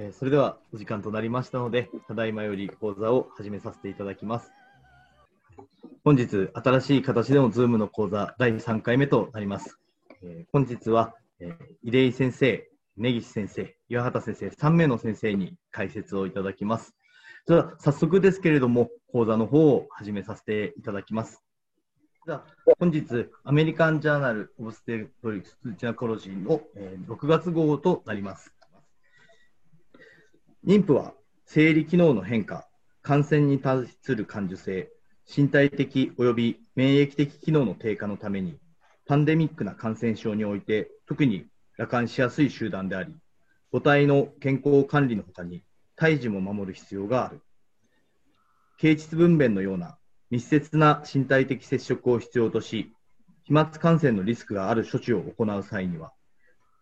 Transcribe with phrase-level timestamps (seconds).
[0.00, 4.52] えーそれではお時間となりましたので、ただいまより講座を始めさせていただきます。
[6.04, 9.76] 本日、新しい形での Zoom の講座第3回目となります。
[10.22, 16.94] えー本日は、えー、入井先生、根岸先生、岩畑先生、3名の先生に解説をいただきます。
[17.48, 21.42] では、早速ですけれども、講座の方を始めさせていただきます。
[22.24, 22.44] では、
[22.78, 28.54] 本日、アメリカン・ジャーナル・オブステトリックス・ジャコロジーの、えー6月号となります。
[30.68, 31.14] 妊婦は
[31.46, 32.68] 生理機能の変化、
[33.00, 34.90] 感染に対する感受性、
[35.26, 38.58] 身体的及び免疫的機能の低下のために、
[39.06, 41.46] パンデミックな感染症において特に
[41.78, 43.14] 羅漢しやすい集団であり、
[43.72, 45.62] 母体の健康管理のほかに、
[45.96, 47.40] 胎児も守る必要がある。
[48.76, 49.96] 経腟分娩のような
[50.28, 52.92] 密接な身体的接触を必要とし、
[53.44, 56.12] 飛沫感染のリスクがある処置を行う際には、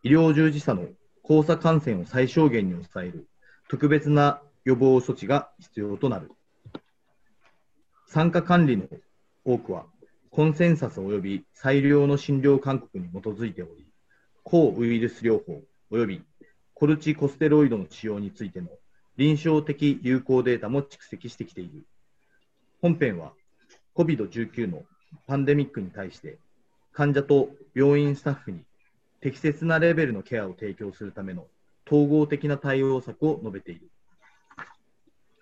[0.03, 0.89] 医療従事者の
[1.23, 3.29] 交差感染を最小限に抑える
[3.69, 6.31] 特別な予防措置が必要となる。
[8.07, 8.85] 参加管理の
[9.45, 9.87] 多くは、
[10.31, 13.87] コンセンサス及び最良の診療勧告に基づいており、
[14.45, 16.23] 抗ウイルス療法及び
[16.75, 18.69] コルチコステロイドの使用についての
[19.17, 21.85] 臨床的有効データも蓄積してきている。
[22.81, 23.33] 本編は
[23.97, 24.85] COVID-19 の
[25.27, 26.39] パンデミックに対して
[26.93, 28.61] 患者と病院スタッフに
[29.21, 31.47] 適切なレベルのケアを提供するための
[31.87, 33.91] 統合的な対応策を述べている。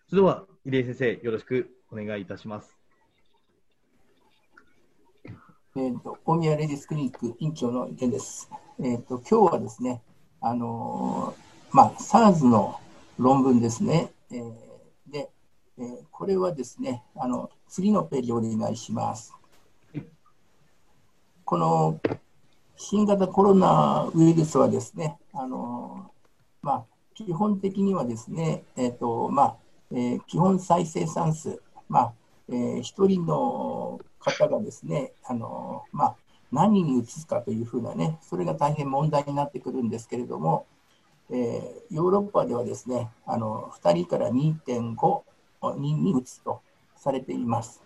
[0.09, 2.77] それでは、入江先生、よろしくお願いいたします。
[5.77, 8.49] えー、と大宮レディスクリニック院長の池です。
[8.79, 10.03] えー、と今日はですね、
[10.41, 12.79] あのーまあ、SARS の
[13.19, 14.13] 論文ですね。
[14.31, 14.53] えー
[15.11, 15.31] で、
[15.79, 19.35] えーこれはですねあの、次のページお願いします。
[21.45, 22.01] この
[22.77, 26.14] 新型コロナウイルスはですね、あのー
[26.65, 26.85] まあ、
[27.15, 29.57] 基本的にはですね、えーとまあ
[29.93, 32.13] えー基本再生産数、まあ
[32.49, 36.17] えー、1人の方がですね、あのまあ、
[36.51, 40.67] 何に移すかというふうなね、それが大変問題になってくるんですけれども、
[41.31, 46.63] えーヨーロッパではですね、あの2人から2.5人に移すと
[46.97, 47.83] されています。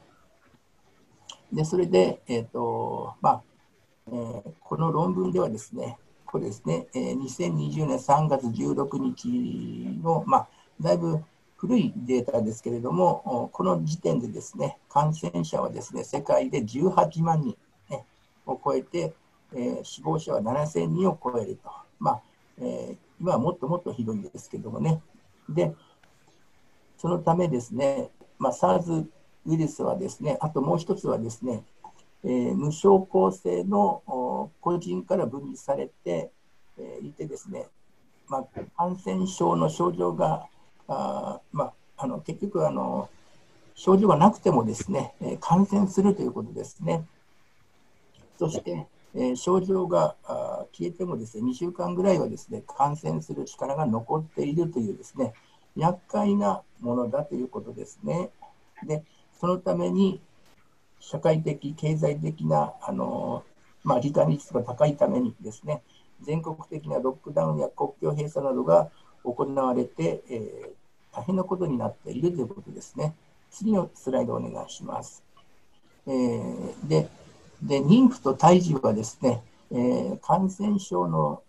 [1.52, 3.42] で、それで、えーとまあ
[4.06, 5.98] えーこの論文ではですね、
[6.30, 11.24] これですね、えー2020年3月16日の、まあ、だいぶ
[11.56, 17.56] 古いデータですけれども、この時点でですね、感染者はですね、世界で18万人、
[17.90, 18.04] ね、
[18.46, 19.14] を超えて、
[19.54, 21.70] えー死亡者は7000人を超えると。
[21.98, 22.20] まあ
[22.58, 25.00] えー今はもっともっとひどいですけどもね。
[25.48, 25.74] で、
[26.98, 29.06] そのためですね、まあ、SARS
[29.46, 31.64] ウイルスはですね、あともう一つはですね、
[32.24, 36.30] えー無症候性の個人から分離されて、
[36.78, 37.66] えーいてですね、
[38.28, 38.44] まあ、
[38.76, 40.46] 感染症の症状が
[40.88, 43.08] あ、まあ、あの結局あの、
[43.74, 47.04] 症状がなくてもですね、えー感染するということですね。
[48.38, 55.34] そして、えー症状があ消えてもですね、2週間ぐらいはですね、感染する力が残っているというですね、
[55.76, 58.30] 厄介なものだということですね。
[58.86, 59.04] で、
[59.40, 60.20] そのために
[61.00, 63.44] 社会的、経済的な、あの
[63.84, 65.82] まあ、罹患率が高いためにですね、
[66.22, 68.90] 全国的なロックダウンや国境閉鎖などが
[69.24, 70.78] 行われて、えー
[71.10, 73.14] 大変なことになっているということですね。
[73.50, 75.24] 次のスライドお願いします。
[76.06, 77.08] えーで
[77.62, 79.42] で、妊婦と胎児はですね、
[79.72, 81.42] えー感染症の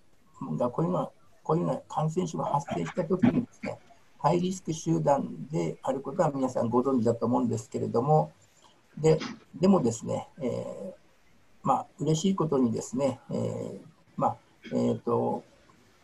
[0.57, 1.11] がこういうの
[1.43, 3.77] こういうような感染症が発生したときにですね、
[4.17, 8.31] ハイリスク集団であることは皆さんご存知だと思うんですけれども、
[9.01, 9.19] で
[9.59, 10.99] でもですね、えー
[11.61, 13.79] まあ嬉しいことにですね、えー
[14.15, 14.37] まあ
[14.71, 15.43] えーと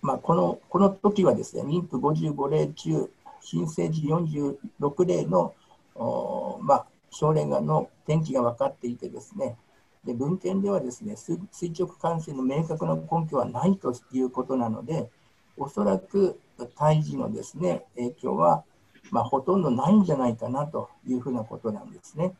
[0.06, 3.10] まあ、このこの時はですね、妊婦55例中、
[3.42, 5.56] 新生児46例の、
[5.96, 9.58] おまあ、症例がの転機が分かっていてですね、
[10.06, 15.10] で文献ではですね、垂垂直感染の明確な根拠はないということなので、
[15.58, 16.40] おそらく
[16.76, 18.64] 胎児のですね、影響は、
[19.10, 22.34] まあ、ほとんどないんじゃないかなというふうなことなんですね。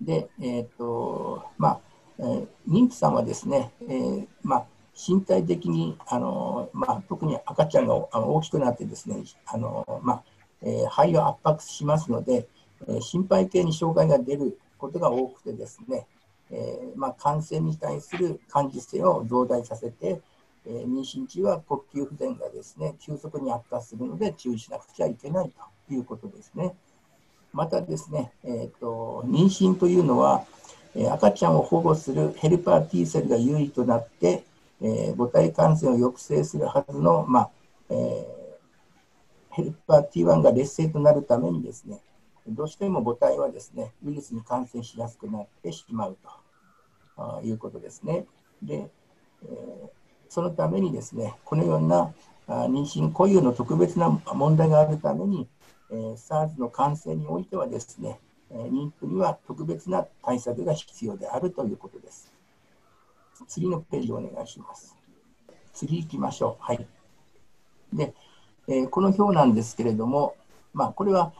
[0.00, 1.80] で、えっ、と、まあ、
[2.18, 9.16] えー妊婦さんはですね、えーまあ、身体的に、あのまあ、特に赤ちゃんがあの大きくなってですね、
[9.46, 10.22] あのまあ
[10.62, 12.46] えー肺を圧迫しますので、
[12.88, 16.06] えー心肺系に障害が出ることが多くてですね、
[16.50, 20.20] えーまあ、感染に対する感受性を増大させて、
[20.66, 25.50] えー妊娠中は呼吸不全がですね急速に悪化するので注意しなくちゃいけない
[25.88, 26.74] ということですね。
[27.52, 30.44] またですね、えーと妊娠というのは、
[30.94, 34.44] え赤ちゃんを保護するヘルパー T セルが優位となって、
[34.80, 37.50] えー母体感染を抑制するはずの、まあ
[37.90, 42.00] えー、ヘルパー T1 が劣勢となるためにですね、
[42.48, 46.16] どうしても母体はですね、ウイルスに感染しやすくなってしまう
[47.16, 48.26] ということですね。
[48.62, 48.90] で、
[49.42, 49.88] えー、
[50.28, 52.12] そのためにですね、このような
[52.48, 55.48] 妊娠固有の特別な問題があるために、
[55.90, 58.20] えー、SARS の感染においてはですね、
[58.50, 62.32] えー、妊婦には特別な対策が必要であるということです。
[63.48, 64.96] 次のページお願いします。
[65.72, 66.62] 次行きましょう。
[66.62, 66.86] はい。
[67.92, 68.14] で、
[68.68, 70.36] えー、この表なんですけれども、
[70.72, 71.32] まあ、これは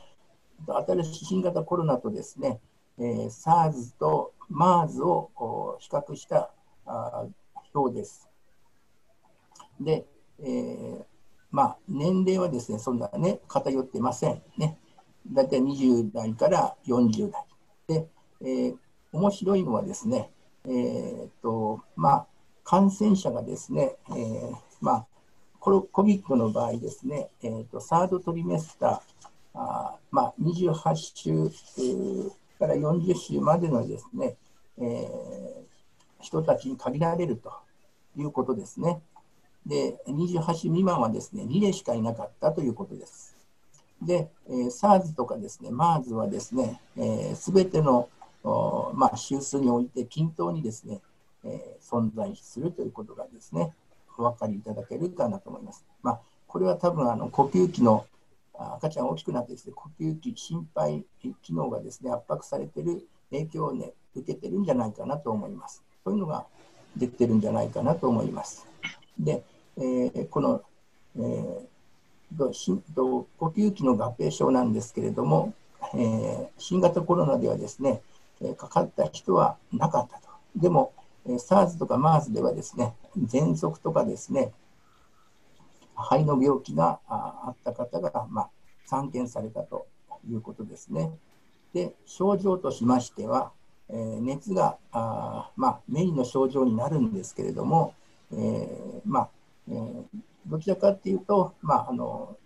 [0.66, 2.60] 新しい新型コロナとですね、
[2.98, 6.50] えー、SARS と MERS を比較した
[6.86, 7.26] あ
[7.72, 8.28] 表です。
[9.80, 10.04] で、
[10.40, 11.04] えー、
[11.50, 14.78] まあ、年齢はですね、そんなね、偏ってませんね。
[15.32, 17.46] だいたい20代から40代。
[17.88, 18.08] で、
[18.42, 18.76] えー、
[19.12, 20.30] 面白いのはですね、
[20.64, 22.26] えー、と、まあ、
[22.64, 25.06] 感染者がですね、えー、まあ、
[25.58, 29.00] コロ COVID の場合ですね、えーと、サードトリメスター、
[29.54, 34.36] あまあ、28週から40週までのですね、
[34.78, 35.64] えー、
[36.20, 37.52] 人たちに限られると
[38.16, 39.02] いうことですね。
[39.66, 43.36] で、28未満はですね、2例しかいなかったということです。
[44.02, 48.08] で、えー、SARS とかですね、MERS はですね、す、えー、べ、ての
[48.42, 51.00] まあ、周数において均等にですね、
[51.44, 53.74] えー、存在するということがですね、
[54.16, 55.84] お分かりいただけるかなと思います。
[56.02, 58.06] まあ、これは多分あの呼吸器の
[58.54, 61.04] 赤ちゃん大きくなってですね、呼吸器心肺
[61.42, 65.82] 機能がですね、圧迫されている影響をね、受けてるんじゃないかなと思います。
[66.04, 66.46] そういうのが
[66.96, 68.66] 出てるんじゃないかなと思います。
[69.24, 69.44] で、
[69.76, 70.62] えー、この、
[71.16, 71.70] えー
[72.36, 73.26] 呼
[73.56, 75.52] 吸器の合併症なんですけれども、
[75.94, 78.02] えー、新型コロナではですね、
[78.42, 80.28] えかかった人はなかったと。
[80.56, 80.92] でも、
[81.26, 84.52] え SARS とか MERS ではですね、喘息とかですね、
[85.96, 88.50] 肺の病気があった方が、まあ、
[88.86, 89.86] 散見されたと
[90.28, 91.10] いうことですね。
[91.74, 93.52] で、症状としましては、
[93.88, 97.94] えー、熱があ、まあ、メインの症状になるんですけれども、
[98.32, 99.30] えー、まあ
[99.68, 100.04] えー、
[100.46, 102.36] どちらかというと、まあ、あの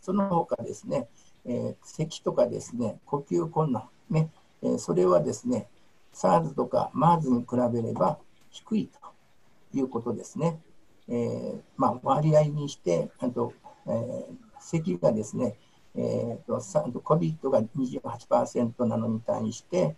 [0.00, 1.08] その他ですね、
[1.46, 4.30] えー、咳とかですね、呼吸困難、ね、
[4.62, 5.68] えそれはですね、
[6.12, 8.18] SARS とか MERS に比べれば
[8.50, 10.60] 低いということですね。
[11.08, 13.52] えー、まあ、割合にして、あと、
[13.86, 14.26] えー、
[14.60, 15.56] 咳がですね、
[15.96, 19.96] えーと、COVID が28%なのに対して、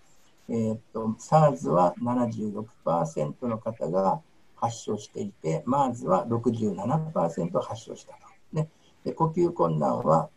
[0.49, 4.21] えーと、SARS は76%の方が
[4.63, 8.19] 発症していて、MERS は67%発症したと。
[8.53, 8.69] ね、
[9.05, 10.31] で呼吸困難は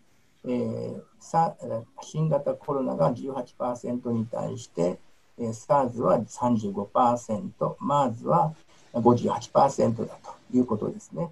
[0.47, 4.99] えー、新型コロナが18%に対して、
[5.39, 7.51] えー、SARS は35%、
[7.81, 8.53] MERS は
[8.93, 11.31] 58%だということですね。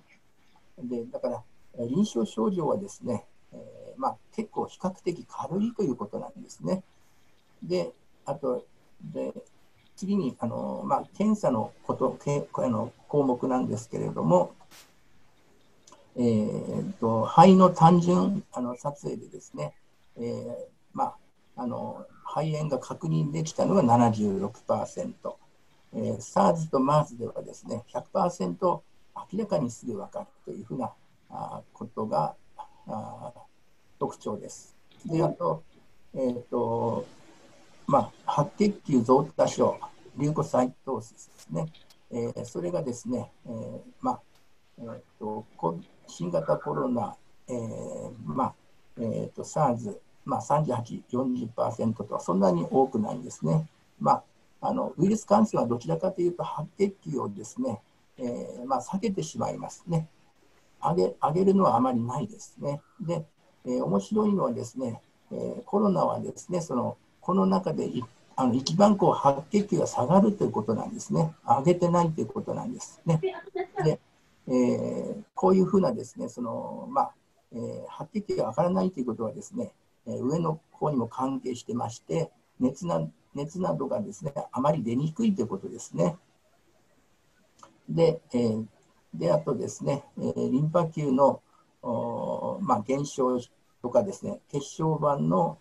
[0.79, 1.43] でだから、
[1.85, 3.59] 臨床症状はですね、えー
[3.97, 6.83] まあ、結構比較的軽いということなんですね。
[7.61, 7.91] で、
[8.25, 8.65] あと、
[9.03, 9.33] で
[9.95, 14.53] 次にあの、まあ、検査のことけあの項目なんですけれども、
[16.15, 19.73] えーと、肺の単純あの撮影でですね、
[20.17, 20.53] えー
[20.93, 21.15] ま
[21.55, 25.13] あ、あの肺炎が確認できたのが76%、
[25.95, 28.81] えー、SARS と MERS ではですね100%明
[29.39, 30.91] らかにすぐ分かるというふうな
[31.29, 32.35] あことが
[32.87, 33.31] あ
[33.99, 34.75] 特徴です。
[35.05, 35.63] であと,、
[36.15, 37.05] えーと
[37.87, 39.79] まあ、白血球増多症、
[40.17, 41.65] リュコサイトーシスですね、
[42.11, 44.21] えー、それがですね、えーまあ
[44.79, 45.45] えーと
[46.07, 47.15] 新型コロナ、
[47.47, 48.53] えーまあ
[48.97, 53.67] えーと、SARS、まあ、38、40%とそんなに多くないんですね。
[53.99, 54.23] まあ、
[54.61, 57.81] あのウイルス感染はどちらかというと白血球をですね、
[58.17, 60.07] えーまあ、避けてしまいますね。
[60.81, 62.81] 上げ上げるのはあまりないですね。
[63.01, 63.25] で、
[63.65, 67.89] えー、面白いのはですね、えー、コロナはですね、そのこの中で
[68.35, 71.33] あの一番こう白血球が下がるということなんですね。
[71.45, 73.21] 上げてないということなんですね。
[73.83, 73.99] で
[74.47, 77.11] えー、こういうふうなですね、その、まあ、
[77.53, 79.71] えー、白血球が上がらないということはですね、
[80.05, 86.17] えー、上の方にも関係してまして、熱な熱などがですね、あまり出にくいということですね。
[87.89, 88.65] で、えー、
[89.13, 91.41] であとですね、えー、リンパ球の、
[91.81, 93.39] おまあ、減少
[93.81, 95.57] とかですね、血小板の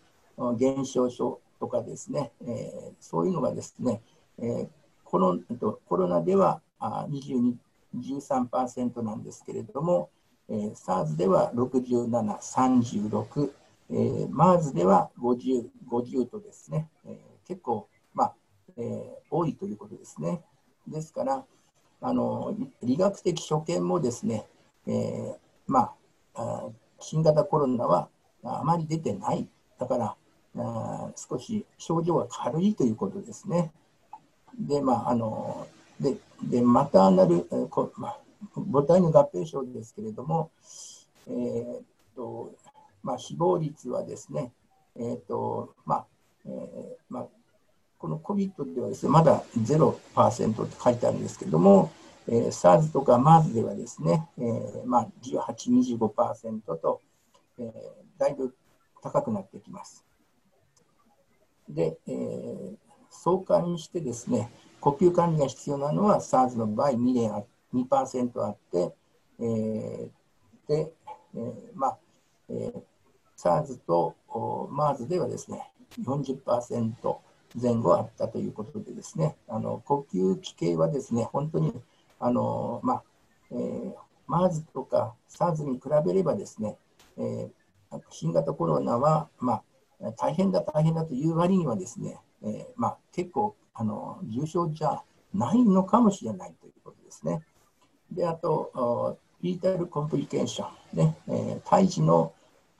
[0.56, 4.02] 減少症とかですね、えー、そういうのがですね、
[4.40, 4.68] えー、
[5.04, 5.38] コロ
[5.86, 7.54] コロナではあ22
[7.94, 10.10] 13%なんですけれども、
[10.48, 13.50] えー、SARS では67、36、
[13.90, 17.14] えー、MERS では50、50とですね、えー、
[17.46, 18.34] 結構、まあ
[18.76, 20.42] えー、多いということですね。
[20.88, 21.44] ですから、
[22.00, 24.46] あの理学的所見もですね、
[24.88, 25.36] えー、
[25.68, 25.92] ま
[26.34, 28.08] ああ新型コロナは
[28.42, 29.46] あまり出てない。
[29.78, 30.16] だから
[30.58, 33.72] あ少し症状が軽いということですね。
[34.58, 35.66] で、まあ、あの、
[36.00, 38.18] で、でマターナル、えこまあ、
[38.54, 40.50] 母体の合併症ですけれども、
[41.28, 41.82] えー
[42.16, 42.52] と
[43.02, 44.52] まあ、死亡率はですね、
[44.96, 46.06] えーとまあ
[46.44, 46.52] えー
[47.08, 47.26] まあ、
[47.98, 51.92] この COVID ではですね、まだ0%って書いてあるんですけれども、
[52.28, 57.00] えー、SARS とか MERS ではですね、えーまあ、18、25%と、
[57.58, 57.72] えー、
[58.18, 58.54] だいぶ
[59.02, 60.04] 高くなってきます。
[61.74, 62.76] で、えー、
[63.10, 64.50] 相関してですね、
[64.80, 67.42] 呼吸管理が必要なのは SARS の場合2年あ
[67.74, 68.94] 2%あって、
[69.40, 70.10] えー、
[70.68, 70.92] で、
[71.34, 71.98] えー、まあ、
[72.48, 72.82] えー、
[73.36, 77.16] SARS と MERS ではですね、40%
[77.60, 81.74] 前後あったということでですね、あの呼吸器系はですね、本当に
[82.18, 83.02] あの、まあ
[83.50, 83.94] えー、
[84.28, 86.76] MERS とか SARS に比べればですね、
[87.18, 89.62] えー、新型コロナは、まあ、
[90.10, 97.42] 大変だ大変だという割にはですね、えー、まあ、結構あの重症じゃないのかもしれないということですね。
[98.10, 102.32] で、あと、リータルコンプリケーション、ねえー、胎児の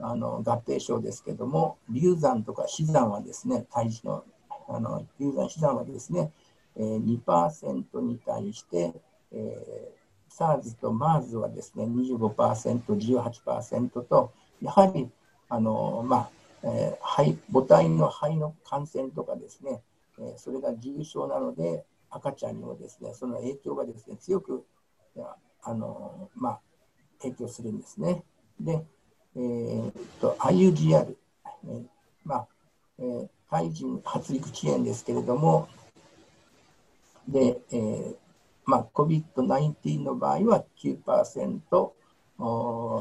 [0.05, 4.25] あの合併症ですけども、流産とか死産はですね、胎児の
[4.69, 6.33] あの流産死産はですね、
[6.77, 8.95] えー、2%に対して、
[9.31, 15.09] えー、SARS と MERS はですね、25%、18%と、やはり、
[15.49, 19.83] あのまあえー、肺母体の肺の感染とかですね、
[20.19, 24.65] えー、それが重症なので、赤ちゃんにもですね、その影響がですね、強く
[25.63, 26.61] あの、まあ、
[27.21, 28.23] 影響するんですね。
[28.61, 28.85] で、
[29.37, 31.17] えー、と IUGR、
[31.65, 31.85] えー、
[32.25, 32.49] まあ、
[32.99, 35.69] えー、胎児発育遅延ですけれども、
[37.29, 38.17] で、えー
[38.65, 41.93] まあ、COVID-19 の場合は9%、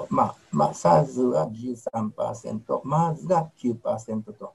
[0.10, 4.54] まあまあ、SARS は13%、MERS が9%と、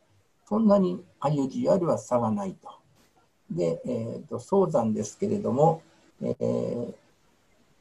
[0.49, 2.69] そんなに IUGR は差がないと。
[3.51, 5.83] で、えーと、早産ですけれども、
[6.21, 6.95] えー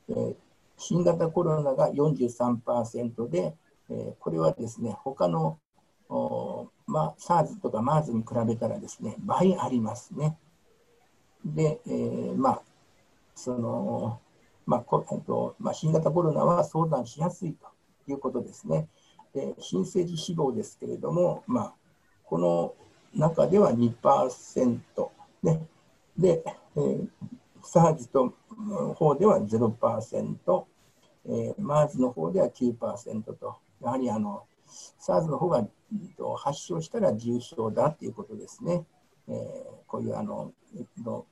[0.10, 0.36] えー、
[0.78, 3.56] 新型コロナが43%で、
[3.90, 5.60] えー、これはですね、他の
[6.10, 10.38] おまあ、SARS とか MERS に比べたらですね、倍ありますね。
[11.44, 12.62] で、えー、まあ、
[13.36, 14.20] その、
[14.66, 18.88] まあことまあ、新型コロナは相談しやすいということですね。
[19.34, 21.74] で新生児死亡ですけれども、まあ、
[22.24, 22.74] この
[23.14, 24.80] 中では2%、
[25.44, 25.68] ね、
[26.18, 26.44] で、
[26.76, 27.08] えー、
[27.62, 28.34] SARS と
[28.96, 30.66] 方では0%、
[31.28, 34.46] えー、MERS の方では9%と、やはりあの
[35.00, 35.68] SARS の方が
[36.38, 38.86] 発症したら重症だということですね。
[39.28, 39.36] えー、
[39.88, 41.26] こういうあの、えっと、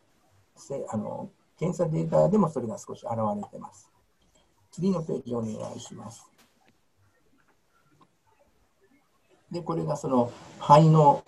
[0.90, 1.30] あの
[1.64, 3.90] 検査データでもそれが少し現れています。
[4.70, 6.28] 次のページをお願いします。
[9.50, 10.30] で、これがその
[10.60, 11.24] 肺の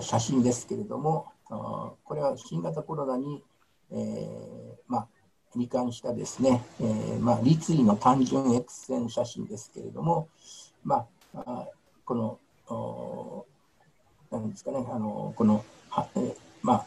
[0.00, 3.42] 写真ですけれども、これは新型コロナに、
[3.90, 3.98] えー
[4.86, 5.08] まあ、
[5.56, 10.28] 罹患したですね、えーまあ、立位の単純 X 線写真ですけれども、
[10.84, 11.68] まあ、
[12.04, 13.46] この、
[14.30, 16.86] なんですかね、あのこの、はえー、まあ、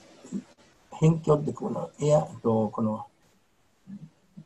[1.00, 3.06] 辺境ってこのエアとこの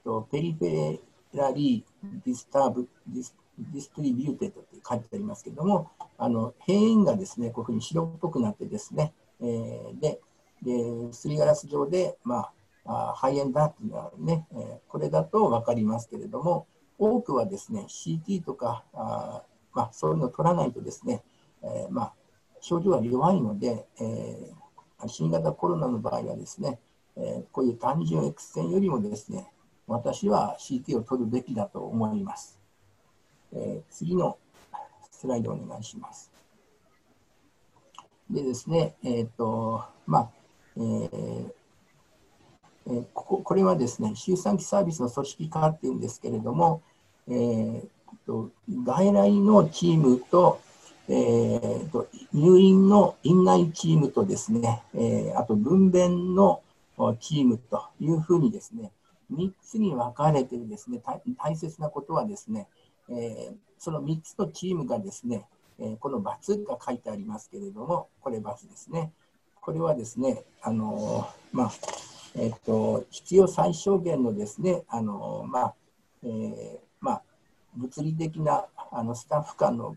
[0.04, 1.00] とペリフェ
[1.34, 3.36] ラリーディスターブディス
[3.72, 10.20] ディストリビューテッドって書いてありますけども、あの閉園がですね、こういうふうに白っぽくなってですね、えー、で、
[10.64, 12.50] ですりガラス状で、ま
[12.86, 21.22] あ、あ肺炎だっていうのはね、えー、これだと分かりますけれども、多くはですね、CT とか、あまあ、そういうのを取らないとですね、
[21.64, 22.14] えー、まあ、
[22.62, 24.54] 症状は弱いので、えー、
[25.08, 26.80] 新型コロナの場合はですね、
[27.16, 29.48] えー、こういう単純 X 線よりもですね、
[29.88, 32.60] 私は CT を取るべきだと思います。
[33.54, 34.38] えー、次の
[35.12, 36.32] スライドお願いします。
[38.30, 40.30] でですね、えっ、ー、と、まあ、
[40.78, 41.52] えー
[42.88, 46.82] えー、こここれはですね、周産期サービスの組織化っていうんですけれども、
[47.28, 47.88] えー、
[48.30, 48.52] と
[48.86, 50.62] 外来のチームと、
[51.12, 56.62] えーと、入院の院内チームとですね、えー、あと分娩の
[57.20, 58.92] チームというふうにですね、
[59.34, 61.02] 3つに分かれてですね、
[61.38, 62.68] 大切なことはですね、
[63.10, 65.46] えー、その3つのチームがですね、
[65.80, 69.12] えー、この×が書いてありますけれども、これ×ですね。
[69.62, 71.72] これはですね、あのー、まあ、
[72.36, 75.74] えっ、と、必要最小限のですね、あのまあ、
[76.24, 77.22] えー、まあ、
[77.76, 79.96] 物理的なあのスタッフ間の、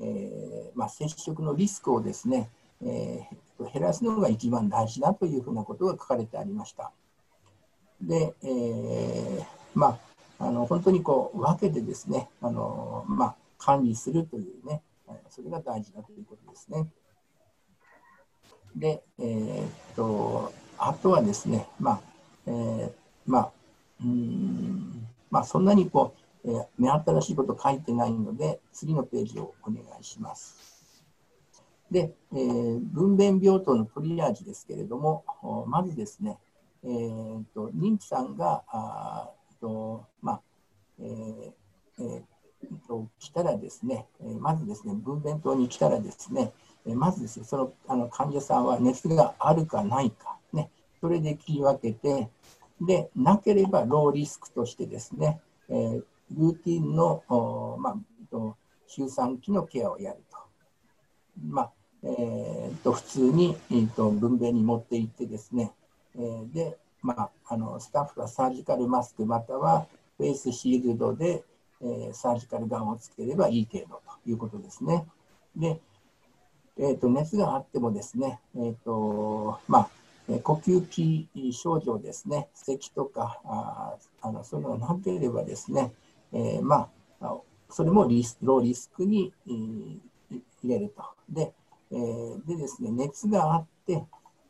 [0.00, 2.48] えーまあ、接触のリスクをですね、
[2.82, 6.90] えー、減らすのが一番大事だというふうなことが書かれてありました。
[8.00, 9.98] で、えー、ま
[10.38, 14.82] ああの本当にこう分けてですね、あのまあ、管理するというね、
[15.30, 16.88] それが大事だということですね。
[18.76, 22.00] で、えー、っと、あとはですね、まあ、
[22.46, 22.92] えー、
[23.26, 23.50] まあ、
[24.02, 31.04] うん、まあ、そんなにこう、えー、目新しいこと書いてないので、次のページをお願いします。
[31.90, 35.24] で、えー、分娩病棟のトリアージですけれども、
[35.68, 36.38] まずですね、
[36.84, 40.40] えーと、妊婦さんがあと、まあ
[41.00, 41.52] えー
[41.98, 42.22] えー、
[42.88, 44.06] と来たらですね、
[44.40, 46.52] まずですね、分娩棟に来たらですね、
[46.84, 50.70] まずですね、そのあの患者さんは熱があるかないか、ね、
[51.00, 52.28] それで切り分けて、
[52.80, 57.22] で、なければローリスクとしてですね、えー、ルーティンの、
[57.78, 58.54] まあ、
[58.86, 60.38] 周産期のケアをやると。
[61.42, 61.72] まあ
[62.04, 65.72] えー、と普通に、えー、と分娩に持っていってですね、
[66.16, 69.86] えー、で、まあ、あのスタッフはサージカルマスクまたは
[70.18, 71.42] フェイスシールドで、
[71.80, 75.06] えー、サージカルガンをつければいい程度ということですね。
[75.56, 75.80] で、
[76.78, 79.88] えー、と熱があってもですね、えーとまあ、
[80.42, 85.92] 呼吸器症状ですね、咳とかああのそういうのがなければですね、
[86.34, 87.38] えー、まあ、
[87.70, 90.00] それもリスローリスクに、えー、
[90.62, 91.04] 入れると。
[91.30, 91.52] で、
[91.92, 94.04] えー、でですね、熱があって、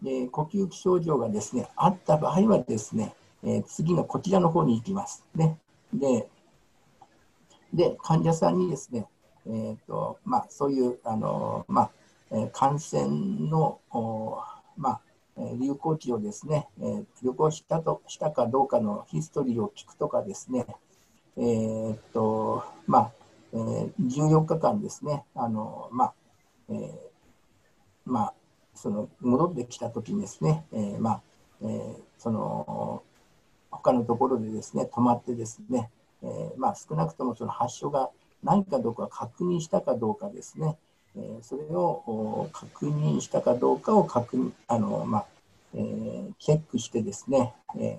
[0.06, 5.24] え呼吸器症状がですね、あった場合はですね、え次のこちらの方に行きます。
[5.34, 5.58] ね、
[5.92, 6.28] で
[7.72, 9.06] で、患者さんにですね、
[9.46, 11.90] えーとまあ、そういうあの、ま
[12.30, 13.80] あ、感染の、
[14.76, 15.00] まあ、
[15.58, 20.66] 流行期をですね、え旅行したとしたかどうかのヒストリーを聞くとかですね、
[21.36, 23.10] えーとまあ
[23.52, 26.14] えー、14日間ですね、あのまあ
[26.70, 27.14] えー
[28.06, 28.34] まあ、
[28.74, 31.20] その戻ってきたときにですね、えー、まあ、
[31.62, 33.02] えー、その
[33.70, 35.90] 他のところでですね、泊まってですね、
[36.22, 38.10] えー、まあ、少なくともその発症が
[38.42, 40.76] ないかどうか確認したかどうかですね、
[41.16, 45.26] えー、それを確認したかどうかを確認、あの、まあ、
[45.75, 47.99] えー、チェックしてですね、え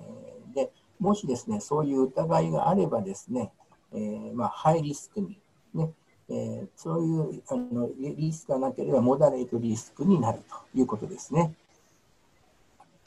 [0.98, 3.52] もしですね、そういう疑いがあればですね、
[3.92, 5.38] えー、まあ、ハイリスクに、
[5.74, 5.90] ね、
[6.28, 11.52] えー、そういうあのリスクがなければモダレートリスクになるということですね。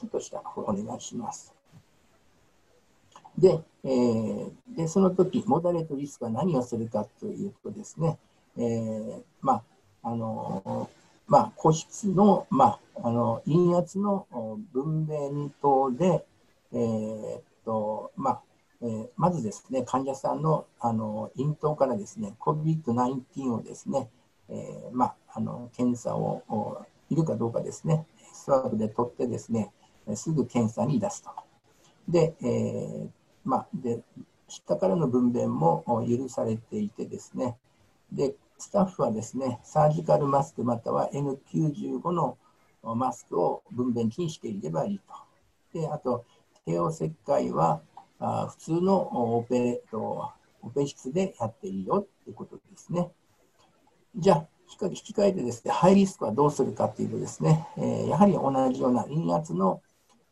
[0.00, 1.54] ちょっとしたお願いします。
[3.36, 8.18] で、えー、でその時モダレートリスクは何をするかというとですね、
[8.56, 9.62] えー、まあ
[10.02, 10.88] あの
[11.30, 14.26] まあ、個室の,、まあ、あの陰圧の
[14.72, 16.26] 分娩等で、
[16.72, 18.40] えー、とまあ
[18.82, 24.08] えー、まずですね、患者さんのあの咽頭からですね、COVID-19 をですね、
[24.48, 24.56] えー、
[24.92, 29.70] まあ、あの検査をいるかどうかですね、スワーブで取ってですね、
[30.14, 31.30] すぐ検査に出すと。
[32.08, 33.08] で、えー、
[33.44, 34.00] まあ、で
[34.48, 37.56] 下からの分娩も許されていてですね、
[38.10, 42.38] で、スタッフはですね、サージカルマスクまたは N95 の
[42.82, 45.00] マスクを分娩期にしていればいい
[45.72, 45.78] と。
[45.78, 46.24] で、あと、
[46.66, 47.80] 帝王切開は
[48.18, 50.30] あ普通のオペと
[50.62, 53.10] オペ室でやっていいよっていうことですね。
[54.16, 54.46] じゃあ、
[54.82, 59.80] 引き換えてですね、ハイリスクはどうするかというとですね、えー、やはり同じような陰圧の、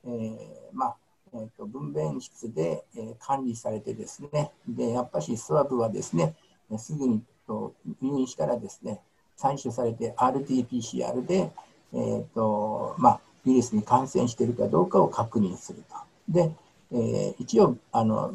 [0.04, 0.36] えー、
[0.72, 0.96] まあ
[1.34, 6.34] えーと、分娩室で、えー、管理されてですね、でやっぱりスワブはですね、
[6.78, 9.00] すぐにと入院したらですね、
[9.38, 11.50] 採取されて RT-PCR で、
[11.92, 15.96] えーとまあ、ウイルスに感染しているかどうかを確認すると。
[16.28, 16.52] で、
[16.92, 18.32] えー、一応あの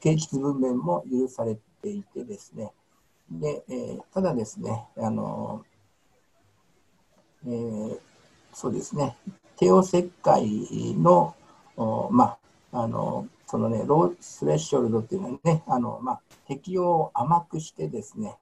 [0.00, 2.72] 形質分娩も許されていてですね。
[3.30, 5.64] で、えー、ただですねあの、
[7.46, 7.98] えー、
[8.52, 9.16] そうですね。
[9.56, 10.46] 帝王切開
[10.96, 11.34] の
[12.10, 12.36] ま
[12.72, 18.36] ああのそのねロースレッショルドっていうのはねあの、まあ、適用を甘くしてですね、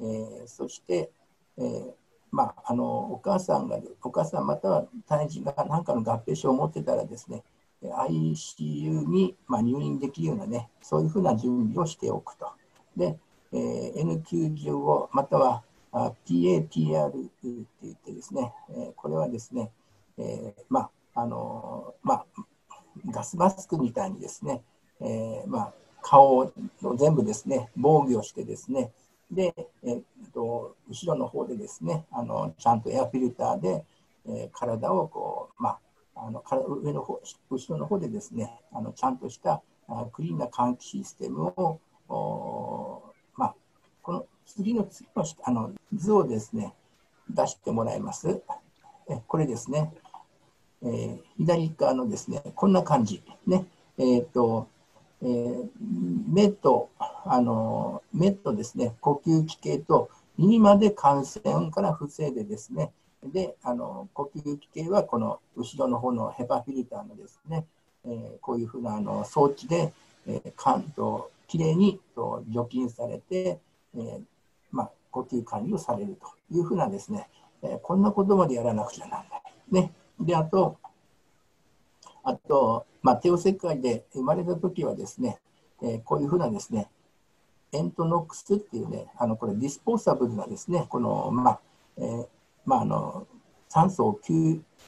[0.00, 1.10] えー、そして、
[1.58, 1.92] えー
[2.30, 7.42] まあ、あのお母さんがお母さんまたは胎児が何かの合併症を持ってたらですね
[7.82, 12.52] ICU に、まあ、入院できるようなね、そういうふうな準備をしておくと。
[12.96, 13.18] で、
[13.52, 19.70] えー、N95 または PATR って言ってですね、えー、これはですね、
[20.18, 22.24] えー、まあ、あのまあ、
[23.10, 24.62] ガスマスクみたいにですね、
[25.00, 26.52] えー、まあ、顔を
[26.96, 28.92] 全部ですね、防御してですね、
[29.30, 33.84] で、えー、と後ろの方でですね、あのちゃんとエアフィルターで、
[34.26, 35.78] えー、体をこう、まあ、
[36.14, 36.42] あの
[36.82, 37.20] 上の方
[37.50, 39.62] 後ろの方でですねあのちゃんとした
[40.12, 41.80] クリーンな換気システムを
[43.36, 43.54] まあ、
[44.02, 46.74] この次の次のあの図をですね
[47.30, 48.42] 出してもらいます。
[49.08, 49.92] えこれですね、
[50.82, 53.64] えー、左側のですねこんな感じね。
[53.98, 54.68] え、ー、と、
[55.22, 55.68] えー、
[56.28, 62.90] 目とあの目とですね呼吸器系と耳まで感染から防いでですね
[63.24, 67.64] であの呼吸器系はこの後ろの方のヘパフィルターのですね、
[68.04, 69.92] えー、こういうふうなあの装置で、
[70.26, 73.58] えー、管ときれいにと除菌されて、
[73.94, 74.20] えー
[74.70, 77.28] まあ、呼吸管理をされるというふうなですね、
[77.62, 79.42] えー、こんなことまでやらなくちゃならない。
[79.70, 80.76] ね、であと
[82.24, 85.38] あと、まあ、帝王切開で生まれた時はですね、
[85.82, 86.88] えー、こういうふうなですね、
[87.72, 91.60] エントノックスっていうね、あのこれディスポーサブルなですね、この、まあ、
[91.98, 92.26] えー、
[92.64, 93.26] まあ、あの
[93.68, 94.20] 酸素を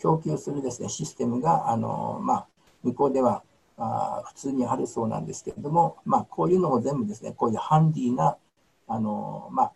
[0.01, 2.47] 供給するですね、システムが、あのまあ、
[2.83, 3.43] 向こうでは
[3.77, 8.37] あ普通にあるそうなんですけれども、まあ、こういうのも全部ですね、こういうハンディな、
[8.87, 9.73] あのまあ、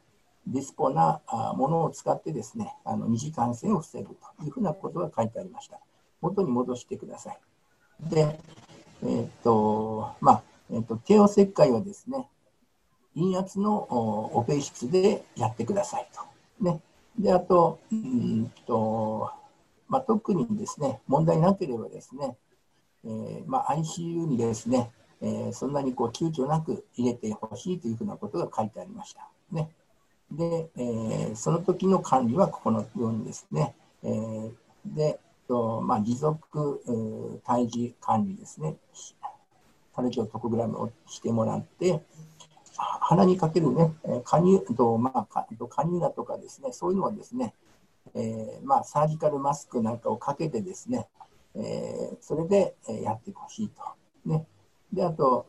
[0.46, 5.80] ディスポなあものを使ってですね、あの二次感染を防ぐというふうなことが書いてありました。
[6.20, 7.38] 元に戻してください。
[8.10, 8.38] で、
[9.02, 12.28] えー、っと、まあ、えー、っと、帝王切開はですね、
[13.14, 13.74] 陰圧の
[14.36, 16.64] オペ室でやってくださいと。
[16.64, 16.80] ね。
[17.18, 19.30] で、あと、うんと、
[19.88, 22.36] まあ、特にですね、問題なければですね、
[23.04, 29.28] えー、まあ、ICU にですね、えー、そんなにこう躊躇なく入れてほしいというふうなことが書いてありました。
[29.50, 29.70] ね。
[30.30, 34.52] で、えー、その時の管理はここのようにですね、えー、
[34.86, 38.76] で、とまあ、持続胎児管理ですね、
[39.96, 42.02] タルチョトコグラムをしてもらって、
[42.78, 43.92] 鼻にかけるね、
[44.24, 45.26] カニと、まあ、
[45.68, 47.54] カニナとかですね、そういうのはですね、
[48.14, 51.08] えー、まあ、サージカルマスクなんかをかけてですね、
[51.54, 53.82] えー、それでやってほしいと。
[54.24, 54.46] ね、
[54.92, 55.46] で、あと、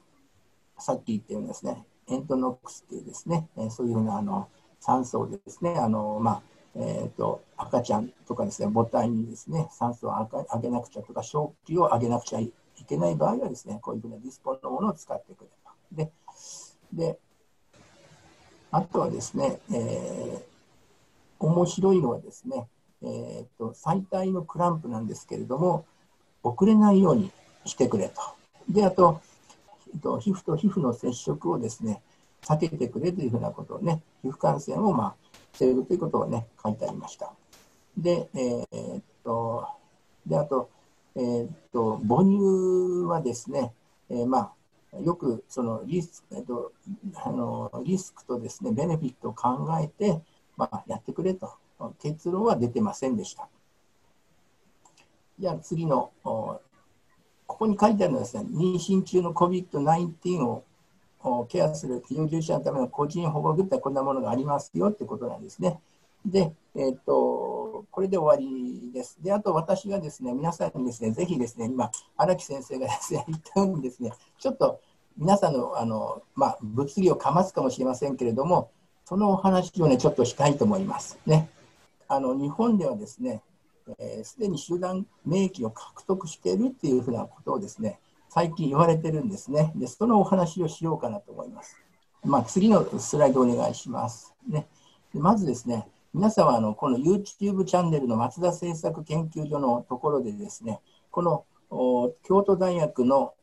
[0.78, 4.48] さっき言ったようにですね、エントノックスっていうですね、そういうふうなあの
[4.80, 6.42] 酸素をですね、あのまあ
[6.76, 10.28] えーと、赤ちゃんとかですね母体にですね酸素をあ
[10.62, 12.54] げなくちゃとか正気をあげなくちゃい
[12.88, 15.70] けない場合はですねこういうふうなディスポンのものを使ってくれと。
[15.92, 16.12] で
[16.94, 17.18] で
[18.72, 22.68] あとはですね、えー、面白いのはですね、
[23.02, 25.86] えーと、最大のクランプなんですけれども
[26.44, 27.32] 遅れないように
[27.66, 28.22] してくれと。
[28.70, 29.22] であと、
[29.94, 32.02] えっと、皮膚と皮膚の接触をですね
[32.42, 37.34] 避けてくれというふうなことをね皮膚感染をまあ防ぐということがね、書いてありました。
[37.98, 39.68] で、えー、っと、
[40.26, 40.70] で、あと、
[41.16, 43.74] えー、っと、母乳はですね、
[44.10, 44.52] えー、まあ、
[44.94, 46.72] よくそのリス,、えっと、
[47.24, 50.22] あのリスクとですね、ベネフィットを考えて、
[50.58, 51.54] まあ、やってくれと、
[52.02, 53.48] 結論は出てませんでした。
[55.40, 56.62] じゃあ次の、こ
[57.46, 65.80] こに書いてあるのはですね、妊娠中の COVID-19 をケアする医療従事者のための個人保護グッズはこんなものがありますよってことなんですね。
[66.26, 67.59] で、えっ、と、
[67.92, 69.22] これで終わりです。
[69.22, 74.80] で、あと私がですね、皆さんにですね、ぜひですね、今、荒木先生がですね、 言ったようにですね、ちょっと
[75.18, 78.72] 皆さんの、あの、まあ、物議をかますかもしれませんけれども、
[79.06, 81.18] そのお話をね、ちょっとしたいと思います。
[81.26, 81.50] ね。
[82.08, 83.42] あの、日本ではですね、
[83.86, 89.72] す、えー、で、に集団免疫を獲得しているっていうふうなことをですね、最近言われてるんですね。
[89.76, 91.76] で、そのお話をしようかなと思います。
[92.24, 94.36] まあ、次のスライドお願いします。
[94.48, 94.68] ね、
[95.14, 100.80] でまずですね、皆さんはあのこの YouTube チャンネルの松田政策研究所のところでですね、
[101.12, 101.46] この
[102.24, 103.34] 京都大学の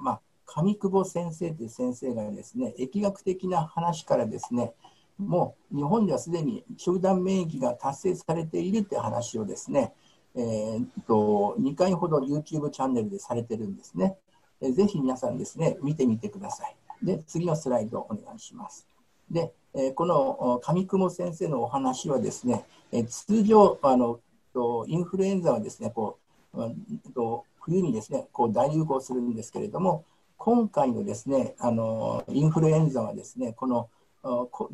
[0.00, 4.74] まあ、上久保先生という先生がですね、疫学的な話からですね、
[5.18, 9.92] もう日本ではすでに集団免疫が達成されているという話をですね、
[10.36, 14.16] えー、と2回ほど YouTube チャンネルでされてるんですね。
[14.60, 16.76] ぜひ皆さんですね、見てみてください。
[17.02, 18.86] で、次のスライドお願いします。
[19.30, 24.20] で、えー、この上雲先生のお話はですね、えー、通常あの
[24.52, 26.18] と、インフルエンザはですね、こ
[26.54, 30.04] うと冬にですね、こう大流行するんですけれども、
[30.36, 33.88] 今回のですね、あのインフルエンザはですね、この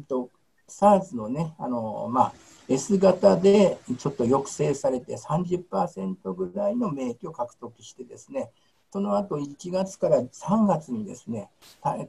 [0.08, 0.30] と
[0.68, 2.32] SARS のね、あのまあ、
[2.68, 8.50] S 型でちょっと抑制されて30%ぐらいの免疫を獲得してですね、
[8.92, 11.50] その後1月から3月にですね、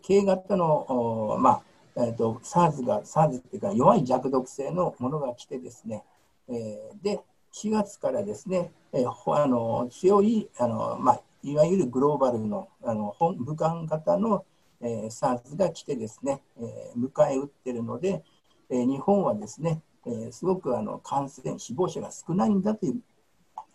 [0.03, 1.61] K 型の、まあ
[1.97, 6.03] えーと、SARS が、SARS っていうか弱い弱毒性のものが来てですね、
[6.49, 7.21] えー、で、
[7.53, 14.43] 4月からですね、えー、あの強いあの、まあ、いわゆるグローバルのあの本武漢型の、
[14.81, 18.23] えー、SARS が来てですね、えー、迎え撃ってるので、
[18.69, 22.99] えー、日本はですね、えー、すごくあの感染、死亡者が少ないんだという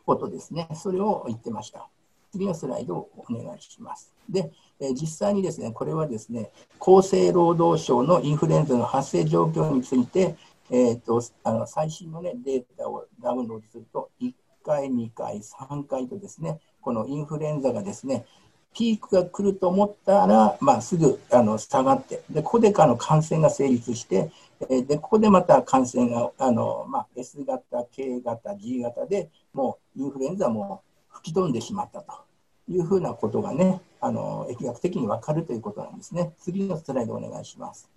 [0.04, 1.88] ことですね、それを言ってました。
[2.33, 4.12] 次のスライドをお願いします。
[4.29, 10.37] で、えー、実際にですね、これはですね、厚生労働省のインフルエンザの発生状況について、
[10.71, 14.33] えーと、あの最新の、ね、データをダウンロードすると、1
[14.64, 18.25] 回、2回、3回とですね、このインフルエンザがですね、
[18.73, 24.31] ピークが来ると思ったら、まあ、すぐあの下がって、でここでの感染が成立して、
[24.69, 32.12] えでここでまた感染があの、まあ、S 型、K 型、G 型でもうインフルエンザも吹き飛んでしまったと
[32.68, 36.33] いうふうなことがね、あの疫学的に分かるということなんですね。
[36.38, 37.90] 次のスライドお願いします。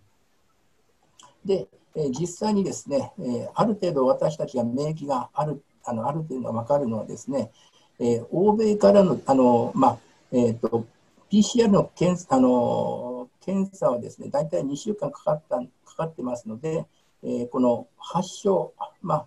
[1.45, 7.51] で、え実際にですね、えある程度私たちが免疫があるあのあるというのが分かるのはですね、
[7.99, 9.97] え欧米からのあの、まあ
[10.31, 10.85] えーと、
[11.29, 16.87] PCR の検あの検査はですね、大体2週間かかったかかってますので、
[17.23, 19.25] えー、この発症、まあ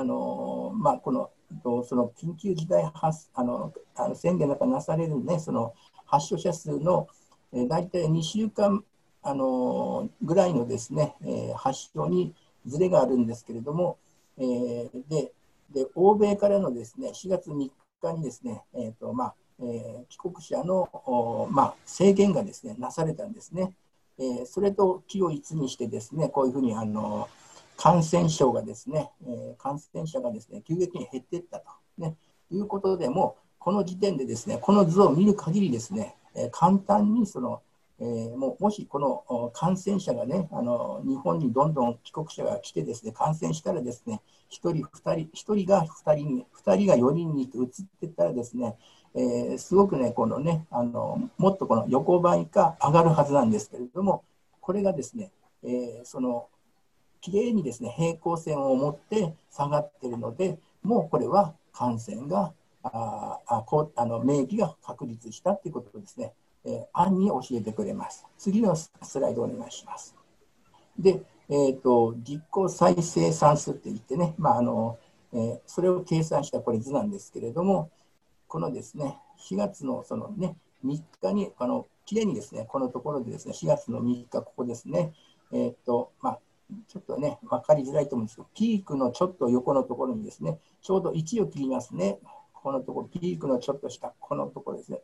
[0.00, 1.30] あのまあ、この
[1.62, 5.74] とその緊急事態発あのあの宣言の中になされる、ね、その
[6.06, 7.08] 発症者数の、
[7.52, 8.84] えー、大体2週間
[9.22, 12.34] あのぐらいのですね、えー、発症に
[12.66, 13.98] ずれがあるんですけれども、
[14.38, 15.32] えー、で
[15.72, 23.72] で欧米からのですね4月3日にですね、えーとまあえー、帰国者の、まあ、制限がですねなされたんですね。
[24.18, 27.43] えー、それと気を一にしてですねこういうふうにあのー
[27.76, 31.66] 感染症がですね、えー、感染者がですね急激に減っていったと、
[31.98, 32.14] ね、
[32.50, 37.62] いうことでもこの時点でですねこの図を見る限りですね、えー、簡単にその、
[38.00, 45.12] えー、もうもしこの感染者がねあの日本にどんどん帰国者が来てですね感染したらですね1人2人
[45.52, 47.68] 1人が2人に2人が4人にと移っ
[48.00, 48.76] ていったらですね
[49.16, 54.24] えー、すごくね、このね、あのもっとこの横ばいか上がるはずなんですけれども、
[54.60, 55.30] これがですね、
[55.62, 56.48] えー、その
[57.24, 66.34] きれいにですね平行線を持って下がっているので、もうこれは感染が、ああこうあの免疫が確立したということをですね、
[66.66, 68.26] えー、暗に教えてくれます。
[68.36, 70.14] 次のスライドお願いします。
[70.98, 74.98] で、えーと、実行再生産数って言ってね、まああの
[75.32, 77.90] えー、それを計算したこれ図なんですけれども、
[78.48, 79.16] このですね、
[79.48, 85.14] 4月のそのね、3日に、あの、きれいにですね、このところでですね、4月の3日、ここですね、
[85.52, 86.38] えー、と、まあ、
[86.88, 92.18] ちょっとね、分かりづらいと思うんですけど、ピークのちょっと横のところにですね、ちょうど1を切りますね。
[92.52, 95.00] このところ、ピークのちょっと下、このところですね。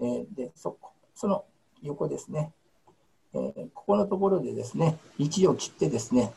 [0.00, 0.78] えー、でそ、
[1.14, 1.44] その
[1.82, 2.52] 横ですね、
[3.34, 6.32] えー、ここのところでですね、1を切ってですね、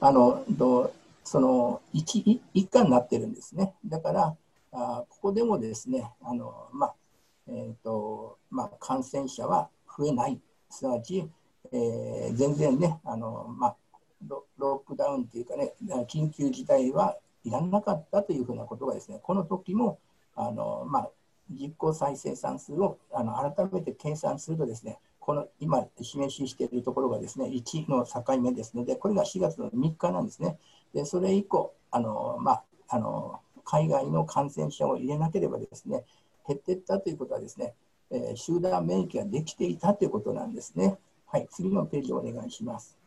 [0.00, 0.92] あの、ど
[1.24, 3.74] その 1, 1回になってるんですね。
[3.86, 4.36] だから、
[4.72, 6.94] あここでもですね、あのまあ
[7.48, 11.28] えーとまあ、感染者は増えない、すなわち、
[11.72, 13.76] えー、全然ねあの、まあ
[14.28, 15.74] ロ、ックダウンというかね、
[16.08, 19.98] 緊急事態はいらなかったというふうなことがですね、この時も
[20.34, 21.10] あの、まあ、
[21.50, 30.58] 実効再生産数をあの改めて計算するとですね、この今示ししているところがですね、1の境目ですので、これが4月の3日なんですね。
[30.92, 36.04] でそれ以降、あのまあ、あの海外の感染者を入れなければですね、
[36.46, 37.74] 減っていったということはですね、
[38.10, 40.98] えー、集団免疫ができていたということなんですね。
[41.26, 43.03] はい、次のページお願いします。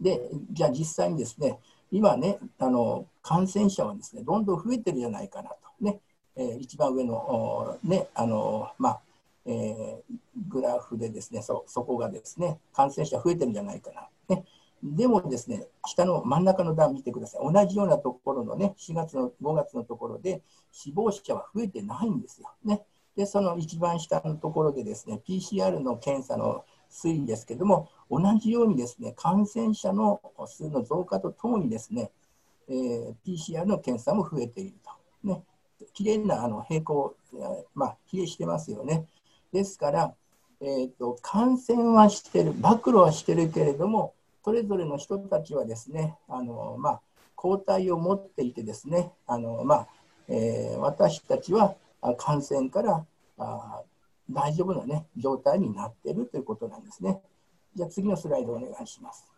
[0.00, 0.20] で、
[0.52, 1.58] じゃあ実際にですね、
[1.90, 5.56] 今ね、あの感染者はですね、どんどん増えてるじゃないかなと。
[5.80, 6.00] ね、
[6.36, 9.00] えー、一番上の、ね、あの、まあ、
[9.46, 10.16] えー、
[10.48, 14.08] グラフでですねそ、そこがですね、感染者増えてるんじゃないかな。
[14.36, 14.44] ね、
[14.82, 17.52] でもですね、下の真ん中の段見てください。
[17.52, 22.50] 同じようなところのね、4月の5月のところで死亡者は増えてないんですよ。
[22.64, 22.82] ね。
[23.16, 26.64] で、その一番下のところでですね、PCR の検査の
[27.02, 32.10] 推移ですけども、同じようにですね、感染者の数の増加とともにですね、
[32.68, 34.90] えー、PCR の検査も増えていると。
[35.28, 35.42] ね。
[35.92, 37.14] きれいなあの平行、
[37.74, 39.06] まあ、比例してますよね。
[39.52, 40.14] ですから、
[40.60, 47.00] えーと感染はしてる、暴露はしてるけれども、それぞれの人たちはですね、あのまあ、
[47.34, 49.88] 抗体を持っていてですね、あのまあ
[50.28, 51.74] えー、私たちは
[52.16, 53.04] 感染から
[53.38, 53.82] あ
[54.30, 57.20] 大丈夫な、ね、状態になっているということなんですね。
[57.74, 59.30] じゃあ次のスライドお願いします。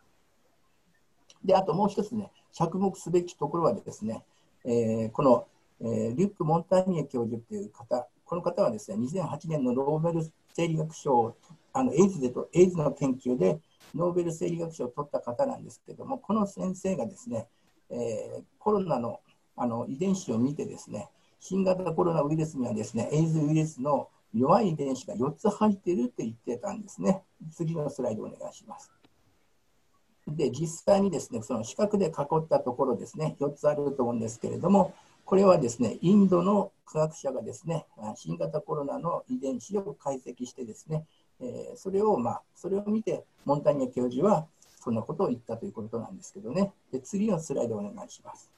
[1.45, 4.25] で、あともう一つね、着目すべきところはですね、
[4.65, 5.47] えー、この、
[5.81, 11.37] えー、リュック・モンタニエ教授という方、この方はですね、2008年のローベル生理学賞、
[11.73, 13.61] あのエイズでとエイズの研究で
[13.95, 17.47] ノーベル生理学賞を取った方なんですけども、この先生がですね、
[17.91, 19.21] えー、コロナの
[19.61, 21.09] あの遺伝子を見てですね、
[21.41, 27.23] 新型コロナウイルスにはですね、エイズウイルスの弱い遺伝子が4つ入っているって言ってたんですね。
[27.53, 28.91] 次のスライドお願いします。
[30.27, 41.05] で、実際にですね、その四角で囲ったところですね、4つあると思うんですけれども、これはですね、インドの科学者がですね、新型コロナの遺伝子を解析してですね、
[41.41, 44.47] え、それを、まあ、それを見て、モンタニア教授は
[44.81, 46.73] そんなことを言ったということなんですけどね。
[46.93, 48.51] で次のスライドお願いします。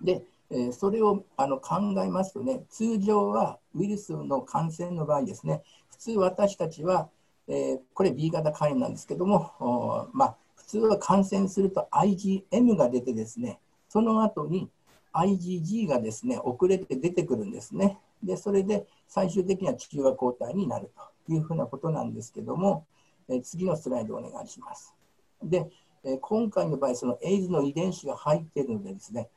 [0.00, 7.08] で、え、それをあの考えますとね、通常はウイルスの感染の場合ですね、普通私たちは、
[7.48, 14.70] え、これ B 型肝炎なんですけども、まあ、普通は感染すると IgM が出てですね、その後に
[15.14, 17.98] IgG がですね、遅れて出てくるんですね。
[18.22, 20.90] で、それで最終的には中和抗体になる
[21.26, 22.86] というふうなことなんですけども、
[23.28, 24.94] え、次のスライドお願いします。
[25.42, 25.70] で、
[26.04, 29.28] え、今回の場合、そのエイズの遺伝子が入っているのでですね、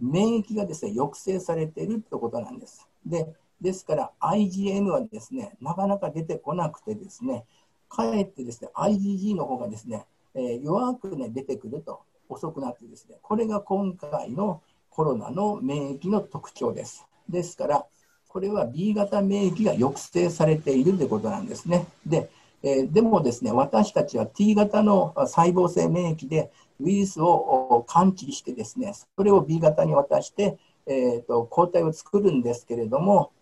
[0.00, 2.88] 免疫がですね、抑制されているということなんです。
[3.06, 7.44] で、ですから IgM はですね、なかなか出てこなくてですね、
[7.88, 10.04] かえってですね、IgG の方がですね、
[10.34, 17.06] えー、弱くね、出てくると遅くなってですね、これが今回のコロナの免疫の特徴です。
[17.28, 17.86] ですから、
[18.28, 21.86] これは B 型免疫が抑制されているということなんですね。
[22.04, 22.28] で、
[22.62, 33.32] えー、でもですね、私たちは T 型の細胞性免疫でウイルスを感知してですね、それを B 型に渡して、えーと、抗体を作るんですけれども、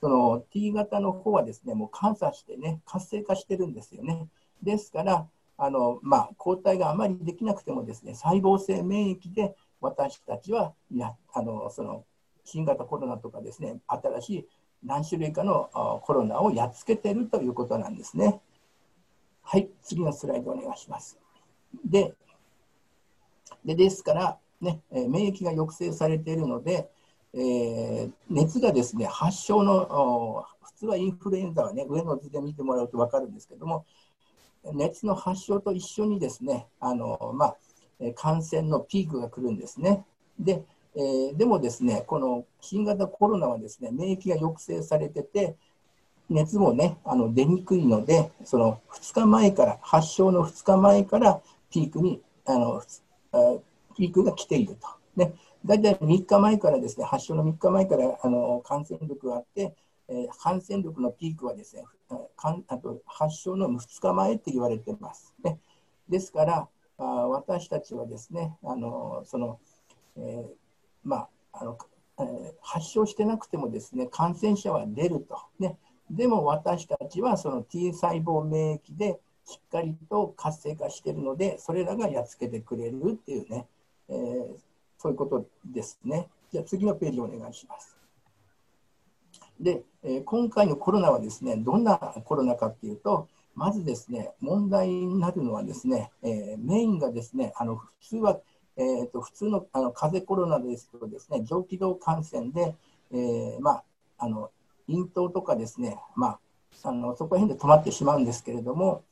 [0.00, 4.28] その T 型の方はですね、もう感作してね、活性化してるんですよね。
[4.62, 12.04] ですから、あのまあ、抗体があまりできなくてもですね、細胞性免疫で私たちはやあのその
[12.44, 14.48] 新型コロナとかですね、新しい
[14.84, 18.40] 何種類かのコロナをやっつけてるということなんですね。
[19.42, 21.18] はい、次のスライドお願いします。
[21.84, 22.14] で、
[23.64, 26.90] でですから、ね、免疫が抑制されているので、
[27.34, 33.86] えー、熱がですね発症の普通はインフルエンザはね上の図で見てもらうと分かるんですけども
[34.74, 37.56] 熱の発症と一緒にですねあの、まあ、
[38.14, 40.04] 感染のピークが来るんですね。
[40.38, 40.62] で
[40.94, 45.56] えー、でもですねこの新型コロナはですね免疫が抑制されてて
[46.28, 52.82] 熱もねあの出にくいのでその2日前から発症の2日前からピークにあの
[53.94, 54.88] ピークが来ていると。
[55.16, 59.74] ね、大体3日前からですね、発症の3日前からあの感染力があって、
[60.08, 61.84] えー、感染力のピークはですね、
[62.38, 65.34] あと発症の2日前って言われてます。
[65.44, 65.58] ね、
[66.08, 66.68] ですから、
[66.98, 69.58] あ私たちはですね、あのその、
[70.16, 70.46] えー、
[71.04, 71.78] まあ、あの、
[72.60, 75.38] 発症してなくてもですね、感染者は出ると。
[75.58, 75.78] ね、
[76.10, 83.66] でも私たちはその T 細胞免疫でしっかりと活性化しているので、それらがやっつけてくれるっていうね、
[84.08, 84.46] えー、
[84.98, 86.28] そういうことですね。
[86.52, 87.96] じゃあ次のページお願いします。
[89.60, 98.40] で、えー、今回のコロナはですね、どんなコロナかっていうと、まずですね、問題になるのはですね、えー、メインがですね、あの普通は、
[98.76, 102.74] えーと、普通のあの風邪コロナですとですね、上気道感染で、
[103.12, 103.84] えー、まあ、
[104.18, 104.50] あの
[104.88, 106.38] 咽頭とかですね、まあ、
[106.84, 109.02] あのそこら辺で止まってしまうんですけれども、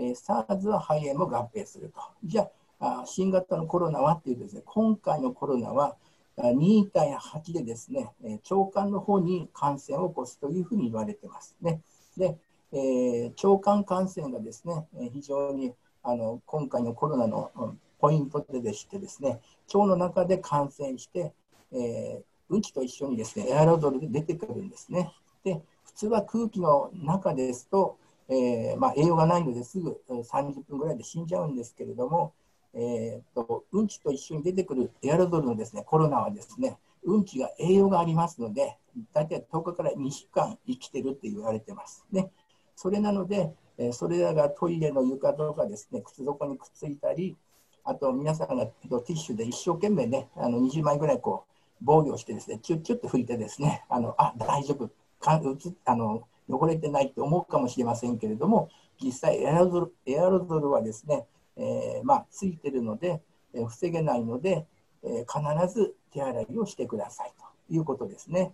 [0.00, 2.00] えー、SARS は肺炎も合併すると。
[2.24, 2.48] じゃ
[2.80, 5.96] あ、新型のコロナはっていうとですね、今回のコロナは
[6.38, 8.10] 2対8でですね、
[8.50, 11.82] 腸管の方に感染を起こすというふうに言われてますね。
[12.16, 12.38] で、
[12.72, 17.50] えー、腸管感染がですね、非常にあの今回のコロナの
[17.98, 19.40] ポイントででしてですね、
[19.74, 21.32] 腸の中で感染して、
[21.72, 25.12] えー、うんちと一緒にですね、エアロゾルで出てくるんですね。
[25.44, 27.98] で、普通は空気の中ですと、
[28.30, 32.32] えー、まあ、栄養がないのですぐ30分ぐらいで死んじゃうんですけれども、
[32.74, 38.76] えーと、うんちと一緒に出てくるエアロゾルのですねコロナはですねうんちが栄養がありますので
[39.12, 42.04] 大体10日から2週間生きてるって言われてます。
[42.12, 42.30] ね、
[42.76, 47.36] それなので、えー、それらがトイレの床とかですね靴底にくっついたり
[47.84, 58.68] あと皆さんがティッシュで一生懸命ねあの20枚ぐらいこう防御してですねチュッチュッと拭いてですねあのあ大丈夫かうつあの汚れてないって思うかもしれませんけれども、
[59.02, 63.22] 実際エアロゾルエアロゾルはですね、えー、まあ、ついてるので、
[63.54, 64.66] え、防げないので、
[65.02, 68.52] え、必ず手洗いをしてくださいということですね。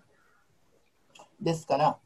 [1.41, 1.99] ですから、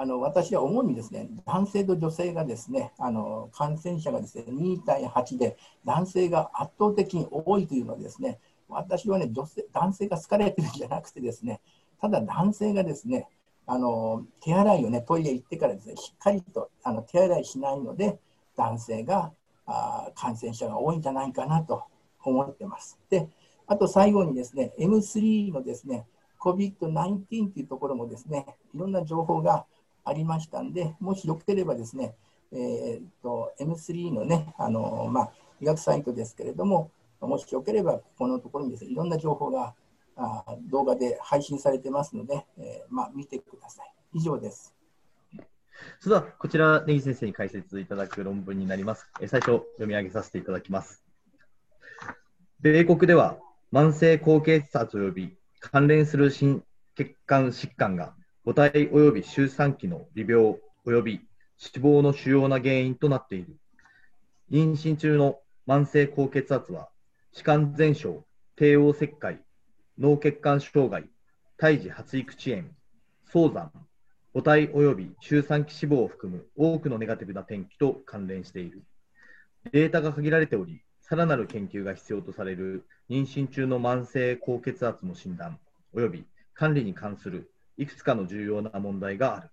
[0.00, 11.60] あの私は主にですね男性と女性がですねあの感染者がですね2対8で男性が圧倒的に多いというのはですね私はね女性男性が好かれてるんじゃなくてですね
[12.00, 13.26] ただ男性がですね
[13.70, 18.18] あの手洗いをねトイレ行ってからですねしっかりとあの手洗いしないので
[18.56, 19.30] 男性が
[19.66, 21.84] あ感染者が多いんじゃないかなと
[22.24, 22.98] 思ってます。
[23.10, 23.28] で
[23.66, 26.06] あと最後にですね M3 のですね
[26.40, 29.66] COVID-19 というところもですねいろんな情報が
[30.04, 32.14] ありましたんでもしよければですね、
[32.52, 36.90] えーと、M3 のねあの、まあ、医学サイトですけれども
[37.20, 39.74] もしよければここのところにですねいろんな情報が
[40.18, 43.92] あ動画で配信されてますので、えー、まあ、見てください。
[44.14, 44.74] 以上です。
[46.00, 49.08] それでは、こちら、根岸先生に解説いただく論文になります。
[49.20, 51.04] え最初、読み上げさせていただきます。
[52.60, 53.38] 米国では、
[53.72, 56.64] 慢性高血圧及び関連する心
[56.96, 58.14] 血管疾患が
[58.44, 60.56] 母体及び周産期の微病
[60.86, 61.20] 及び
[61.58, 63.56] 死亡の主要な原因となっている。
[64.50, 66.88] 妊娠中の慢性高血圧は、
[67.32, 68.24] 歯間全症、
[68.56, 69.40] 帝王切開、
[69.98, 71.10] 脳血管障害、
[71.56, 72.70] 胎児発育遅延、
[73.24, 73.72] 早産、
[74.32, 78.84] 母体及び周産期死亡を含む多くのネガティブな転機と関連している。
[79.72, 85.58] データが限られており、さらなる研究が必要とされる妊娠中の慢性高血圧の診断
[85.92, 86.24] 及び
[86.54, 89.50] 管理に関するいくつかの重要な問題がある。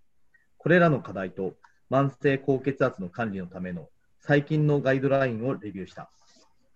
[0.60, 1.56] これらの課題と
[1.90, 3.90] 慢性高血圧の管理のための
[4.20, 6.12] 最近のガイドラインをレビューした。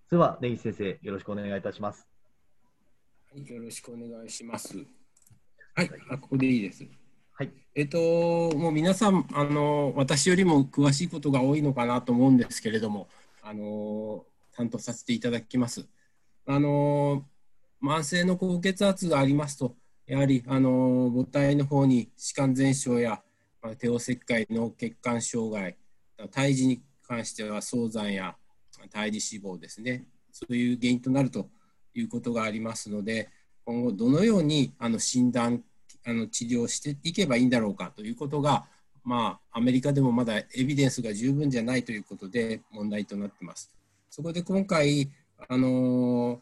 [0.09, 2.08] では、根岸先生、よろしくお願いいたします。
[3.31, 4.77] はい、よろしくお願いします。
[5.75, 6.83] はい、あここでいいです。
[7.33, 7.51] はい。
[7.75, 7.97] えっと、
[8.57, 13.07] もう皆さん、あの、私よりも詳しいことが多いのかなと思うんですけれども、
[13.43, 14.25] あの、
[14.55, 15.87] 担当させていただきます。
[16.45, 17.25] あの、
[17.81, 19.75] 慢性の高血圧がありますと、
[20.09, 23.21] やはりあの母体の方に歯間全症や、
[23.61, 25.77] まあ、帝王切開脳血管障害
[26.31, 28.35] 胎児に関しては早産や
[28.91, 31.47] 胎児死亡ですねそういう原因となると
[31.93, 33.29] いうことがありますので
[33.65, 35.63] 今後どのようにあの診断
[36.05, 38.65] あの治療していけばいいんだろうかということが
[39.03, 43.71] まあアメリカでもまだエビデンスが十分じゃないということで問題となってます。
[44.09, 45.09] そこで今回
[45.47, 46.41] あの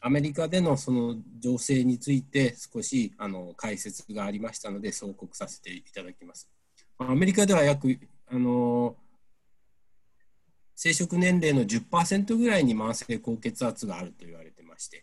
[0.00, 6.48] アメリカでのその情勢について少しあの解説がありましたので、総告させていただきます。
[6.98, 7.98] アメリカでは約
[8.30, 8.96] あの
[10.80, 15.02] 生殖年齢の10%ぐらいに慢性高血圧があると言われてまして、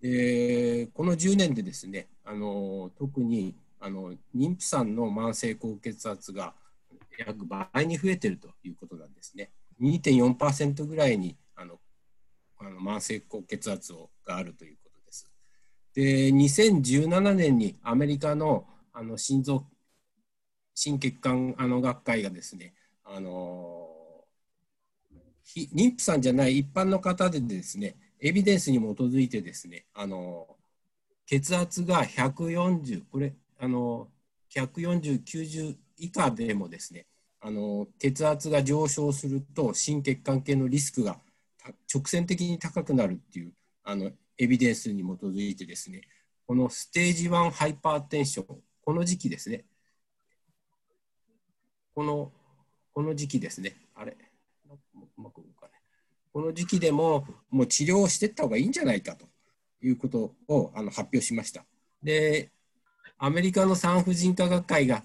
[0.00, 6.54] でこの10年でですね、あの特にあの妊婦さんの慢性高血圧が
[7.18, 9.50] 約倍に増えているということなんですね。
[9.82, 11.80] 2.4%ぐらいにあの
[12.58, 15.28] あの慢性高血圧をがあるということです。
[15.94, 19.64] で2017年にアメリカのあの心臓
[20.76, 22.72] 心血管あの学会がですね
[23.04, 23.97] あの
[25.56, 30.46] 妊婦さんじゃない一般の方でですねエビデンスに基づいてですねあの
[31.26, 34.08] 血圧が140これあの
[34.54, 37.06] 140、90以下でもですね
[37.40, 41.18] あの血圧が上昇すると心血管系のリスクが
[41.92, 43.52] 直線的に高くなるっていう
[43.84, 46.02] あのエビデンスに基づいてですね、
[46.46, 49.64] このステージ1ハイパーテンション、この時期ですね、
[51.94, 52.32] この
[52.94, 54.16] この時期ですね、あれ、
[55.18, 55.80] うまく動かない。
[56.32, 59.26] この時期でももう治療をしていった方がいいんじゃないかと
[59.82, 61.64] いうことをあの発表しました。
[62.02, 62.50] で、
[63.18, 65.02] アメリカの産婦人科学会が、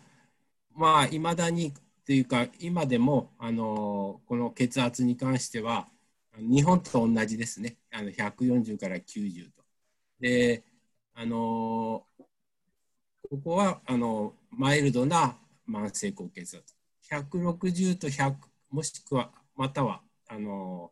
[0.76, 1.74] まあ、いまだに
[2.06, 5.88] というか、今でもあのこの血圧に関しては、
[6.38, 7.78] 日本と同じですね。
[7.92, 9.64] あの140から90と。
[10.20, 10.64] で、
[11.16, 12.06] あの
[13.30, 15.38] ここはあのマイルドな
[15.68, 16.76] 慢性高血圧。
[17.10, 18.36] 160と100
[18.70, 20.92] もしくはまたはあの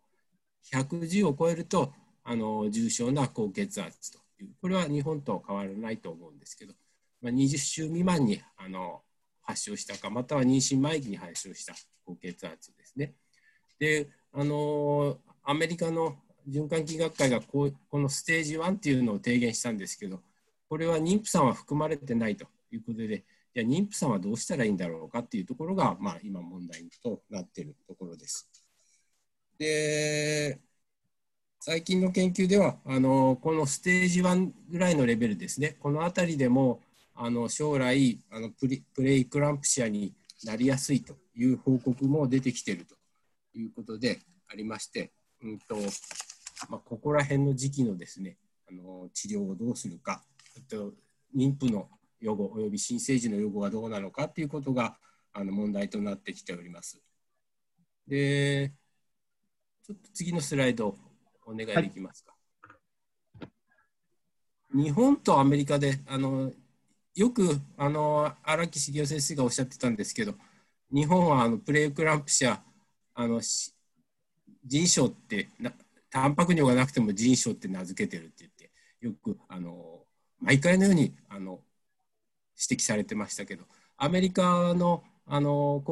[0.71, 1.93] 110を超えると
[2.23, 6.73] あの重症な高血圧というこれは日本と変わらないと思うんですけど、
[7.21, 9.01] まあ、20週未満にあの
[9.41, 11.73] 発症したかまたは妊娠前期に発症した
[12.05, 13.13] 高血圧ですね。
[13.79, 16.15] であのアメリカの
[16.49, 20.19] 循環器学会がこうこのステージ1っていうのを提言したんですけど、
[20.69, 28.49] これは妊婦さんは含まれてないということで、じゃあ妊婦さんはどうしたらいいんだろうかっていうところが、まあ、今問題となっているところです。
[29.61, 30.59] で、
[31.59, 36.81] 最近の研究では、あのこのステージ1ぐらいのレベルですね、この辺りでも
[37.13, 38.67] あの将来あのプ
[39.03, 42.95] レイクランプシアになりやすいという報告も出てきていると
[43.53, 45.11] いうことでありまして、
[45.43, 45.75] うんと
[46.67, 48.37] まあ、ここら辺の時期のですね
[48.67, 50.23] あの治療をどうするか
[50.67, 50.93] と
[51.37, 51.87] 妊婦の
[52.19, 54.97] 予後および新生児の予後はどうなのかということが
[55.33, 56.99] あの問題となってきております。
[58.07, 58.73] で
[59.83, 60.95] ちょっと次のスライド
[61.45, 62.33] お願いできますか？
[63.39, 63.47] は
[64.75, 66.51] い、日本とアメリカであの
[67.15, 70.35] よくあの荒木茂雄先生がおっしゃってたんですけど
[70.93, 72.61] 日本はあのプレークランプ社
[73.15, 73.41] あの
[74.65, 75.73] 腎症ってな
[76.09, 78.69] タンパク尿がなくても腎症って名付けてるって言って
[79.01, 80.01] よくあの
[80.39, 81.59] 毎回のようにあの
[82.69, 83.63] 指摘されてましたけど
[83.97, 85.83] アメリカのあの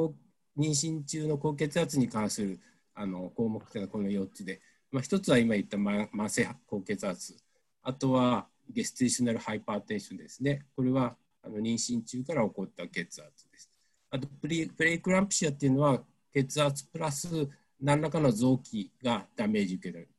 [0.57, 2.59] 妊娠中の高血圧に関する
[2.99, 7.37] あの項目というのはこの4つで、まあ、1つは今言った慢性高血圧
[7.81, 13.69] あとは gestational hypertension ですねこれはあの妊娠中から起こった血圧です
[14.11, 16.01] あと preeclampsia っていうのは
[16.33, 17.47] 血圧プラス
[17.81, 20.09] 何らかの臓器がダメージ受けられる。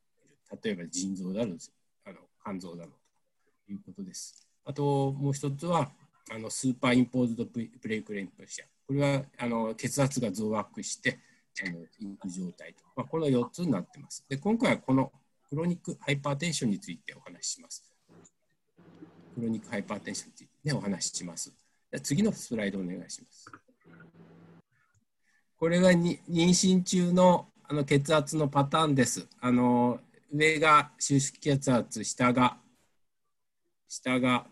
[0.63, 1.57] 例えば腎臓だろう、
[2.05, 2.91] あの肝臓だろ
[3.69, 4.47] ういうことです。
[4.65, 5.91] あともう一つは、
[6.31, 8.65] あの superimposed preeclampsia。
[8.87, 11.19] これはあの血圧が増悪して
[11.63, 14.25] あのインク状態と、まあ、この4つになってます。
[14.27, 15.11] で今回はこの
[15.49, 17.83] クロニックハイパーテンションについてお話しします。
[19.35, 21.53] クロニックハイパーテンションについて、ねお話しします。
[22.03, 23.51] 次のスライドお願いします。
[25.57, 29.27] これが妊娠中のあの血圧のパターンです。
[29.39, 29.99] あの
[30.33, 32.57] 上が収縮血圧、下が
[33.87, 34.45] 下が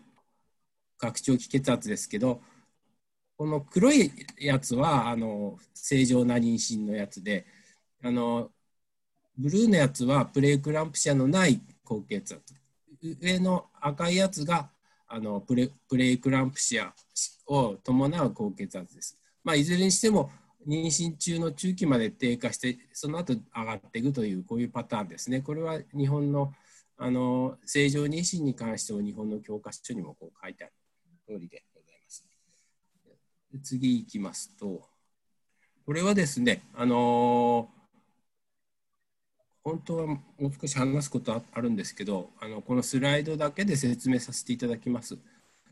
[0.98, 2.42] 拡張器血圧ですけど、
[3.40, 7.46] この黒いやつはあの正常な妊娠のやつで、
[8.04, 8.50] あの
[9.38, 12.54] ブルーのやつはプレークランプシャのない高血圧。
[13.18, 14.68] 上の赤いやつが
[15.08, 16.92] あのプレプレイクランプシア
[17.46, 19.18] を伴う高血圧です。
[19.42, 20.30] まあ、いずれにしても
[20.68, 25.40] 妊娠中の中期まで低下してその後上がっていくというこういうパターンですね。
[25.40, 26.52] これは日本の
[26.98, 30.74] あの正常妊娠に関しても日本の教科書にもこう書いてある
[31.26, 31.64] 通りで。
[33.58, 34.88] 次いきますと、
[35.86, 37.68] これはですね、あの
[39.62, 45.18] 本当はもう少し話すことあるんですけど、あのこのスライドだけで説明させていただきます。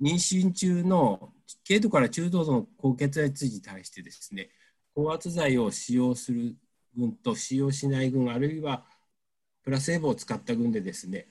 [0.00, 1.32] 妊娠中の
[1.66, 4.50] 軽度から中度の高血圧に対してですね、
[4.94, 6.56] 高圧剤を使用する
[6.96, 8.84] 群と使用しない群、あるいは
[9.62, 11.26] プラセーボを使った群でですね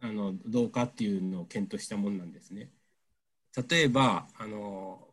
[0.00, 2.70] あのどうかっていうのを検討したものなんですね。
[3.68, 5.07] 例えばあの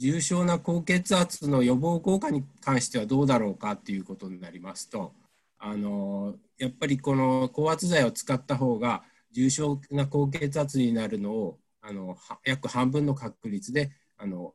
[0.00, 5.12] 重症な高血圧の予防効果に関してはどうだろうかっていうことになりますと
[5.58, 14.54] あのやっぱりこの高圧剤を使った方が重症な高血圧になるのをあの約半分の確率であの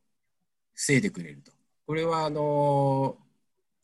[0.74, 1.52] 防いでくれると。
[1.88, 3.18] これはあの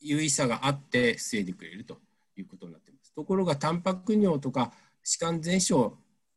[0.00, 1.98] 有意差があって防いでくれると
[2.36, 3.12] いうことになっています。
[3.14, 4.72] ところが、タンパク尿とか
[5.04, 5.96] 歯間全症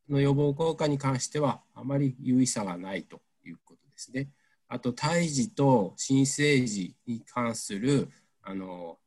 [0.09, 4.29] の予防効果に関しては、あまり有意差がないということですね。
[4.67, 8.09] あと、胎児と新生児に関する
[8.41, 8.97] あの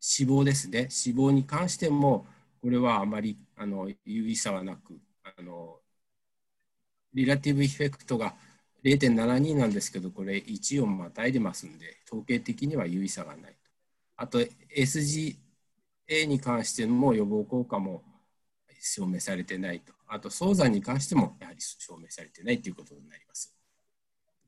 [0.00, 2.26] 死亡ですね、死亡に関しても、
[2.62, 5.80] これはあまりあの有意差はなく、あの
[7.14, 8.34] リラティブエフェクトが
[8.82, 13.58] 0.72なんですけど、これ1をまたいでますんで、統計的には有意差がないと。
[14.16, 18.02] あと、 SGA に関しても予防効果も
[18.80, 19.92] 証明されてないと。
[20.06, 23.57] あと、早産に関してもやはり証明されてないということになります。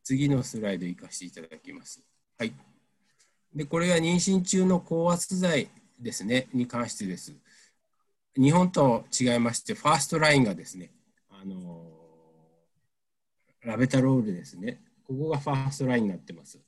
[0.02, 2.02] 次のスライド行かせていただきます。
[2.38, 2.52] はい。
[3.54, 7.34] で、これは妊娠中の降圧剤ですね、に関してです。
[8.36, 10.92] 日本と違いまして、 first line がですね、
[11.30, 11.90] あの
[13.62, 14.80] ラベタロールですね。
[15.06, 16.60] ここが first line になってます。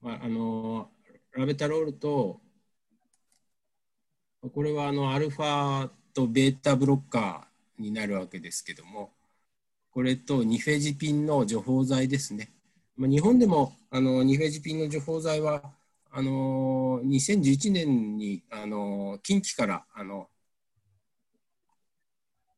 [0.00, 0.90] まあ、あの
[1.32, 2.40] ラベタロールと
[4.52, 9.12] これはあのアルファとベータブロッカーになるわけですけども、
[9.90, 12.52] これとニフェジピンの徐放剤ですね。
[12.96, 15.62] まあ、日本でもあのニフェジピンの徐放剤は
[16.10, 20.28] あの2011年にあの禁忌からあの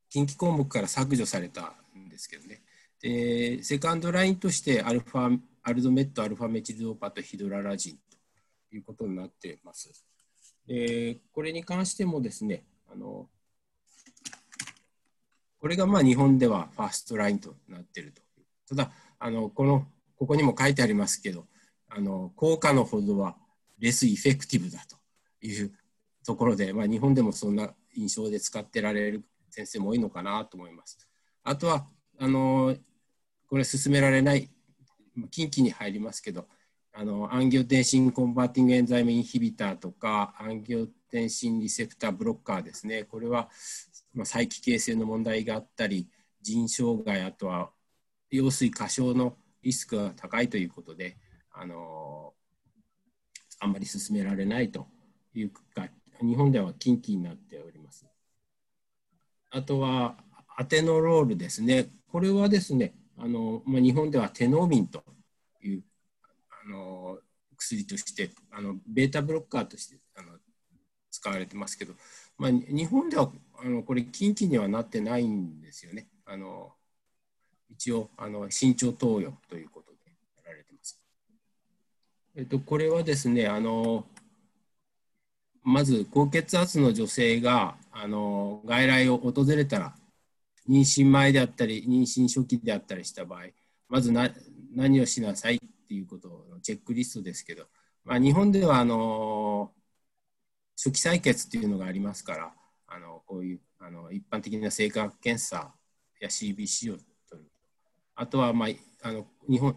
[0.09, 2.61] 禁忌項目から削除されたんですけどね。
[3.01, 7.97] で second line としてアルファアルドメット、アルファメチルドーパとヒドララジン
[8.69, 10.05] ということになっています。
[10.67, 13.29] えこれに関してもですね、あの
[15.61, 18.21] これがまあ日本では first line となっていると。
[18.67, 19.85] ただあのこの、
[20.17, 21.45] ここにも書いてありますけど、
[21.87, 23.35] あの効果のほどは
[23.79, 24.97] less effective だと
[25.45, 25.71] いう
[26.25, 30.97] ところで、まあ、日本でもそんな印象で使ってられる先生も多いのかなと思います。
[31.43, 31.85] あとは、
[32.17, 32.75] あの
[33.47, 34.49] これ勧められない、
[35.29, 36.47] 禁忌に入りますけど、
[36.93, 43.03] あの angiotensin converting enzyme inhibitor とか angiotensin receptor blocker ですね。
[43.03, 43.49] これは、
[44.13, 46.07] まあ、催奇形性の問題があったり
[46.41, 47.69] 腎障害あとは
[48.29, 51.17] 羊水過小のリスクが高いということで
[51.51, 52.33] あの
[53.59, 54.87] あんまり進められないと
[55.35, 55.87] いうか
[56.21, 58.05] 日本では禁忌になっております。
[59.49, 60.15] あとは
[60.57, 61.89] アテノロールですね。
[62.07, 65.03] これはですねあの、まあ、日本ではテノーミンと
[65.63, 65.83] いう
[66.65, 67.19] あの
[67.57, 69.97] 薬としてあのベータブロッカーとして
[71.21, 71.93] 使われてますけど、
[72.37, 73.31] まあ、日本では
[73.63, 76.07] あのこれ近畿にはなってないんですよね。
[76.25, 76.71] あの
[77.69, 79.97] 一応あの慎重投与ということで
[80.43, 80.99] やられてます。
[82.35, 84.05] えっと、これはですねあの
[85.63, 89.93] まず高血圧の女性があの外来を訪れたら
[90.67, 93.43] 妊娠前であったり妊娠初期であったりした場合
[93.89, 94.29] まずな
[94.73, 97.65] 何をしなさいっていうことのチェックリストですけど、
[98.05, 99.40] まあ、日本ではあの
[100.75, 102.53] 初期採血っていうのがありますから
[102.87, 105.73] あのこういうあの一般的な性化学検査
[106.19, 106.97] や CBC を
[107.29, 107.51] 取る。
[108.15, 108.69] あとは、まあ、
[109.07, 109.75] あの日本、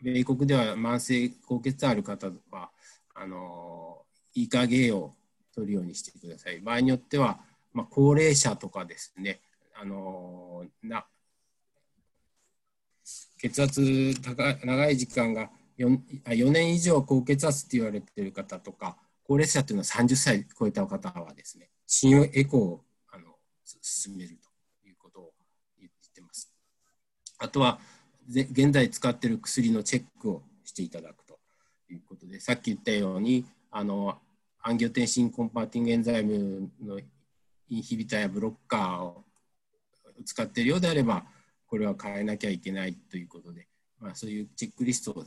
[0.00, 2.70] 米国では慢性高血圧ある方は、
[3.14, 4.02] あの
[4.36, 5.14] EKG を
[5.54, 6.60] 取るようにしてください。
[6.60, 7.40] 場合によっては、
[7.72, 9.40] まあ、高齢者とかですね、
[9.74, 11.06] あのな
[13.38, 18.96] 血圧高長い時間が 4, 4年以上高血圧って言われている方とか、
[19.26, 23.36] 高齢者っていうのは30歳超えた方はですね、心エコーをあの
[23.82, 24.38] 勧める
[24.82, 25.32] ということを
[25.78, 26.52] 言ってます。
[27.38, 27.78] あとは、
[28.28, 31.38] 現在使っている薬のチェックをしていただくと
[31.90, 34.18] いうことで、さっき言ったように、あの
[34.62, 36.98] angiotensin converting enzyme の
[37.68, 39.24] inhibitor や blocker を
[40.24, 41.24] 使っているようであれば、
[41.66, 43.68] これは変えなきゃいけないということで、
[44.00, 45.26] まあ、そういうチェックリスト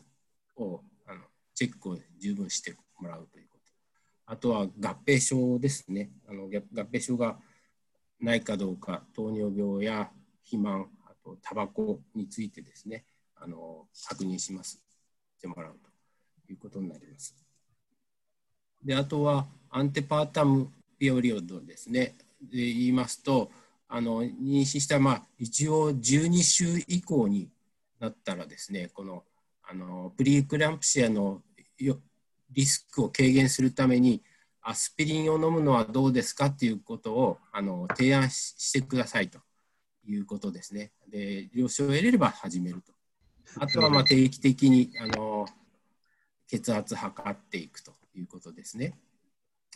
[0.55, 1.21] をあの
[1.55, 3.46] チェックを十分してもらうという。
[4.27, 6.11] あとは合併症ですね。
[6.27, 7.37] あの合併症が
[8.19, 10.11] ないかどうか、糖尿病や
[10.43, 13.05] 肥満、あとタバコについてですね、
[13.37, 14.83] あの確認します。
[15.37, 15.75] してもらう
[16.45, 17.35] ということになります。
[18.83, 22.15] で、あとはアンテパータムピオリオドですね。
[22.41, 23.49] で言いますと、
[23.87, 27.49] あの妊娠した、まあ、一応12週以降に
[27.99, 29.23] なったらですね、この
[29.63, 31.41] あのプリークランプシアの
[32.51, 34.23] リスクを軽減するために
[34.61, 39.39] アスピリンを飲むのはどうですかっていうことをあの提案してくださいと
[40.05, 40.91] いうことですね。
[41.09, 42.93] で、了承を得れれば始めると。
[43.59, 45.45] あとはま定期的にあの
[46.47, 48.93] 血圧測っていくということですね。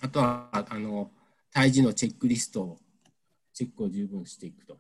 [0.01, 1.11] あとはあの
[1.53, 2.79] 胎児のチェックリストを
[3.53, 4.77] チェックを十分していくと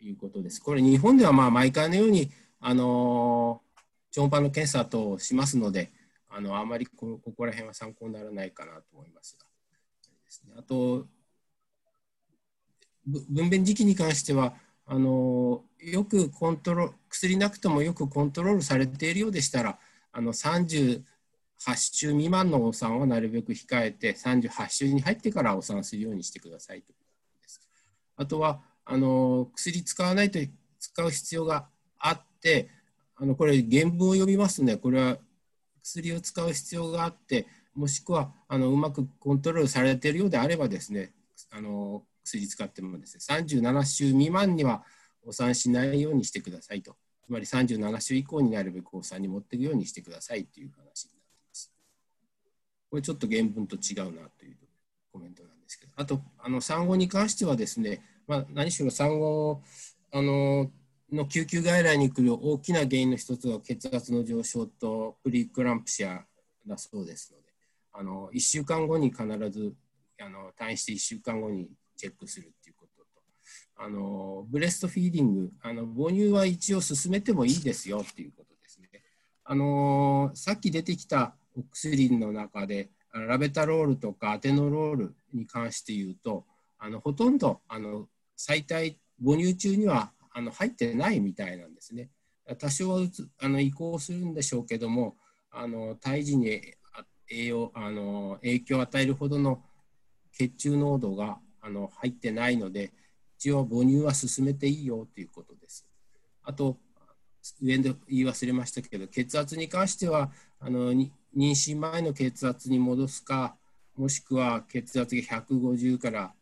[0.00, 0.60] いうことです。
[0.60, 3.62] これ日本ではまあ毎回のようにあの
[4.10, 5.92] 超音波の検査としますので、
[6.36, 9.46] あのあまりここら辺は参考にならないかなと思いますが。
[10.58, 11.06] あと、
[13.06, 14.54] 分娩時期に関しては、
[14.86, 19.78] あのよくコントロ薬なくてもよくコントロールされているようでしたら、
[20.12, 21.02] あの38
[21.76, 27.04] 週未満のお産はなるべく控えて、38週に入ってからお産するようにしてくださいというこ
[27.38, 27.60] とです。
[28.16, 30.40] あとはあの薬使わないと
[30.80, 31.68] 使う必要が
[31.98, 32.70] あって、
[33.16, 35.18] あのこれ原文を読みますね、これは
[35.84, 41.12] 薬を使う必要があって、もしくはあのうまくコントロールされているようであればですね、
[41.50, 44.82] あの薬使ってもですね、37週未満には
[45.26, 46.96] お産しないようにしてくださいと。
[47.26, 51.72] つまり37週以降になるべくお産に持っていくようにしてくださいという話になっています。
[52.90, 54.56] これちょっと原文と違うなという
[55.12, 59.62] コメントなんですけど、あと、あの産後に関してはですね、まあ、何しろ産後、
[60.12, 60.70] あの
[61.12, 66.24] の救急外来に来る大きな原因の一つは血圧の上昇と preeclampsia
[66.66, 67.48] だそうですので、
[67.92, 69.74] あの1週間後に必ず
[70.20, 73.06] あの退院して1週間後にチェックするっていうことと、
[73.76, 78.88] あの breast feeding あの、母乳は一応勧めてもいいですよっていうことですね。
[79.44, 86.44] あのさっき出てきたお薬の中で、ラベタロールとかアテノロールに関して言うと、
[86.78, 92.10] あのほとんどあの最大母乳中にはあの入ってないみたいなんですね。
[92.58, 92.98] 多少
[93.40, 95.16] あの移行するんでしょうけども、
[95.50, 96.60] あの胎児に
[97.30, 99.62] 栄養あの影響を与えるほどの
[100.32, 102.92] 血中濃度があの入ってないので、
[103.38, 105.86] 一応母乳は進めていいよということです。
[106.42, 106.76] あと、
[107.62, 110.30] 上で言い忘れましたけど、血圧に関しては、
[110.60, 113.56] あの妊娠前の血圧に戻すか、
[113.96, 116.34] もしくは血圧が150から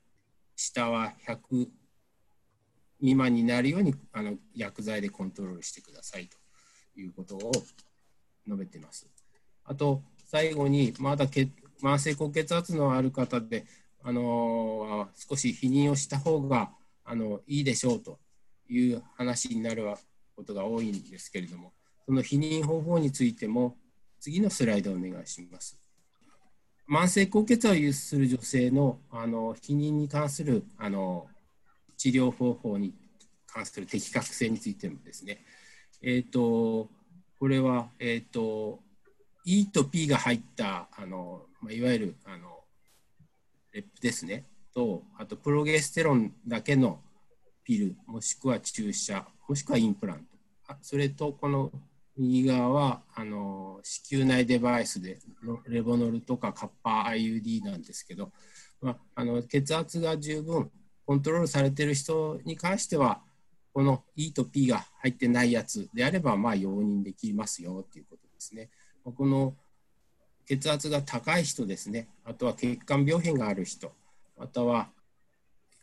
[0.56, 1.68] 下は100
[3.02, 6.38] 未満になるようにあの薬剤でコントロールしてくださいと
[6.98, 7.52] いうことを
[8.46, 9.08] 述べています。
[9.64, 11.50] あと、最後に、まだ血
[11.82, 13.66] 慢性高血圧のある方で、
[14.04, 16.70] あのー、少し避妊をした方が
[17.04, 18.20] あのいいでしょうと
[18.68, 19.84] いう話になる
[20.36, 21.72] ことが多いんですけれども、
[22.06, 23.76] その避妊方法についても、
[24.20, 25.76] 次のスライドをお願いします。
[26.88, 31.26] 慢性高血圧を有する女性のあの避妊に関するあの
[32.02, 32.92] 治療方法に
[33.46, 35.38] 関する適格性についてもですね、
[36.02, 36.88] え、ー、と、
[37.38, 38.80] これは、え、ー、と、
[39.44, 42.58] E と P が入ったあの、ま、いわゆるあの
[43.72, 44.46] レップですね。
[44.74, 47.00] とあとプロゲステロンだけの
[47.62, 50.24] ピルもしくは注射もしくはインプラント。
[50.68, 51.70] あそれとこの
[52.16, 55.18] 右側はあの子宮内デバイスで
[55.68, 58.32] レボノルとかカッパー IUD なんですけど、
[58.80, 60.70] まあ、あの血圧が十分
[61.12, 63.20] コントロールされている人に関しては、
[63.74, 68.70] この E と P が入ってないやつであれば、まあ、容認できますよということですね。
[69.04, 69.54] この
[70.46, 73.92] 血圧が高い人ですね、あとは血管病変がある人、
[74.38, 74.88] または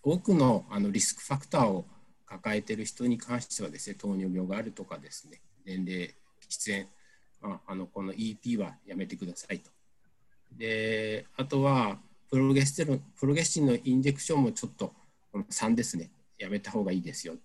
[0.01, 1.85] 多くのあのリスクファクターを
[2.25, 6.15] 抱えている人に関してはですね、糖尿病があるとかですね、年齢、
[6.49, 6.87] 喫煙、
[7.43, 9.69] ああのこの EP はやめてくださいと。
[10.57, 11.99] で、あとは
[12.29, 14.93] プロゲステロン、プロゲスチンのインジェクションもちょっと
[15.33, 17.35] 3ですね、やめた方がいいですよ。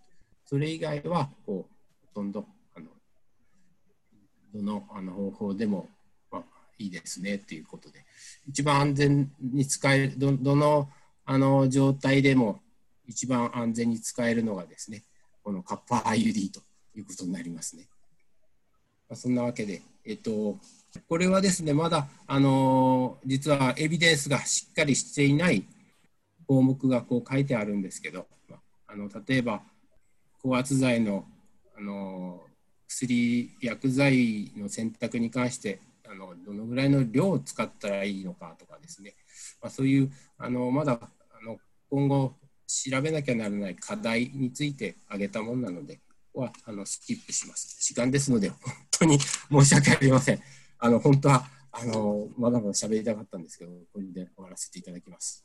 [0.47, 2.87] それ以外はこうほとんどあの
[4.55, 5.89] どのあの方法でも、
[6.30, 6.43] まあ、
[6.78, 8.05] いいですねということで、
[8.49, 10.89] 一番安全に使える、どどの
[11.26, 12.61] あの状態でも
[13.07, 15.03] 一番安全に使えるのがですね、
[15.43, 16.61] このカッパー IUD と
[16.95, 17.89] いうことになりますね。
[19.09, 20.59] まあ、そんなわけで、えっと、
[21.09, 25.64] これはですね、まだ、あの実はエビデンスがしっかりしていない
[26.47, 28.26] 項目がこう書いてあるんですけど、
[28.86, 29.62] あの例えば、
[30.42, 31.24] 高圧剤の
[31.76, 32.40] あの
[32.86, 39.14] 薬、薬剤の選択に関してあの、どのぐらいの量を使ったらいいのかとかですね、
[39.61, 41.59] まあ、そういうあのまだあの
[41.90, 42.34] 今後
[42.66, 46.01] 調べなきゃならない課題について挙げたものなので、
[46.34, 47.76] はあのスキップします。
[47.80, 48.59] 時間ですので、本
[48.90, 50.40] 当に申し訳ありません。
[50.78, 55.45] あの本当はあのまだまだ喋りたかったんですけど、これで終わらせていただきます。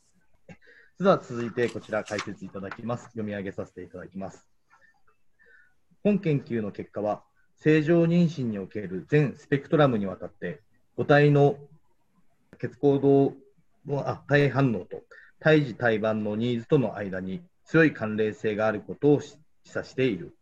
[1.00, 3.04] では続いてこちら解説いただきます。
[3.04, 4.46] 読み上げさせていただきます。
[6.04, 7.22] 本研究の結果は、
[7.56, 10.60] 正常妊娠における全スペクトラムにわたって、
[10.98, 11.56] 母体の
[12.58, 13.32] 血行動
[13.86, 15.02] の体反応と
[15.38, 20.36] 胎児胎盤のニーズとの間に強い関連性があることを示唆している。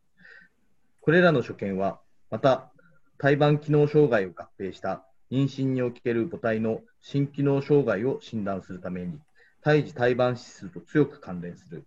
[1.02, 2.00] これらの所見は、
[2.32, 2.72] また、
[3.18, 9.20] 胎盤機能障害を合併した妊娠における母体の心機能障害を診断するために、
[9.68, 11.84] 胎児胎盤指数と強く関連する。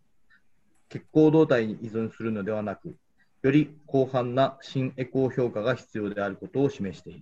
[0.88, 2.96] 血行動態に依存するのではなく、
[3.42, 7.22] より広範な新エコー評価が必要であることを示している。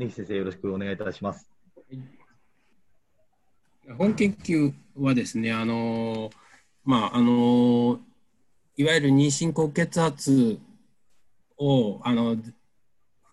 [0.00, 1.48] 根岸先生、よろしくお願いいたします。
[3.96, 6.30] 本研究はですね、あの
[6.82, 8.00] まああの
[8.76, 10.58] いわゆる妊娠高血圧
[11.58, 12.42] をあの踏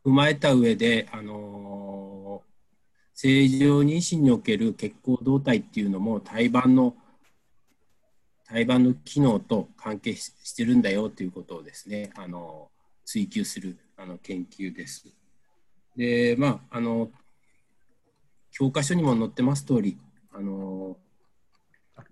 [0.04, 2.44] まえた上で、あの
[3.20, 6.94] 正常妊娠における血行動態っていうのも胎盤の
[8.46, 12.70] 胎盤の機能と関係してるんだよということをですね、あの
[13.06, 15.08] 追求するあの研究です。
[15.96, 17.10] で、まあ、あの
[18.52, 19.98] 教科書にも載ってます通り、
[20.32, 20.96] あの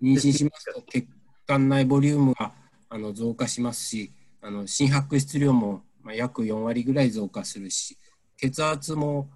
[0.02, 1.06] 妊娠しますと血
[1.46, 2.52] 管内ボリュームが
[2.88, 5.82] あの増加しますし、あの心拍質量も
[6.12, 7.96] 約4割ぐらい増加するし、
[8.36, 9.30] 血圧も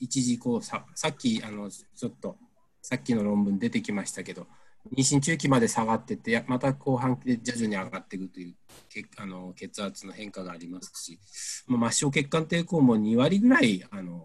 [0.00, 2.36] 一時こうささっきあのちょっと
[2.82, 4.46] さっきの論文出てきましたけど、
[4.94, 8.54] 妊娠中期まで下がってて、また後半期で徐々に上がっていくという
[8.88, 11.18] 血あの血圧の変化がありますし、
[11.66, 14.24] まあ、末梢血管抵抗も2割ぐらいあの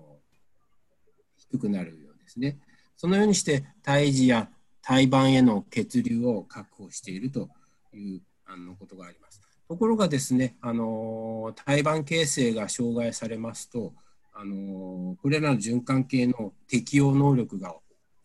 [1.37, 2.59] 低くなるようですね。
[2.95, 4.49] そのようにして胎児や
[4.83, 7.49] 胎盤への血流を確保していると
[7.93, 9.41] いうあのことがあります。
[9.67, 13.93] ところがですね、あの胎盤形成が障害されますと、
[14.33, 17.75] あのこれらの循環系の適応能力が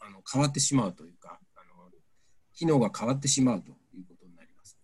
[0.01, 1.91] あの変わってしまうというかあの、
[2.55, 4.77] 機能が変わってしまうということになります。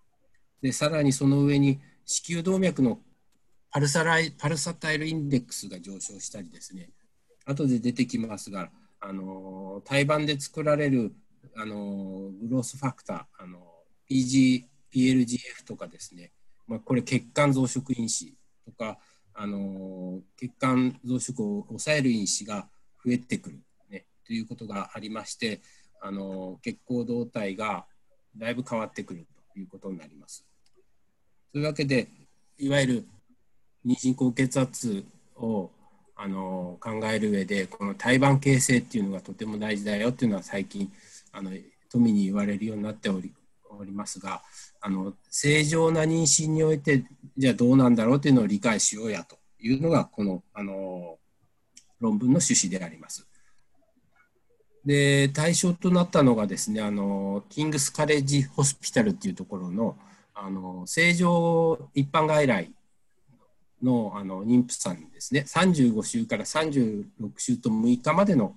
[0.61, 2.99] でさらにその上に子宮動脈の
[3.71, 6.91] パルサライパルサタイルインデックスが上昇したりですね、
[7.47, 8.71] 後で出てきますが、
[9.01, 11.15] あの胎盤で作られる
[11.57, 13.59] あのグロースファクターあの
[14.11, 14.65] PG
[14.95, 16.33] PLGF とかですね、
[16.67, 18.99] まあ、これ血管増殖因子とか
[19.35, 22.69] あの血管増殖を抑える因子が
[23.05, 23.61] 増えてくる、
[23.91, 25.61] ね、ということがありまして
[26.01, 27.87] あの血行動態が
[28.37, 30.45] だいぶ変わってくるということになります。
[31.53, 32.09] というわけで
[32.59, 33.07] いわゆる
[33.87, 35.05] 妊娠高血圧
[35.37, 35.71] を
[36.17, 40.91] あの考える上でこの胎盤形成っていうのがとても大事だよっていうのは最近
[41.33, 41.51] あの
[41.91, 43.33] 富に言われるようになっており
[43.83, 44.43] おりますが
[44.81, 47.05] あの正常な妊娠において
[47.37, 51.19] じゃあどうなんだろうというのを理解しようやというのがこのあの
[52.01, 53.27] 論文の趣旨であります。
[54.85, 59.97] で対象となったのがですねあのキングスカレッジホスピタルっていうところの
[60.35, 62.73] あの正常一般外来
[63.83, 67.05] のあの妊婦さんですね、35週から36
[67.37, 68.55] 週と6日までの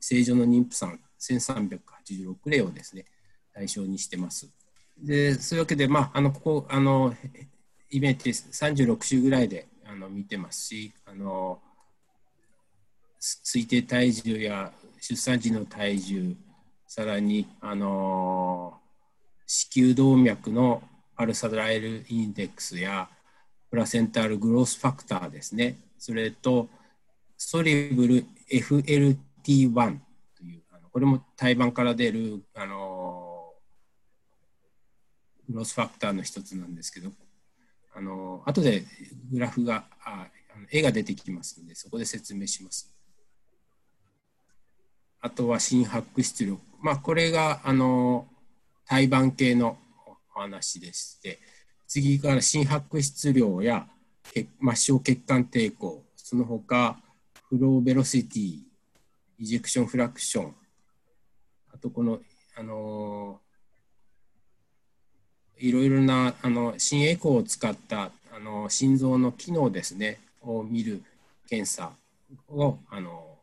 [0.00, 3.04] 正常の妊婦さん1386例をですね、
[3.58, 4.48] 対象にしてます。
[4.96, 7.12] で、そういうわけで、まあ、あの、ここ、あの、
[7.90, 11.58] イメージ36週ぐらいであの見てますし、あの、
[13.20, 16.36] 推定体重や出産時の体重、
[16.86, 18.78] さらに、あの、
[19.46, 20.82] 子宮動脈の
[21.16, 23.08] パルサドライルインデックスや、
[23.70, 25.78] プラセンタルグロースファクターですね。
[25.98, 26.68] それと、
[27.36, 29.98] ソリブル FLT1
[30.36, 33.07] という、あのこれも胎盤から出る、あの
[35.50, 37.10] ロスファクターの一つなんですけど、
[37.94, 38.84] あの後で
[39.32, 40.28] グラフがあ
[40.70, 42.92] 絵が出てきますので、そこで説明します。
[45.20, 46.60] あとは心拍出力。
[46.80, 48.26] まあ、これがあの
[48.86, 49.78] 胎盤系の
[50.34, 51.38] お話でして、
[51.86, 53.88] 次から心拍出量や
[54.32, 57.00] 末梢血管抵抗、その他
[57.48, 58.60] フローベロシティ、
[59.38, 60.54] イジェクションフラクション、
[61.72, 62.20] あとこの、
[62.56, 63.40] あの
[65.60, 71.02] いろいろなあの心エコーを使ったあの心臓の機能ですねを見る
[71.48, 71.90] 検査
[72.48, 73.36] をあの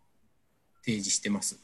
[0.84, 1.60] 提示してます。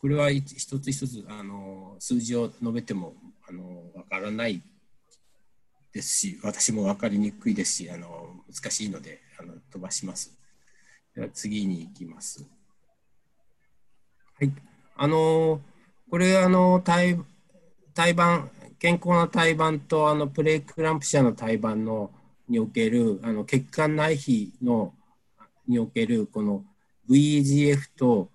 [0.00, 3.14] これは一つ一つあの数字を述べても
[3.48, 3.62] あの
[3.94, 4.60] わからない
[5.92, 10.32] ですし、私も分かりにくいですし、あの難しいのであの飛ばします。
[11.14, 12.44] では次に行きます。
[14.38, 14.52] はい、
[14.96, 15.60] あの
[16.10, 17.16] これあの胎
[18.14, 18.50] 盤
[18.82, 22.10] 健康な胎盤とあのプレークランプシアの胎盤の
[22.48, 24.92] におけるあの血管内皮の
[25.68, 26.64] におけるこの
[27.08, 28.28] VEGF と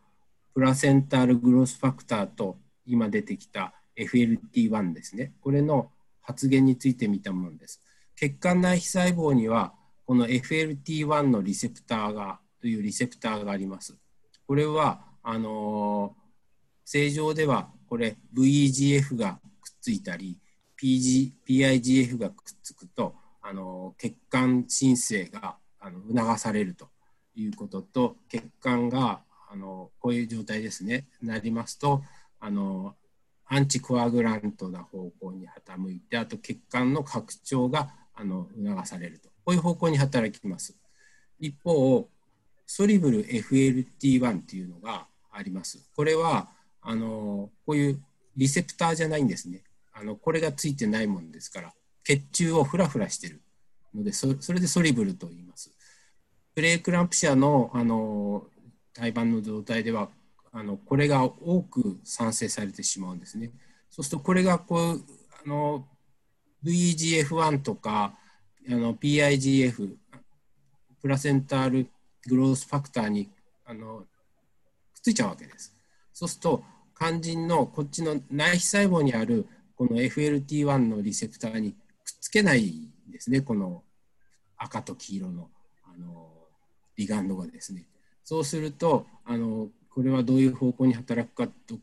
[0.53, 5.33] プラセンタルグロスファクターと今出てきた FLT1 ですね。
[5.41, 5.91] これの
[6.21, 7.81] 発現について見たものです。
[8.15, 9.73] 血管内皮細胞には
[10.05, 13.97] この FLT1 のリセプターがというリセプターがあります。
[14.47, 16.21] これはあのー、
[16.85, 19.41] 正常ではこれ VEGF が
[19.87, 20.37] ついたり
[20.81, 26.89] PG PIGF がくっつくとあの血管新生があの促されると
[27.35, 31.05] いうことと血管があのこういう状態ですね。
[31.21, 32.03] なりますと
[32.41, 32.95] あの
[33.45, 39.29] アンチコアグラントな方向に傾いてあと血管の拡張があの促されると。
[39.45, 40.75] こういう方向に働きます。
[41.39, 42.09] 一方
[42.65, 45.89] ソリブル FLT1 っていうのがあります。
[45.95, 46.49] これは
[46.81, 48.03] あのこういう
[48.35, 49.63] リセプターじゃないんですね。
[49.99, 51.73] あのこれがついてないものですから
[52.03, 53.41] 血中をフラフラしてる
[53.95, 55.71] のでそれでソリブルと言います。
[56.53, 58.47] プレークランプシアのあの
[58.93, 60.09] 胎盤の状態では
[60.51, 63.51] あのこれが多く産生されてしまうんですね。
[63.89, 65.03] そうするとこれがこう
[65.45, 65.87] あの
[66.63, 68.17] VEGF1 とか
[68.67, 69.95] あの PIGF
[71.01, 71.87] プラセンタル
[72.27, 73.29] グロースファクターに
[73.65, 74.05] あのくっ
[75.01, 75.75] ついちゃうわけです。
[76.13, 76.63] そうすると
[76.97, 81.77] 肝心のこっちの内皮細胞にあるこの FLT1 のリセプターにくっ
[82.19, 83.83] つけないんですね、この
[84.57, 85.49] 赤と黄色の
[85.85, 86.31] あの
[86.97, 87.85] リガンドがですね。
[88.23, 91.75] そうするとあの、これはどういう方向に働くかと、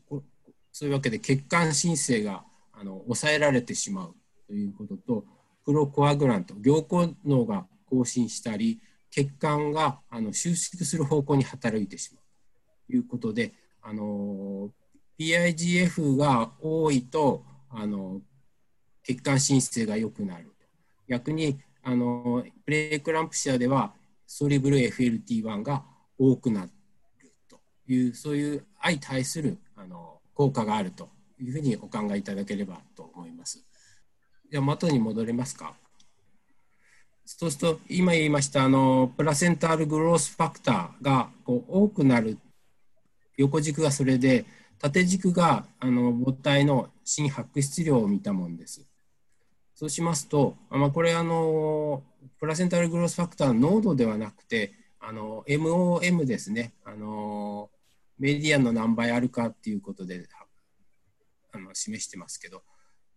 [0.73, 2.43] そういうわけで血管新生が
[2.73, 4.15] あの抑えられてしまう
[4.45, 5.25] ということと、
[5.63, 12.23] プロコアグラント、凝固脳が更新したり、血管があの収縮する方向に働いてしまう
[12.87, 14.69] ということで、あの
[15.17, 17.45] PIGF が多いと
[17.77, 18.21] あの
[19.03, 20.51] 血管新生が良くなる。
[21.07, 23.93] 逆にあのプレークランプシアでは
[24.25, 25.83] ソリブル FLT1 が
[26.17, 26.69] 多くなる
[27.49, 27.59] と。
[27.87, 31.09] いうそういう相対するあの効果があると
[31.39, 33.63] いうふうにお考えいただければと思います。
[34.49, 35.73] では元に戻れますか。
[37.25, 42.37] そうすると今言いましたあのプラセンタルグロースファクターがこう多くなる。
[43.37, 44.45] 横軸がそれで
[44.79, 48.85] 縦軸があの母体の心拍出量を見たものです。
[49.73, 52.03] そうしますと、まあ、これあの、
[52.39, 57.69] プラセンタルグロスファクターの濃度ではなくて、あの MOM ですねあの、
[58.17, 60.27] メディアンの何倍あるかっていうことで
[61.51, 62.63] あの示してますけど、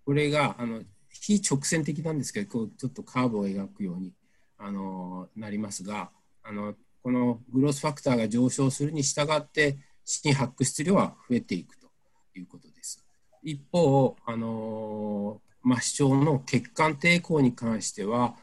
[0.04, 4.12] これがあの非直線的なんですけど、こうちょっとカーブを描くように
[4.58, 6.10] あのなりますが、
[6.42, 9.78] あのこのグロスファクターが上昇するに従って、
[10.10, 11.86] 心拍出量は増えていくと
[12.34, 13.04] いうことです。
[13.42, 18.34] 一方、あの末梢の血管抵抗に関しては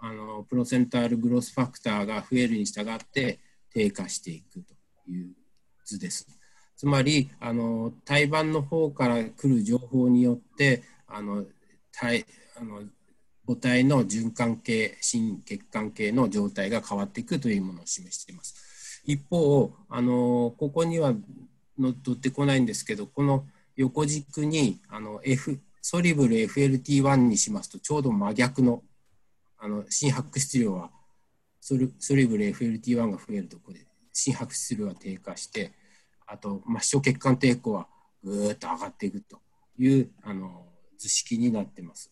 [0.00, 3.38] あのプロセンタールグロスファクターが増えるに従って
[3.72, 4.74] 低下していくと
[5.08, 5.36] いう
[5.84, 6.26] 図です。
[6.76, 11.44] つまりあの胎盤の方から来る情報によってあの
[11.92, 12.26] 体
[12.60, 12.82] あの
[13.46, 18.73] 母体の循環系心血管系の状態が変わっていくというものを示しています。
[19.04, 21.14] 一方、あのここには
[21.78, 23.46] 乗ってこないんですけど、この
[23.76, 28.82] 横軸にあの、F、ソリブル FLT1 にしますと、ちょうど真逆の
[29.58, 30.90] あの心拍出量は
[31.60, 35.72] ソリソリブル FLT1 が増えるところで心拍出量は低下して、
[36.26, 37.86] あと末梢血管抵抗は
[38.22, 39.38] ぐーっと上がっていくと
[39.78, 40.66] いうあの
[40.98, 42.10] 図式になってます。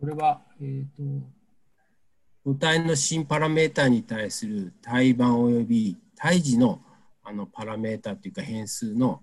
[0.00, 1.41] これは、えーと
[2.44, 6.80] 母体の新パラメータに対する胎盤及び胎児の
[7.24, 9.22] あのパラメータというか変数の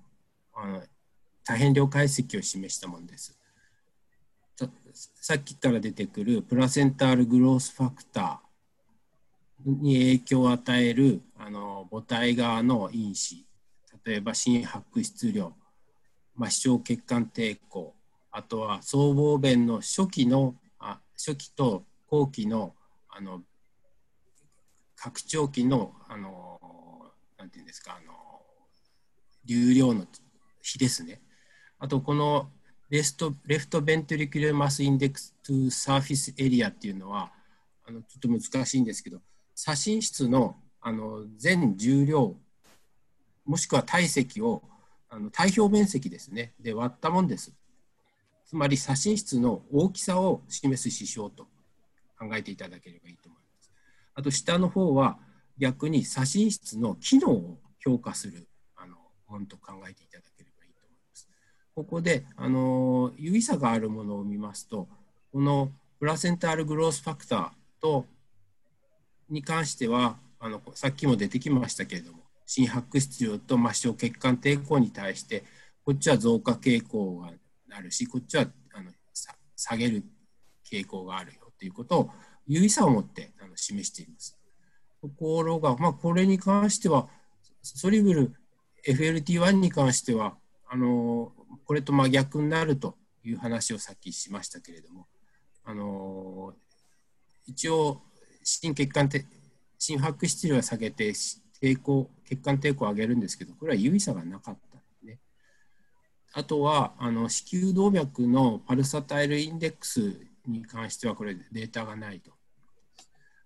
[0.53, 0.83] あの
[1.43, 3.37] 多変量解析を示したものです。
[4.95, 13.45] さっきから出てくるプラセンタールグロースファクターに影響を与えるあの母体側の因子。
[14.05, 15.53] 例えば心白質量。
[16.37, 17.93] 末梢血管抵抗。
[18.31, 22.73] あとは僧帽弁の初期のあ初期と後期の
[23.09, 23.41] あの
[24.95, 26.59] 拡張器のあの
[27.37, 28.13] なんていうんですかあの
[29.45, 30.05] 流量の
[30.61, 31.21] 比ですね。
[31.79, 32.49] あとこの
[32.89, 37.31] rest left ventricular mass index to surface area っていうのは
[37.87, 39.19] あのちょっと難しいんですけど
[39.55, 42.35] 左心室のあの全重量
[43.45, 44.63] もしくは体積を
[45.09, 47.53] あの体表面積ですねで割ったもんです。
[48.45, 51.47] つまり左心室の大きさを示す指標と
[52.19, 53.71] 考えていただければいいと思います。
[54.15, 55.17] あと下の方は
[55.57, 58.97] 逆に左心室の機能を評価するあの
[59.27, 61.29] ものと考えていただければいいと思います。
[61.75, 64.87] ここであの有意差があるものを見ますと
[65.31, 67.49] このプラセンタルグロースファクター
[67.81, 68.05] と
[69.29, 75.43] に関してはあのさっきも出てきましたけれども心拍質量と末梢血管抵抗に対して
[75.85, 77.31] こっちは増加傾向が
[77.71, 78.91] あるしこっちはあの
[79.55, 80.03] 下げる
[80.69, 82.09] 傾向があるということを
[82.47, 84.39] 有意差を持ってあの示しています。
[85.01, 87.07] ところが、まあ、これに関しては、
[87.61, 88.33] ソリブル
[88.87, 90.35] FLT1 に関しては、
[90.67, 91.31] あの
[91.65, 95.07] これと真逆になるという話をさっきしましたけれども、
[95.63, 96.53] あの
[97.45, 98.01] 一応、
[98.43, 99.25] 心血管て
[99.77, 101.11] 心拍質量を下げて
[101.61, 105.19] 抵抗、血管抵抗を上げるんですけど、これは有意差がなかったね。
[106.33, 112.31] あとは、あの子宮動脈のパルサタイルインデックスに関しては、これデータがないと。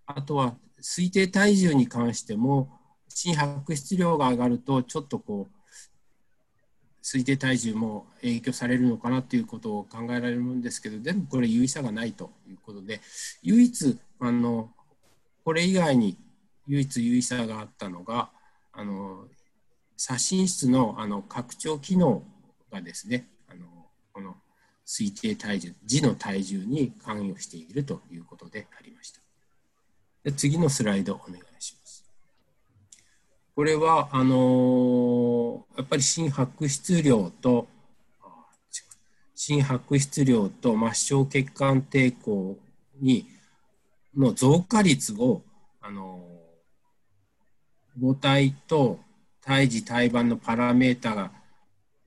[0.06, 2.70] あとは推定体重に関しても
[3.08, 5.64] 心拍質量が上がるとちょっとこう
[7.02, 13.02] 推定体重も影響されるのかなということを考えられるんですけどでもこれ有意差がないということで
[13.42, 14.72] 唯一あの
[15.44, 16.18] これ以外に
[16.68, 18.30] 唯一有意差があったのが
[18.72, 19.26] あの
[19.98, 22.24] 左心室のあの拡張機能
[22.72, 23.66] がですねあの
[24.14, 24.36] この
[24.86, 29.22] 推定体重字の体重に関与しているということでありました。
[30.24, 32.06] で次のスライドお願いします。
[33.56, 37.68] これは、あのー、やっぱり心拍質量と、
[39.36, 42.58] 心拍質量と末梢血管抵抗
[43.00, 43.28] に
[44.16, 45.44] の増加率を、
[45.82, 49.00] あのー、母体と
[49.42, 51.32] 胎児胎盤のパラメータが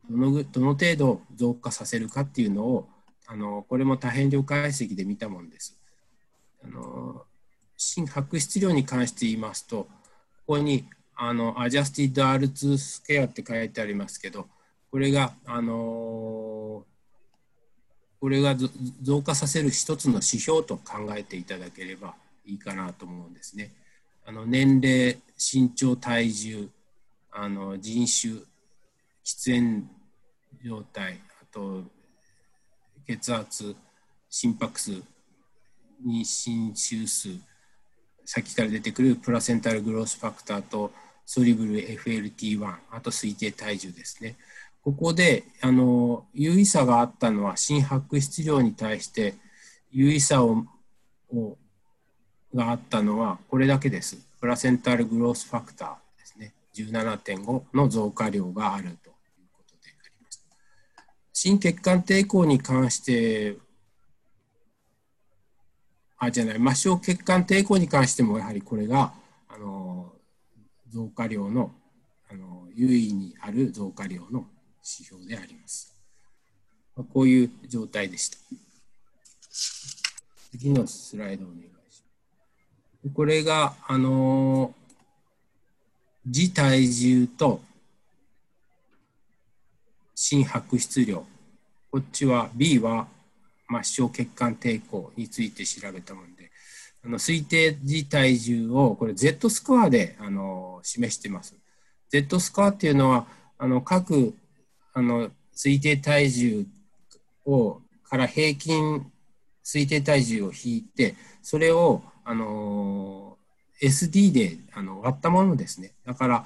[0.09, 2.89] どのどの程度増加させるかっていうのを、
[3.27, 5.77] あの、これも多変量解析で見たものです。
[6.65, 7.25] あの
[7.77, 9.89] 心拍質量に関して言いますと、こ
[10.47, 14.47] こにあのアジャスティッド R2 スケアって書いてありますけど、
[14.91, 16.85] これが、あの
[18.21, 18.57] これが
[19.03, 23.73] 増加させる一つの指標と考えていただければいいかなと思うんですね。
[24.25, 26.69] あの年齢、身長、体重、
[27.31, 28.43] あの人種、
[29.25, 29.89] 喫煙
[30.65, 31.83] 状態、あと
[33.07, 33.77] 血圧、
[34.29, 34.93] 心拍数、
[36.05, 37.29] 妊娠周数、
[38.25, 40.91] さっきから出てくるプラセンタルグロースファクターと
[41.25, 44.37] ソリブル FLT1 あと推定体重ですね。
[44.83, 49.35] ここであの有意差があったのは心拍質量に対して
[49.91, 50.65] 有意差を
[51.33, 51.57] を
[52.55, 54.17] があったのはこれだけです。
[54.41, 56.53] プラセンタルグロースファクターですね。
[56.75, 58.95] 17.5の増加量があるという
[59.53, 60.45] ことであります
[61.47, 63.57] 心血管抵抗に関して
[66.19, 69.13] あじゃない末梢血管抵抗に関してもやはりこれが
[69.49, 70.13] あの
[70.89, 71.71] 増加量の
[72.29, 74.45] あの優位にある増加量の
[74.83, 75.95] 指標であります。
[76.97, 78.39] まあ、こういう状態でした。
[80.51, 82.03] 次のスライドお願いし
[83.05, 83.15] ます。
[83.15, 84.75] これが、あの
[86.25, 87.61] 自体重と
[90.17, 91.25] 心拍質量。
[91.91, 93.07] こっちは B は
[93.83, 96.51] 末梢血管抵抗について調べたもので、
[97.05, 101.55] あの推定時体重をこれ Z スコアであの示してます。
[102.11, 103.27] Z スコアっていうのは
[103.59, 104.35] あの各
[104.93, 106.67] あの推定体重
[107.45, 109.07] をから平均
[109.65, 113.37] 推定体重を引いてそれをあの
[113.83, 115.93] SD であの割ったものですね。
[116.05, 116.45] だから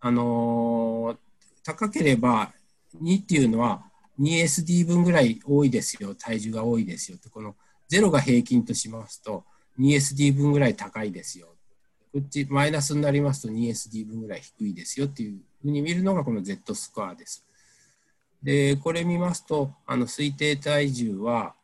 [0.00, 1.16] あの
[1.64, 2.52] 高ければ
[3.02, 3.82] 2っていうのは
[4.20, 7.56] 2SD 分ぐらい多いですよ、体重が多いですよってこの
[7.90, 9.44] 0が平均としますと
[9.78, 11.48] 2SD 分ぐらい高いですよ。
[12.12, 17.46] こっちマイナスになりますと 2SD 分ぐらい低いですよっていうふうに見るのがこの Z スコアです。
[18.42, 21.54] で、これ見ますと、あの推定体重は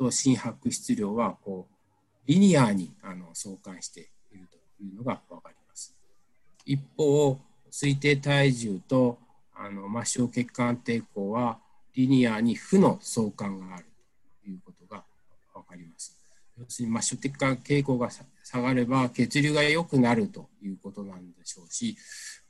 [0.00, 1.74] と心拍質量はこう
[2.26, 5.94] リニアにあの相関しているというのが分かります。
[6.64, 7.38] 一方、
[7.70, 9.18] 推定体重と
[9.54, 11.58] あの末梢血管抵抗は
[11.94, 13.86] リニアに負の相関がある
[14.44, 15.02] ということが
[15.54, 16.16] 分かります。
[16.58, 21.96] 要するに末梢血管傾向が下がれば血流が良くなるということなんでしょうし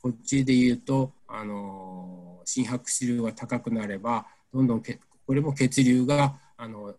[0.02, 6.94] こっちで言うとあの心拍質量が高くなればどんどんこれも血流があの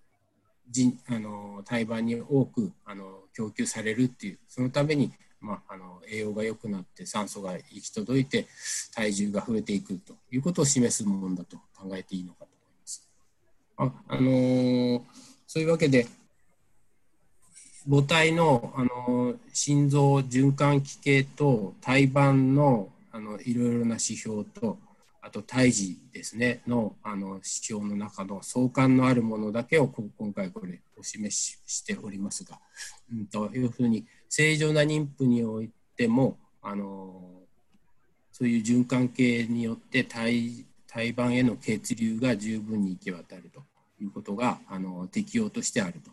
[0.70, 5.12] 人あの胎盤に多くあの供給されるっていうそのために、
[5.42, 8.48] まあ、あの栄養が良くなって酸素が行き届いて
[8.94, 13.10] 体重が増えていくということを示すものだと考えていいのかと思います。
[13.78, 15.02] ああのー、
[15.48, 16.06] そういうわけで
[17.90, 24.78] 母体のあの心臓循環器系と胎盤のあのいろいろな指標と
[25.22, 32.60] あと胎児ですねのあの指標の中の相関のあるものだけを今回これお示ししておりますが、
[33.12, 37.22] うん、というふうに正常な妊婦においてもあの
[38.32, 43.62] そういう循環系によって胎胎盤への血流が十分に行き渡ると。
[44.02, 46.10] いうことがあの適用としてあると。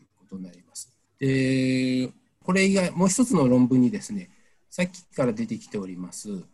[0.00, 0.90] いうことになります。
[1.18, 2.08] で
[2.42, 4.30] これ以外もう一つの論文にですね
[4.70, 6.44] さっきから出てきております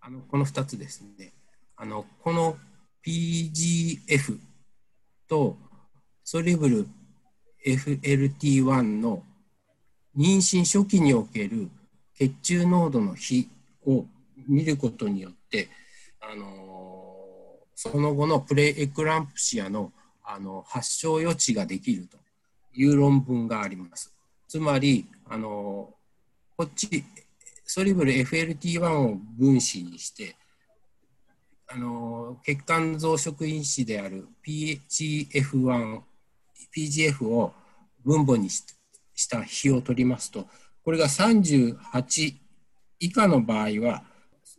[0.00, 1.32] あのこの2つですね。
[1.76, 2.56] あのこの
[3.06, 4.38] PGF
[5.28, 5.58] と
[6.24, 6.88] ソリブル
[7.66, 9.22] FLT1 の
[10.16, 11.70] 妊娠初期における
[12.14, 13.48] 血中濃度の比
[13.86, 14.04] を
[14.46, 15.68] 見ることによって、
[16.20, 17.16] あの
[17.74, 19.92] その後のプレエクランプシアの
[20.24, 22.16] あの発症予知ができると
[22.74, 24.14] いう論文があります。
[24.48, 25.90] つまり、あの
[26.56, 27.04] こっち、
[27.64, 30.36] ソリブル FLT1 を分子にして、
[31.66, 36.00] あの血管増殖因子である PGF1、
[36.76, 37.52] PGF を
[38.04, 38.74] 分母にして
[39.14, 40.46] した比を取りますと、
[40.84, 42.34] これが38
[43.00, 44.04] 以下の場合は、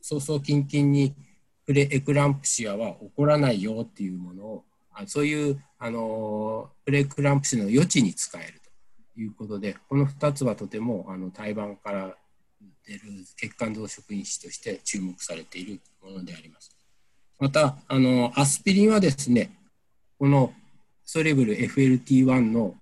[0.01, 1.15] 早々近々に
[1.65, 4.63] プレエクランプシアは起こらないよっていうものを、
[5.07, 8.61] そういうあのプレエクランプシアの余地に使える
[9.13, 12.15] ということで、この2つはとてもあの胎盤から
[12.85, 12.99] 出る
[13.37, 16.75] 血管増殖因子として注目されているものであります。
[17.39, 19.57] また、あのアスピリンはですね、
[20.19, 20.53] この
[21.05, 22.75] ソレブル FLT1 の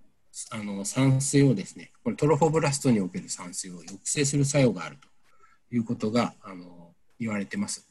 [0.51, 7.87] あの酸性をですね、これトロフォブラストにおける酸性を抑制する作用があるということがあの言われてます。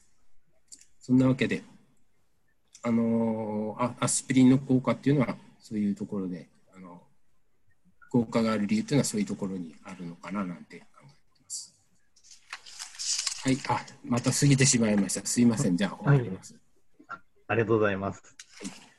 [0.99, 1.63] そんなわけで、
[2.83, 7.01] あのアスピリンの効果っていうのはそういうところであの
[8.11, 10.83] 効果がある理由というのはそういうところにあるのかななんて
[13.43, 15.25] はい、あ、また過ぎてしまいました。
[15.25, 15.75] すいません。
[15.75, 16.53] じゃあ、終わります、
[17.07, 17.21] はい。
[17.47, 18.21] ありがとうございます。
[18.61, 18.90] はい、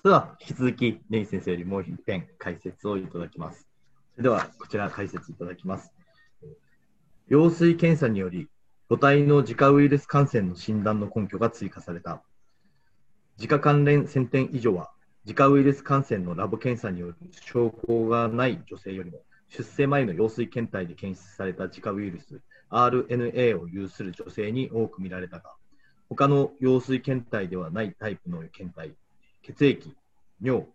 [0.00, 3.66] それでは、引き続き、ネギ先生よりもう一遍解説をいただきます。
[4.12, 5.92] それでは、こちら解説いただきます。
[7.28, 8.46] 羊水検査により、
[8.88, 12.22] 母体の自家ウイルス感染の診断の根拠が追加された。
[13.38, 14.92] 自家関連1000点以上は、
[15.24, 22.40] 自家ウイルス感染のラボ検査による証拠がない女性よりも、出生前の羊水検体で検出された自家ウイルス
[22.70, 25.56] RNA を有する女性に多く見られたが、
[26.08, 28.94] 他の羊水検体ではないタイプの検体、
[29.48, 29.96] 血液、
[30.42, 30.66] 尿、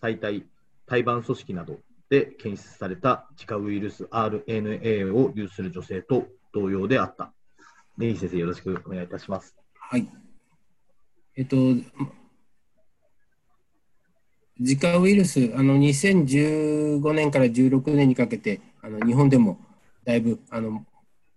[0.00, 0.46] 細体、
[0.86, 1.78] 胎盤組織など
[2.08, 7.34] で検出された自家ウイルス RNA を有する女性と同様であった。
[7.98, 9.54] ネギ先生、よろしくお願いいたします。
[9.74, 10.08] はい。
[11.36, 11.56] えっと、
[14.58, 19.58] 自家ウイルス、あの2015年から16年にかけて、あの日本でも
[20.04, 20.86] だいぶあの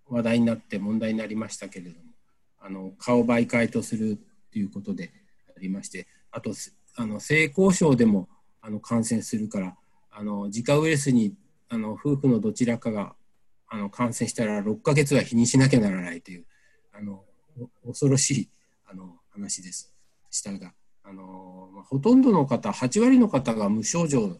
[0.07, 1.97] 話題になって問題になりましたけれども、
[2.61, 4.17] あの顔媒介とする
[4.51, 5.11] ということで
[5.57, 6.53] ありまして、あと
[6.95, 8.29] あの性交渉でも
[8.61, 9.75] あの感染するから、
[10.11, 11.33] あの自家ウイルスに
[11.69, 13.15] あの夫婦のどちらかが
[13.67, 16.45] あの感染したら6ヶ月は否認しなきゃならないという
[16.93, 17.23] あの
[17.85, 18.49] 恐ろしい
[18.85, 19.93] あの話です。
[20.29, 20.73] したが
[21.03, 24.37] あの、ほとんどの方、8割の方が無症状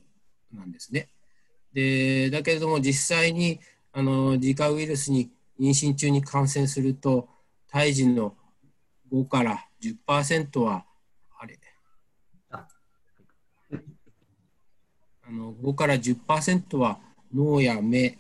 [0.52, 1.10] なんですね。
[1.74, 3.60] でだけれども実際に
[3.92, 5.30] あの自家ウイルスに
[5.60, 7.30] 妊娠中に感染すると、
[7.68, 8.36] 胎児の
[9.12, 10.86] 5から10%は、
[11.40, 11.60] あれ、
[12.50, 12.68] あ
[15.28, 17.00] あの5から10%は
[17.34, 18.18] 脳や目、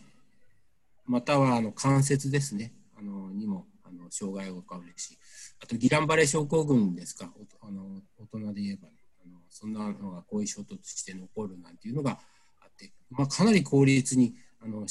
[1.05, 5.17] またはあの関節ですね、あのにもあの障害が起こるし、
[5.61, 12.19] あとギランバレー症候群ですか、あの大人で言えば、ね、あのそんなのが後遺症として残るなんていうのが
[12.61, 14.85] あって、まあ、かなり効率にあの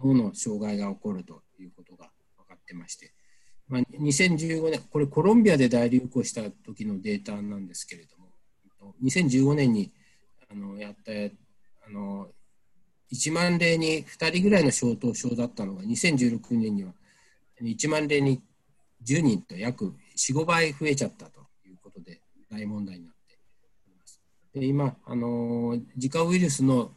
[0.00, 3.12] 脳の障害が起こるということが分かってまして、
[3.68, 9.92] まあ、2015年、これコロンビアで大流行した時のデータなんですけれども、2015年に
[10.50, 11.12] あのやった
[11.88, 12.28] あの
[13.12, 16.92] 1万例に2人ぐらいの小頭症だったのが2016年には
[17.62, 18.42] 1万例に
[19.04, 22.20] 10人と約4、5倍増えちゃったということで
[22.50, 24.20] 大問題になっています。
[24.52, 26.92] で今、あの自家ウイルスの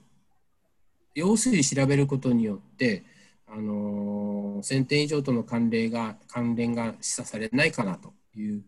[1.16, 3.04] 用水調べることによって、
[3.48, 8.64] あの1000点以上との関連が関連が示唆されないかなという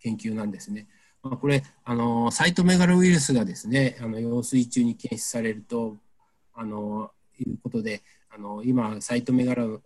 [0.00, 0.86] 研究なんですね。
[1.22, 5.96] まあ、これ、あのサイトメガロウイルスがですね、あの用水中に検出されると、
[6.54, 9.82] あのいうことで、あの今、サイトメガロ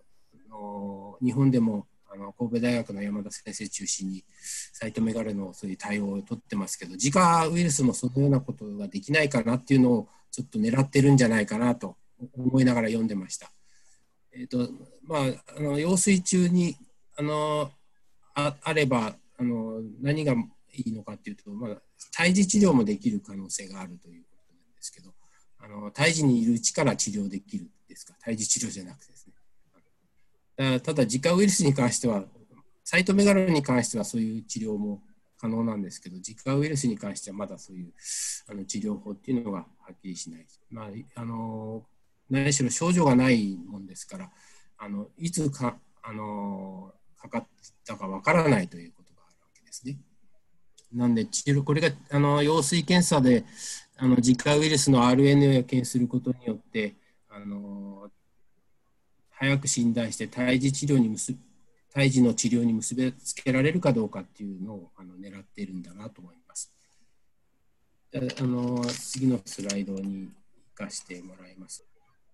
[0.48, 4.24] の日本でもあの神戸大学の山田先生中心に
[4.72, 11.96] サイトメガロのそういう対応を取ってますけど、自家ウイルスもそのようなことができないかなっていうのをちょっと狙ってるんじゃないかなと
[12.36, 13.50] 思いながら読んでました。
[14.32, 14.68] えーと
[15.04, 15.20] まあ、
[15.56, 16.76] あの用水中に
[17.16, 17.70] あの
[18.34, 20.34] ああればあの何が
[20.76, 21.76] いいのかっていうと、まあ、
[22.12, 25.10] 胎児治療もできる可能性があるということなんですけど
[25.60, 28.14] あの胎児にいるうちから治療できるですか？
[28.20, 29.26] 胎児治療じゃなくてです
[30.58, 30.80] ね。
[30.80, 32.24] ただ自家ウイルスに関しては
[32.84, 35.02] サイトメガロに関してはそういう治療も
[35.38, 37.92] 可能なんですけど自家ウイルスに関してはまだそういう
[38.48, 41.82] あの治療法っていうのがはっきりしない、まあ、あの
[42.30, 44.30] 何しろ症状がないもんですから
[44.78, 47.46] あのいつかあのかかっ
[47.86, 49.96] たかわからないということがあるわけですね。
[50.94, 51.26] なんで
[51.64, 53.44] これがあの羊水検査で
[53.96, 56.94] あの自家ウイルスの RNA を検出することによって
[57.28, 58.10] あの
[59.30, 61.36] 早く診断して胎児治療に結
[61.92, 66.72] 胎児の治療に結びつけられるかどうかっていうのをあの狙っているんだなと思います。
[68.14, 70.28] あの次のスライドに
[70.76, 71.84] 生かしてもらいます。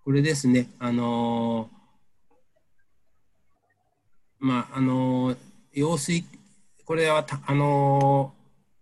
[0.02, 1.68] これですね、あの
[4.38, 5.36] まあ、あの
[5.74, 6.24] 羊水、
[6.86, 8.32] これはあの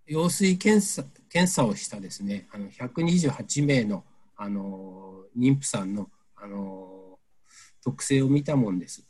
[0.08, 4.04] 羊水検査検査をしたですね、あの128名の
[4.36, 7.18] あの妊婦さんのあの
[7.84, 9.04] 特性を見たもんです。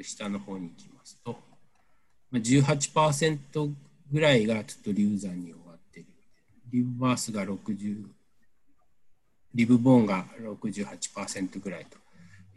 [0.00, 1.36] 下の方に行きますと、
[2.32, 3.72] 18%
[4.10, 6.08] ぐらいがちょっと流産に終わっている。
[6.72, 8.04] リブバースが60、
[9.54, 11.98] リブボーンが68%ぐらいと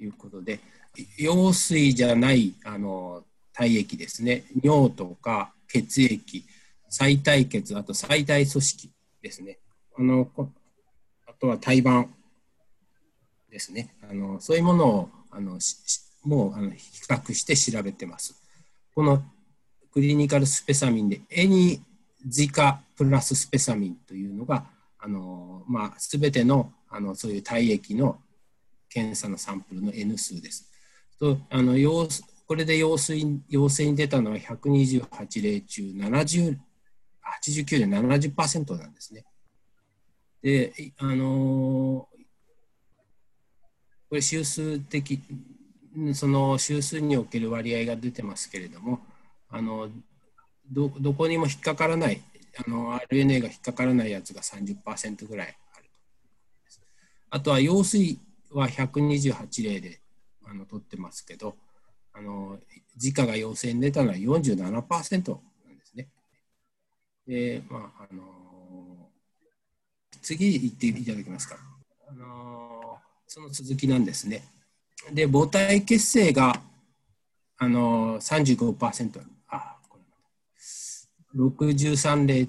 [0.01, 0.59] いうことで、
[0.95, 3.23] 羊水じゃないあの
[3.53, 6.45] 体液ですね、尿とか血液、
[6.89, 8.91] 再体血、あと最大組織
[9.21, 9.59] ですね、
[9.97, 10.29] あの
[11.27, 12.13] あとは胎盤
[13.49, 15.59] ですね、あのそういうものをあの
[16.23, 16.77] もうあの比
[17.07, 18.41] 較して調べてます。
[18.93, 19.23] この
[19.91, 21.81] クリニカルスペサミンで、エニ
[22.25, 24.65] ジカプラススペサミンというのが、
[24.99, 28.19] あのまあ、べてのあのそういう体液の
[28.89, 30.69] 検査のサンプルの N 数です。
[31.19, 31.73] とあの
[32.47, 36.57] これで陽水陽性に出たのは128例中70
[37.43, 39.25] 89で70%なんですね。
[40.41, 42.07] で、あの
[44.09, 45.21] これ周数的
[46.13, 48.99] その周数における割合が出てますけれども
[49.49, 49.89] あの
[50.71, 52.21] どどこにも引っかからない
[52.65, 56.79] RNA が引っかからないやつが30%ぐらいあると
[57.29, 58.19] あとは用水
[58.51, 59.99] は128例で
[60.45, 61.55] あの取ってますけど、
[62.13, 62.57] あの
[62.95, 65.37] 自家が陽性に出たのは47%
[67.27, 69.09] で、まあ、あの
[70.21, 71.57] 次行っていただけますか。
[72.09, 72.97] あの
[73.27, 74.43] その続きなんですね。
[75.13, 76.61] で、母体血清が
[77.57, 79.97] あのー35%、あ、こ
[81.33, 82.47] れ63例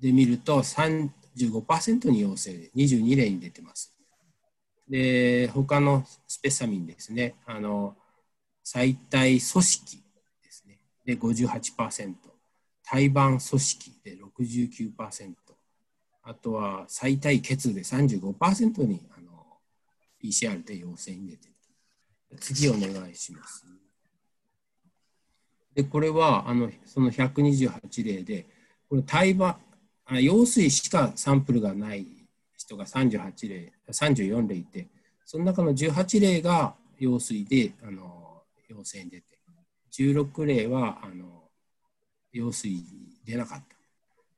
[0.00, 3.96] で見ると15%に陽性で22例に出てます。
[4.88, 7.96] で、他のスペサミンですね、あの、
[8.64, 10.02] 最体組織
[10.42, 12.14] ですね、で58%、
[12.88, 15.34] 胎盤組織で69%、
[16.22, 19.44] あとは最体血で35%にあの
[20.22, 22.38] PCR で陽性に出ている。
[22.38, 23.66] 次お願いします。
[25.74, 28.46] で、これはあのその128例で、
[28.88, 29.56] これ胎盤、
[30.08, 32.06] 羊水しかサンプルがない
[32.56, 34.86] 人が38例、34例いて、
[35.24, 39.38] その中の18例が羊水であの陽性に出て、
[39.92, 41.45] 16例はあの
[42.36, 42.84] 羊水
[43.24, 43.76] 出なかった。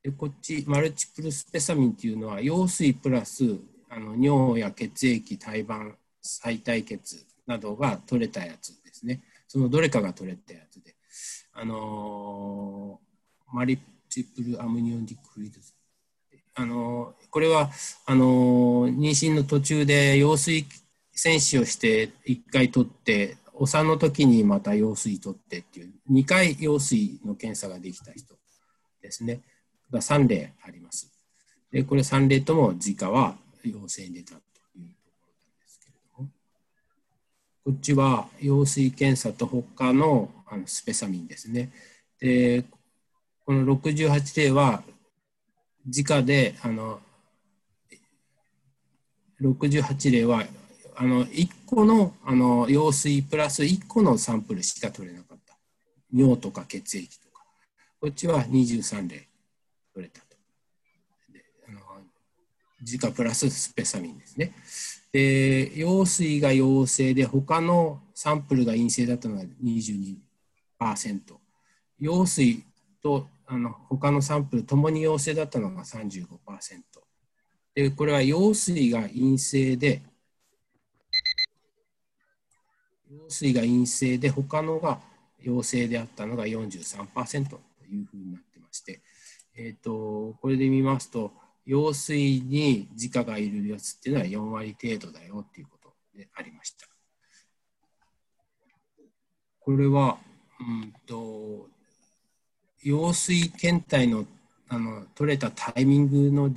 [0.03, 3.59] でこっち、マルチプルスペサミンっていうのは、羊水プラス
[3.91, 9.23] あの尿や血液、胎盤、再体血などが取れたやつですね。
[9.47, 10.95] そのどれかが取れたやつで、
[11.55, 15.75] あのー、マリチプルアムニオンディクリドス。
[16.55, 17.71] あのこれは
[18.05, 20.67] あの妊娠の途中で羊水
[21.13, 28.35] 選手をして1回取ってお産の時にまた羊水取ってっていう2回羊水の検査ができた人
[29.03, 29.41] ですね
[29.91, 31.11] が3例あります。
[31.71, 36.29] で、これ3例とも自家は陽性に出たというところなんですけれども、
[37.65, 41.71] こっちは羊水検査と他のあのスペサミンですね。
[42.21, 42.65] で、
[43.45, 44.83] この68例は
[45.87, 47.01] 直で、あの、
[49.41, 50.45] 68例は、
[51.01, 55.57] あの、1個の、あの、羊水プラス1個のサンプルしか取れなかった。
[56.13, 57.45] 尿とか血液とか。
[58.01, 59.29] こっちは23例
[59.95, 60.37] 取れたと。
[61.33, 61.79] であの
[62.81, 64.53] 自家プラススペサミンですね。
[65.13, 70.17] で、羊水が陽性で、他のサンプルが陰性だったのが22%。
[72.01, 72.65] 羊水
[73.01, 76.27] とあの他のサンプルともに陽性だったのが35%。
[77.77, 80.03] で、これは陽水が陰性で、
[83.11, 85.01] 陽水が陰性で、他のが
[85.41, 87.61] 陽性であったのが43%と
[87.91, 89.01] いうふうになってまして、
[89.57, 91.33] えーと、これで見ますと、
[91.67, 96.87] 陽水に自家がいるやつっていうのは4割程度だよっていうことでありました。
[99.61, 100.19] これは、
[100.61, 101.69] うんと
[102.81, 104.25] 羊水検体の
[104.71, 106.51] あの取れたタイミングの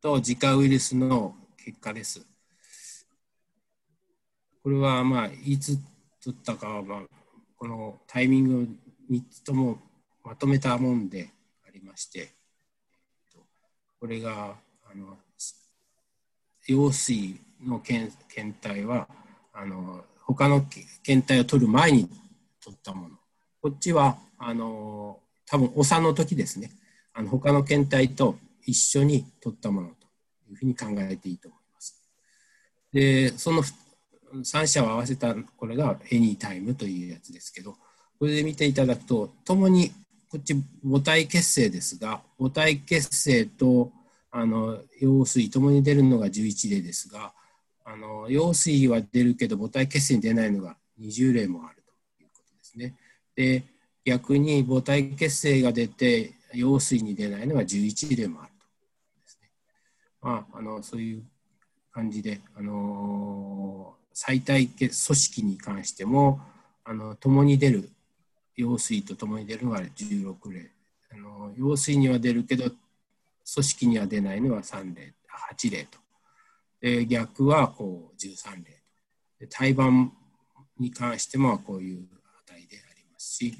[0.00, 2.31] と自家ウイルスの結果です。
[4.62, 5.76] これはまあいつ
[6.22, 7.00] 取ったかは、まあ、
[7.56, 8.62] このタイミングを
[9.10, 9.78] 3つとも
[10.24, 11.28] まとめたもんで
[11.66, 12.30] ありまして
[13.98, 14.54] これが
[14.90, 15.16] あの
[16.64, 19.08] 羊水の検検体は
[19.52, 20.64] あの他の
[21.02, 22.08] 検体を取る前に
[22.62, 23.16] 取ったもの
[23.60, 26.70] こっちはあの多分お産の時ですね
[27.14, 30.06] あの他の検体と一緒に取ったものと
[30.50, 32.00] いうふうに考えていいと思います。
[32.92, 33.62] でその
[34.34, 37.76] 3社を合わせたこれがエニータイムというやつですけど
[38.18, 39.90] これで見ていただくとともに
[40.30, 40.54] こっち
[40.84, 43.92] 母体血清ですが母体血清と
[44.30, 47.32] あの羊水ともに出るのが11例ですが
[47.84, 51.82] あの羊水は出るけど母体血清に出ないのが20例もある
[52.16, 52.94] ということですね。
[53.36, 53.64] で
[54.04, 58.66] 逆に母体血清が出て羊水に出ないのが11例もあると
[59.20, 59.50] ですね。
[60.20, 61.22] まあ、あのそういう
[61.92, 66.40] 感じで、あの最体組織に関しても
[66.84, 67.90] あの共に出る
[68.56, 70.70] 羊水と共に出るのが16例。
[71.12, 75.14] あの羊水には出るけど組織には出ないのは3例
[75.52, 75.98] 8例と。
[76.80, 78.82] で逆はこう13例
[79.40, 80.12] で胎盤
[80.78, 82.08] に関してもこういう
[82.46, 83.54] 値でありますし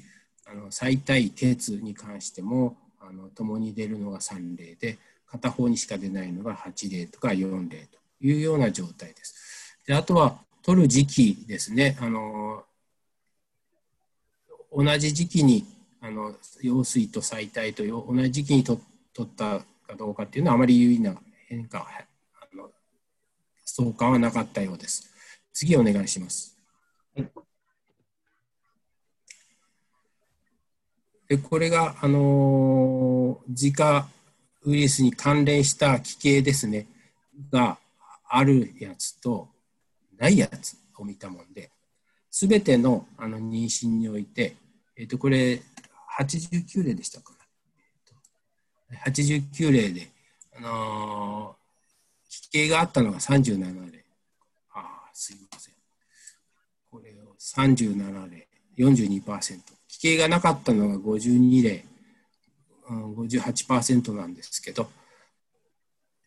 [0.45, 9.42] あの最大血に関してもあの共に出るのが3例で片方にしか出ないのが8例とか4例というような状態です。
[9.85, 11.97] であとは取る時期ですね。
[11.99, 12.63] あの
[14.71, 15.65] 同じ時期に
[16.01, 18.79] あの羊水と最大と同じ時期に取
[19.21, 21.15] ったかどうかっていうのはあまり有意な
[21.47, 22.69] 変化あの
[23.65, 25.11] 相関はなかったようです。
[25.53, 26.57] 次お願いします。
[27.15, 27.29] はい
[31.27, 34.07] でこれが、あのー、自家
[34.65, 36.85] ウイルスに関連した奇形ですね
[37.51, 37.77] が
[38.27, 39.49] あるやつと
[40.23, 41.69] ないやつを見たもんで、
[42.31, 44.55] すべてのあの妊娠において、
[44.95, 45.61] えっ、ー、と、これ
[46.17, 47.33] 89例でしたか
[48.89, 48.97] な。
[49.05, 50.07] 89例で、
[50.55, 54.05] あのー、奇形があったのが37例。
[54.73, 55.73] ああ、すいません。
[56.89, 58.47] これを37例、
[58.77, 59.59] 42%。
[59.89, 61.83] 奇形がなかったのが52例、
[62.89, 64.89] うん、58%なんですけど、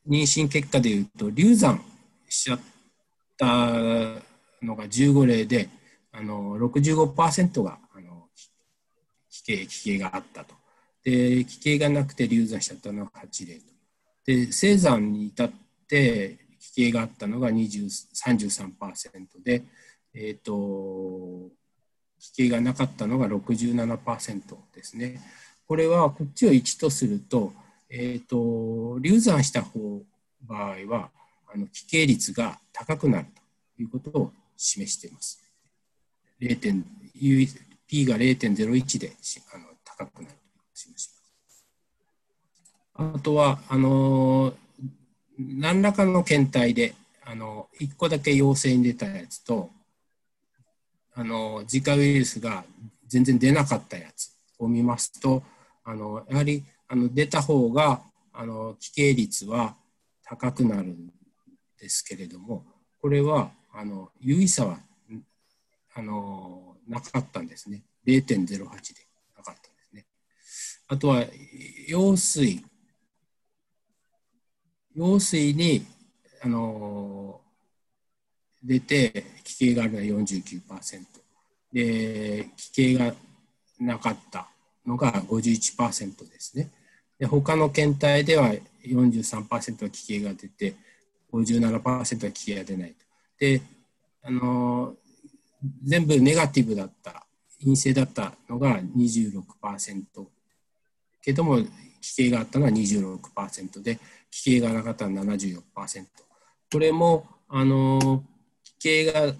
[0.06, 1.82] 妊娠結果でいうと、流産
[2.28, 2.75] しちゃった
[3.36, 4.22] っ
[4.60, 5.68] たのが15例で、
[6.12, 8.28] あの65%があの
[9.30, 10.54] 奇形奇形があったと。
[11.04, 13.62] で、奇形がなくて流産しちゃったのが8例と。
[14.24, 15.50] で、生産に至っ
[15.86, 19.62] て奇形があったのが33%で、
[20.14, 21.50] えっ、ー、と、
[22.18, 24.40] 奇形がなかったのが67%
[24.74, 25.20] ですね。
[25.68, 27.52] これはこっちを1とすると、
[27.90, 30.00] えっ、ー、と、流産した方
[30.42, 31.10] 場合は、
[31.52, 33.26] あの奇形率が高くなる
[33.76, 35.42] ということを示しています。
[36.40, 36.82] 0.
[37.88, 39.12] P が0.01で
[39.54, 40.34] あの高くなると
[40.74, 41.10] 示し
[42.98, 43.14] ます。
[43.16, 44.52] あとは、あの
[45.38, 46.94] 何らかの検体で
[47.24, 49.70] あの1個だけ陽性に出たやつと
[51.14, 52.64] あの自家ウイルスが
[53.06, 55.42] 全然出なかったやつを見ますと
[55.84, 58.00] あのやはりあの出た方が
[58.32, 59.76] あの奇形率は
[60.24, 61.10] 高くなるん
[61.80, 62.64] ですけれども
[63.00, 64.78] これはあの有意差は
[65.94, 67.82] あのなかったんですね。
[68.06, 68.74] 0.08でなかっ
[69.44, 70.04] たんですね。
[70.88, 71.24] あとは
[71.86, 72.64] 羊水
[74.94, 75.86] 羊水に、
[76.42, 77.40] あの
[78.62, 81.04] 出て奇形があるのは49%
[81.72, 83.14] で奇形が
[83.78, 84.48] なかった
[84.86, 86.70] のが51%ですね。
[87.18, 88.52] で他の検体では
[88.84, 90.74] 43%は奇形が出て
[91.32, 92.96] 57%は奇形が出ないと。
[93.38, 93.62] で
[94.22, 94.94] あの
[95.84, 97.26] 全部ネガティブだった
[97.60, 100.04] 陰性だったのが26%
[101.22, 101.58] けども
[102.00, 103.98] 奇形があったのは26%で
[104.30, 106.04] 奇形がなかったのは74%
[106.72, 108.22] これもあの
[108.78, 109.34] 奇形が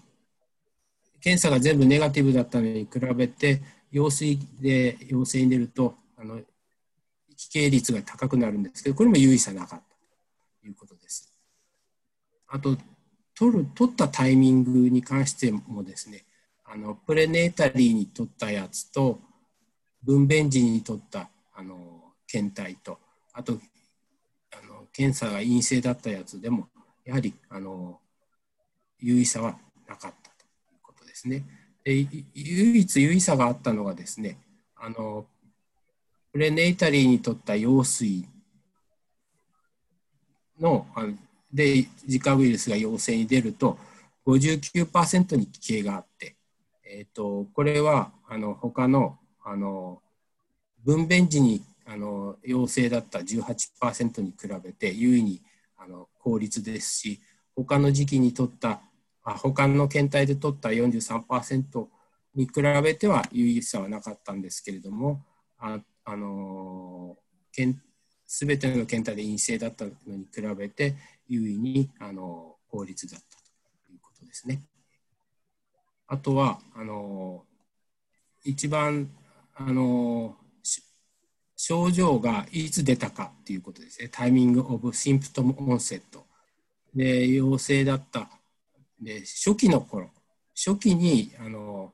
[1.20, 3.60] 検査が全部ネガティブだったのに比べて
[3.90, 6.40] 陽水で陽性に出るとあの
[7.36, 9.96] 奇形率が高くなるんですけどこれも有意差なかった
[10.62, 10.95] ということ。
[12.48, 12.77] あと
[13.39, 16.24] 取る取ったタイミングに関してもですね
[16.64, 19.20] あのプレネータリーに取ったやつと
[20.02, 21.77] 分娩時に取ったあの
[22.27, 22.98] 検体と
[23.32, 23.59] あと
[24.52, 26.68] あの検査が陰性だったやつでも
[27.05, 27.98] やはりあの
[29.01, 31.44] 有意差はなかったということですね。
[31.85, 31.94] で
[32.35, 34.39] 唯一有意差があったのがですね
[34.77, 35.27] あの
[36.32, 38.28] プレネイタリーにとった羊水
[40.60, 41.14] のあの
[41.57, 43.78] で自家ウイルスが陽性に出ると
[44.27, 46.37] 59%に奇形があって、
[46.85, 50.03] えーと、これはあの他のあの
[50.85, 55.41] 分娩時にあの陽性だった18%に比べて優位に
[55.78, 57.20] あの効率ですし
[57.55, 58.81] 他の時期に取った
[59.24, 61.87] あ他の検体で取った43%
[62.35, 62.53] に比
[62.83, 65.23] べては有意差はなかったんですけれども
[65.59, 67.16] あ、の
[68.27, 70.95] すべての検体で陰性だったのに比べて
[71.28, 73.39] 優位にあの効率だった
[73.86, 74.62] ということですね。
[76.09, 77.44] あとはあの
[78.44, 79.11] 一番
[79.55, 80.36] あの
[81.57, 84.09] 症状がいつ出たかっていうことですね。
[84.09, 86.24] タイミングオブシンプトムオンセット。
[86.94, 88.28] で、陽性だった。
[89.01, 90.11] で、初期の頃、
[90.55, 91.93] 初期にあの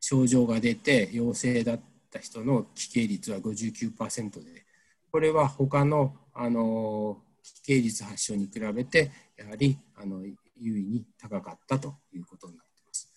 [0.00, 1.80] 症状が出て陽性だっ
[2.10, 4.64] た人の奇形率は59%で、
[5.10, 13.10] これは他のあの奇形率発症に比べて、やはりあの優位に高かったということになっています。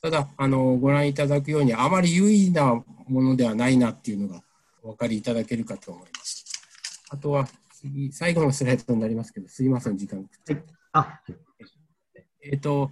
[0.00, 4.42] ただあの、ご覧いただくように、あまり優位なものではないなっていうのが
[4.82, 6.44] お分かりいただけるかと思います。
[7.10, 10.28] あとは次、最後のスライドになりますけど、すいません、時間。
[10.92, 11.20] あ
[12.42, 12.90] えっ、ー、と、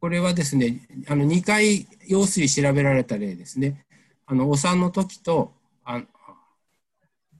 [0.00, 3.84] これはですね、あの2回用水調べられた例ですね。
[4.26, 5.52] あのお産の時と、
[5.84, 6.02] あ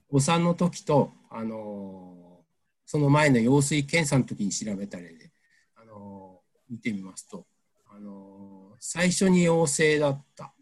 [0.09, 2.18] お産の時と、あの
[2.91, 5.29] その前の羊水検査の時に調べた例で、
[5.75, 7.45] あの見てみますと、
[7.87, 10.55] あの最初に陽性だった。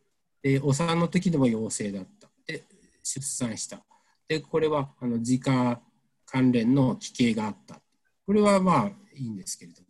[0.44, 2.28] で、お産の時でも陽性だった。
[2.46, 2.66] で
[3.02, 3.80] 出産した。
[4.28, 5.80] で、これはあの自家
[6.26, 7.80] 関連の奇形があった。
[8.26, 9.88] これはまあいいんですけれども、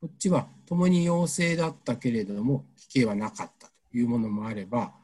[0.00, 4.94] こっちは共に陽性だったけれども、奇形はなかったというものもあれば、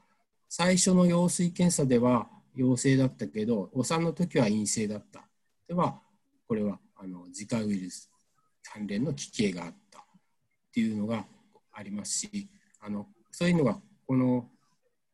[0.49, 5.29] 最初の羊水検査では陽性だったけど、お産の時は陰性だった。
[5.69, 6.01] では、
[6.53, 8.11] これはあの自家ウイルス
[8.63, 10.03] 関連の奇形があったっ
[10.71, 11.25] ていうのが
[11.73, 12.47] ありますし、
[12.79, 14.45] あのそういうのがこの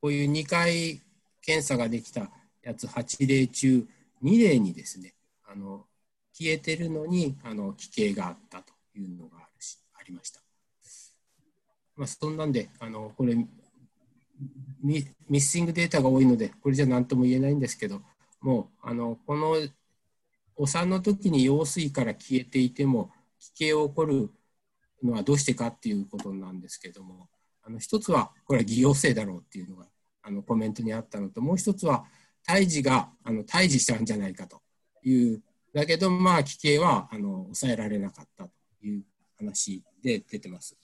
[0.03, 1.01] こういう2回
[1.41, 2.29] 検査ができた
[2.65, 3.87] やつ8例中
[4.25, 5.15] 2例にですね
[5.49, 5.85] あの
[6.33, 10.41] 消えてるのにあの奇形があったというのがあるしありました。
[11.95, 13.37] まあ、そんなんであのこれ
[14.83, 18.01] ミッシングデータが多いのでこれじゃ何とも言えないんですけど
[18.41, 19.55] もうあのこの
[20.59, 24.31] お産の時に羊水から消えていても奇形を起こる
[25.03, 27.29] のはどうしてかっていうことなんですけども
[27.65, 29.87] あの一つはこれは偽陽性だろうっていうのが
[30.23, 32.05] あのコメントにあったのともう一つは
[32.45, 34.61] 胎児があの胎児したんじゃないかと
[35.05, 38.51] いうだけどまあ奇形はあの抑えられなかったと
[38.83, 39.05] いう
[39.39, 40.77] 話で出てます。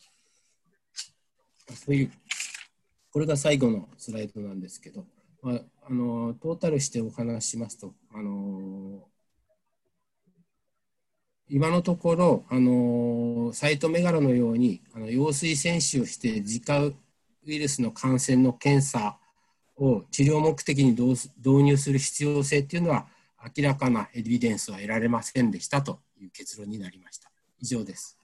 [1.74, 2.12] そういう
[3.10, 5.06] これが最後のスライドなんですけど、
[5.40, 9.08] まあ、あのトータルしてお話ししますと、あの
[11.48, 16.94] 今のところ、あのサイトメガロのようにあの羊水選手をして自家ウ
[17.46, 19.18] イルスの感染の検査
[19.76, 23.06] を治療目的に導入する必要性というのは
[23.56, 27.30] 明らかなエビデンスは得られませんでしたという結論になりました。
[27.60, 28.18] 以上です。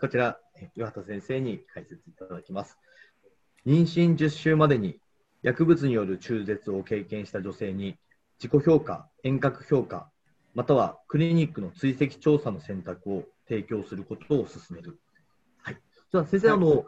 [0.00, 0.38] こちら、
[0.76, 2.76] 岩田先生に解説いただきます。
[3.66, 4.98] 妊娠10週までに
[5.42, 7.96] 薬物による中絶を経験した女性に
[8.42, 10.10] 自己評価、遠隔評価、
[10.54, 14.98] またはクリニックの追跡調査の選択を提供することを進める。
[15.62, 15.76] はい、
[16.12, 16.86] じゃあ先生、はい、あの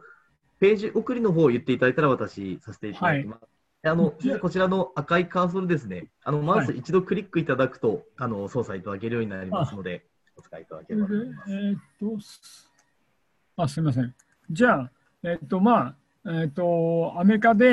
[0.59, 3.47] ページ送りの方を言っていただいたら私させていただきます。
[3.83, 4.13] あの
[4.43, 10.05] こちらの赤いカーソルですね、あのマウス一度クリックいただくと、あの操作いただけるようになりますので、
[10.37, 11.51] お使いいただければと思います。
[11.51, 12.19] えー、っと
[13.63, 14.15] あすみません。
[14.51, 14.91] じゃあ、
[15.23, 15.95] えー、っとまあ
[16.27, 17.67] えっと、アメリカで、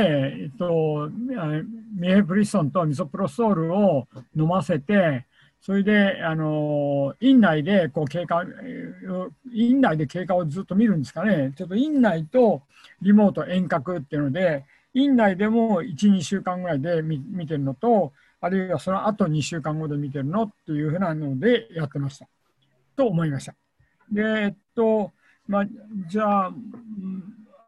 [0.43, 4.07] えっと、ミヘプリストンとミソプロソールを
[4.37, 5.25] 飲ませて、
[5.61, 8.43] それで、あの、院内でこう経過、
[9.53, 11.53] 院内で経過をずっと見るんですかね。
[11.57, 12.63] ちょっと院内と
[13.01, 22.27] リモート遠隔っていうので、院内でも1、2週間ぐらいで見見てるのと、あるいはその後2週間後で見てるのっていうふうなのでやってました。
[22.95, 23.55] と思いました。
[24.11, 25.11] で、えっと、
[25.47, 25.65] まあ、
[26.07, 26.53] じゃあ、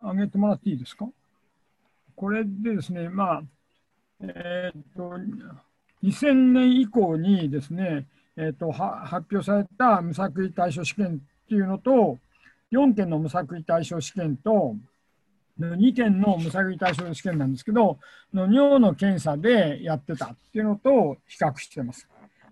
[0.01, 1.07] 上げてもらっていいですか？
[2.15, 3.43] これでですね、まあ、
[4.21, 5.17] えー、っと、
[6.03, 8.05] 2000年以降にですね、
[8.35, 12.17] えー、っと発表された無作為対象試験っていうのと、
[12.71, 14.75] 4件の無作為対象試験と、
[15.59, 17.99] 2件の無作為対象試験なんですけど、
[18.33, 22.07] の尿の検査でやってたっていうのと比較してます。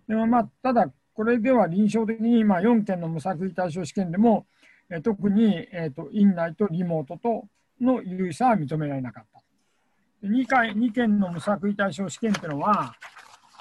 [0.08, 4.46] でもまあ、ただ、これでは臨床的にまあ4件の無作為対象試験でも、
[4.90, 7.46] え特に、えーと、院内とリモートと
[7.82, 10.28] の有意差は認められなかった。
[10.28, 12.94] 2, 回2件の無作為対象試験というのは、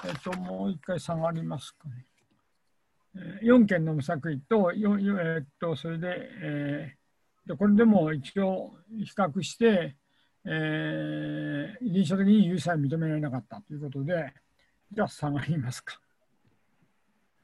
[0.05, 2.05] えーと、もう1回下がりますかね。
[3.41, 6.07] 4件の無作為と、えーと、それで、
[6.41, 9.95] えー、これでも一応比較して、
[10.45, 14.33] えー、臨床的に有意差は認められなかったということで、
[14.91, 15.99] じゃあ下がりますか。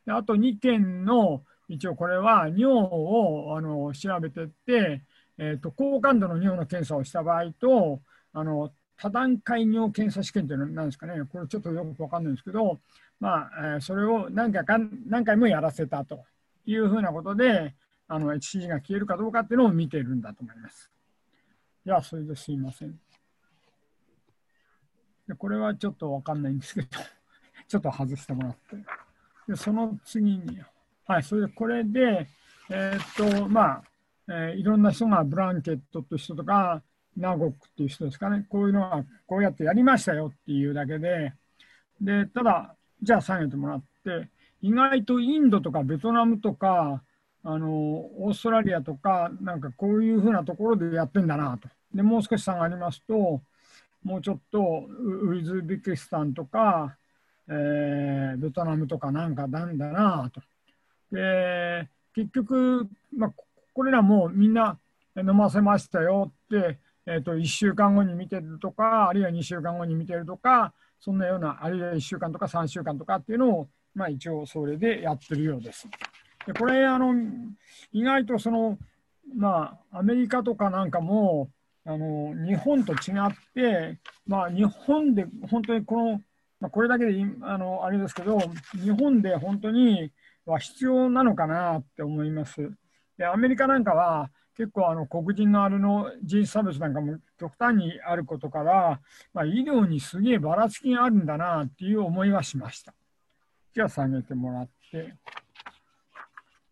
[0.07, 5.01] あと2件の一応これは尿をあの調べてって、
[5.37, 8.01] えーと、高感度の尿の検査をした場合と
[8.33, 12.79] あの多段階尿検査試験というのは何ですかねこれちょっとよく分かんないんですけど、
[13.19, 16.23] まあ、それを何回か何回もやらせたと
[16.65, 17.73] いうふうなことで
[18.09, 20.91] HCG が消えるかどうかっていうのを見ているんだと思います。
[21.85, 22.99] じゃあそれですいません。
[25.27, 26.87] でこれはちょっと分かんないんですけど
[27.67, 28.77] ちょっと外してもらって。
[29.47, 30.61] でその次に
[31.05, 32.29] はい、それでこれで、
[32.69, 33.83] えー、っと、まあ、
[34.29, 36.81] えー、いろんな人がブランケットという人とか、
[37.17, 41.33] ナゴックっていう人ですかね、こういうのはこうやってやりましたよっていうだけで、
[42.01, 44.29] で、ただ、じゃあ下げてもらって、
[44.61, 47.03] 意外とインドとかベトナムとか、
[47.45, 51.67] あのオーストラリアとか、なんかこういうふうなところでやってんだなと。
[51.93, 53.41] で、もう少し下がりますと、
[54.03, 56.95] もうちょっとウィズビキスタンとか、
[57.49, 60.41] えー、ベトナムとかなんかなんだなと。
[61.11, 63.33] で結局、まあ、
[63.73, 64.77] これらもみんな
[65.17, 75.87] 飲ませましたよって、えー、と1週間後に見てるとかあるいは2週間後に見てるとかそんなようなあるいは1週間とか3週間とかっていうのを、まあ、一応それでやってるようです。
[76.45, 77.13] でこれあの
[77.91, 78.77] 意外とその
[79.35, 81.49] まあアメリカとかなんかも
[81.85, 86.21] あの日本と違って、まあ、日本で本当にこの、
[86.61, 88.39] まあ、これだけであのあれですけど
[88.73, 90.11] 日本で本当に
[90.45, 92.71] は必要なのかなって思います。
[93.17, 98.99] でアメリカなんかは結構あの黒人のあれの人種差別なんかも極端にあることから、
[99.33, 102.93] まあ、医療にすげえばらつきがあるんだなっていう思いはしました。
[103.73, 105.15] じゃあ下げてもらって、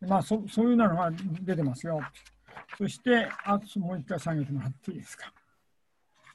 [0.01, 1.99] まあそそういうのが出てますよ。
[2.77, 5.33] そして、あもう一回下げてもらっていいですか。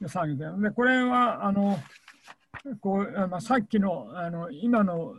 [0.01, 0.43] で下げて。
[0.61, 1.79] で、これはあの
[2.81, 5.13] こうまあ、さっきのあの今の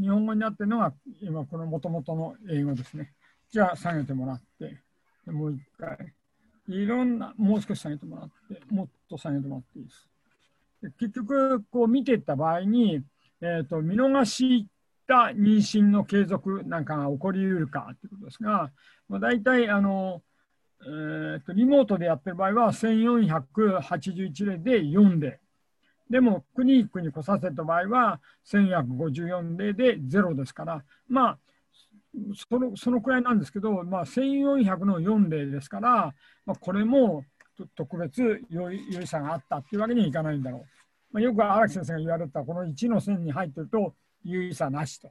[0.00, 3.12] 日本語になってるのが今このもともとの英語ですね。
[3.50, 4.80] じゃあ下げてもらって
[5.26, 6.12] もう一回
[6.68, 10.08] いろんなもう少し下げてもらってもっと下げてもらっていいです。
[10.98, 13.02] 結局こう見ていった場合に、
[13.40, 14.66] えーと、見逃し
[15.06, 18.70] た妊娠の継続なんかが起こりうるかということですが、
[19.08, 20.22] まあ、大体あの、
[20.84, 25.38] えーとリモートでやってる場合は1481例で4例。
[26.12, 31.38] でもクリニックに来させた場合は1154例で0ですから、まあ、
[32.34, 36.14] そのそのくらいなんですけど、まあ、1400の4例ですから、
[36.44, 37.24] まあ、これも
[37.74, 40.64] 特別有意差があったっていうわけにはいかないんだろう。
[41.12, 43.94] まあ、よく荒木先生が言われたこの1の線に入ってると
[44.24, 45.10] 有意差なしと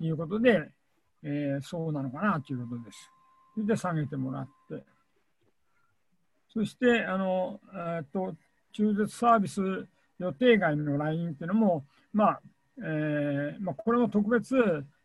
[0.00, 0.70] いうことで、
[1.22, 3.10] えー、そうなのかなということです。
[3.54, 4.84] それで下げてもらって。
[6.52, 8.34] そして、あの、えー、っと、
[8.72, 9.86] 中絶サービス
[10.18, 12.40] 予定外のラインっていうのも、まあ
[12.78, 14.56] えーまあ、これも特別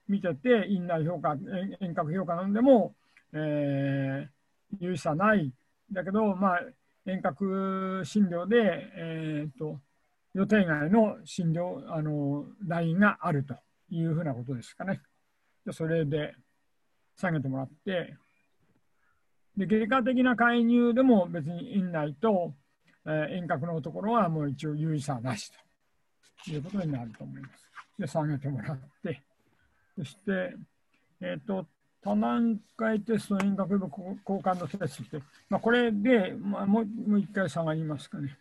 [0.08, 1.36] 見てて、院内評価、
[1.80, 2.96] 遠隔評価なんでも、
[3.34, 4.28] えー、
[4.80, 5.52] 有意差ない
[5.92, 6.60] だけど、まあ、
[7.06, 8.58] 遠隔診療で、
[8.96, 9.80] えーと、
[10.34, 13.56] 予定外の診療あのラインがあると
[13.90, 15.02] いうふうなことですかね。
[15.72, 16.34] それで
[17.18, 18.16] 下げてもらって、
[19.56, 22.54] で外科的な介入でも別に院内と
[23.06, 25.52] えー、遠隔のところはもう一応有意差なし
[26.46, 27.68] ということになると思います。
[28.00, 29.22] で、下げてもらって、
[29.98, 30.56] そして、
[31.22, 31.66] えっ、ー、と、
[32.04, 38.38] 多段階テスト遠隔部交換度テストって、まあ、これで、まあ、もうもう一回下がりますかね。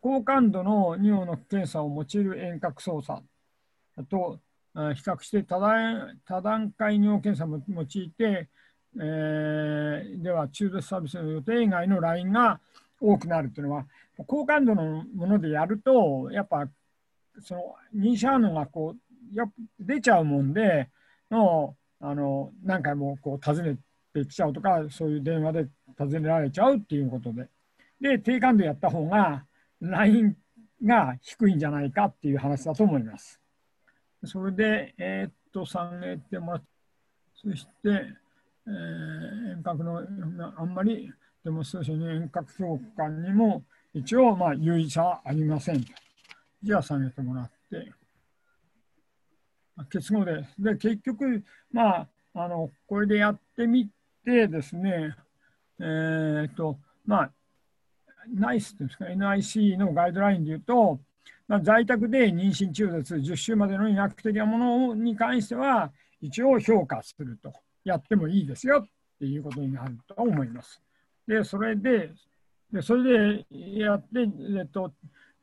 [0.00, 3.22] 高感度の尿の検査を用いる遠隔操作
[4.08, 4.38] と
[4.74, 8.48] 比較して多段多段階尿検査も用いて、
[8.96, 12.60] えー、では中絶サービスの予定以外のラインが
[13.00, 13.86] 多くなるというのは
[14.26, 16.68] 高感度のものでやるとやっぱ
[17.42, 19.44] その認証反応がこうや
[19.78, 20.88] 出ちゃうもんで
[21.30, 23.76] のあの何回もこう訪ね
[24.14, 27.48] てきちゃうとかそういう電話で尋ねられちゃうっていうことで
[28.00, 29.44] で低感度やった方が
[29.80, 30.36] ライン
[30.84, 33.38] が低いんじゃないかっていう話だと思います。
[34.24, 36.66] それで、えー、っと下げてもらって
[37.42, 37.70] そして、
[38.66, 40.02] えー、遠隔の
[40.56, 41.10] あんまり
[41.42, 43.62] デモンストレーションに遠隔評価にも
[43.94, 45.92] 一応まあ有意差はありませんと。
[46.62, 47.99] じゃあ下げてもらって。
[49.90, 50.54] 結合です。
[50.58, 53.88] で、結局、まあ、あの、これでやってみ
[54.24, 55.14] てですね、
[55.78, 57.32] えー、っと、まあ、
[58.32, 61.00] ナイスっていうんですか、NIC のガイドラインで言うと、
[61.48, 65.90] まあ、在宅で妊娠中絶10週までの医学的なものに関しては、
[66.20, 67.52] 一応評価すると、
[67.84, 70.80] やってもいいですよっていうことになると思います。
[71.26, 72.10] で、それで、
[72.72, 74.20] でそれでやって、
[74.58, 74.92] えっと、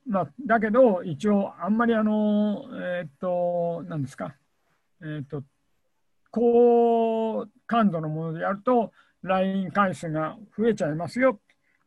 [0.07, 4.35] まあ、だけど、一応、あんまりあの、えっ、と、何ですか、
[5.01, 5.43] えっ、と、
[6.31, 8.91] 高感度のものでやると、
[9.23, 11.39] LINE 回数が増えちゃいますよ。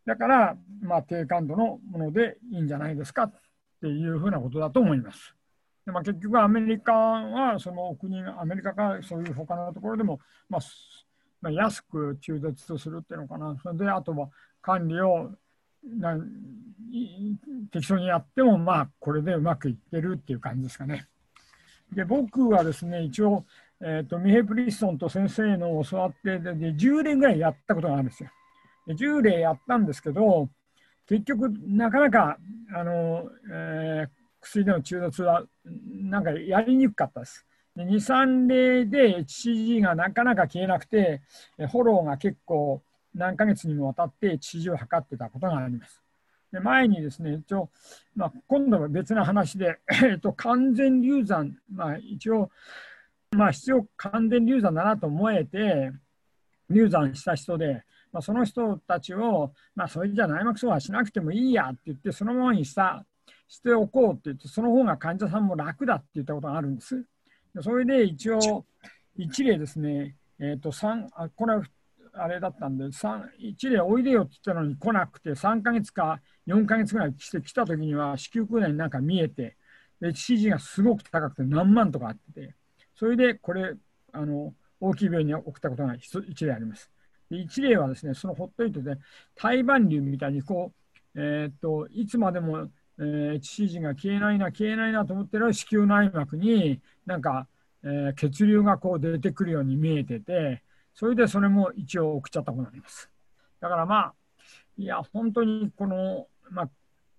[0.04, 3.32] だから、まあ、低感度のものでいいんじゃないですかっ
[3.80, 5.34] ていうふうなことだと思います。
[5.86, 10.60] でまあ、結局、アメリカは、その国、アメリカかそういう他のところでも、まあ
[11.40, 13.56] まあ、安く中絶とするっていうのかな。
[13.62, 14.28] それで、あとは
[14.60, 15.30] 管理を
[15.84, 16.18] な
[17.72, 21.06] 適当にやっても、まあ、これでうまくいってるっていう感じですかね。
[21.92, 23.44] で、僕はですね、一応、
[23.80, 28.30] えーと、ミヘプリストンと先生の教わってでで、10例ぐらいやったことがあるんですよ。
[28.86, 30.48] で10例やったんですけど、
[31.08, 32.38] 結局、なかなか、
[32.74, 34.08] あの、えー、
[34.40, 37.46] 薬での中絶は、なんかやりにくかったです。
[37.74, 41.22] で2、3例で HCG がなかなか消えなくて、
[41.56, 42.82] フォローが結構
[43.14, 46.02] 何ヶ月にもわたって治療を図ってたことがあります。
[46.52, 47.70] で前にですね、一応、
[48.16, 52.50] まあ、今度は別の話で、 えっと、完全流産、まあ、一応、
[53.30, 55.92] まあ、必要完全流産だなと思えて、
[56.68, 63.04] 流産した人で、まあ、その人たちを、まあ、それじゃ内膜層はしなくてもいいやって言って、そのままにした
[63.46, 67.04] しておこうって言って、その方が患者さんも楽だって言ったことがあるんです。
[67.60, 68.64] それで一応、
[69.16, 71.62] 一例ですね、えーと3あこれは
[72.14, 79.56] あれだったんで、1例おいでよって言ったのに来なくて、3ヶ月か4ヶ月ぐらいして来た時には子宮腔内になんか見えて、
[80.02, 82.54] HCG がすごく高くて何万とかあってて、
[82.94, 83.74] それでこれ、
[84.12, 86.90] あの大きい病院に送ったことが1例あります。
[87.30, 88.96] で1例はですね、そのほっといてで、
[89.36, 90.72] 胎盤瘤みたいにこ
[91.14, 92.68] う、えー、っといつまでも、
[92.98, 97.46] えー、HCG が消えないな、消えないなと思ってる子宮内膜になんか、
[97.84, 100.62] えー、血流がこう出てくるように見えてて、
[100.94, 103.10] それでそれも一応送っちゃったことになります。
[103.60, 104.14] だからまあ、
[104.76, 106.70] いや、本当にこの、まあ、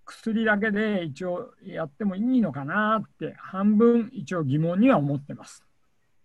[0.05, 5.63] 薬だけで一応やってもいいのかなって半分一応疑問には思ってます。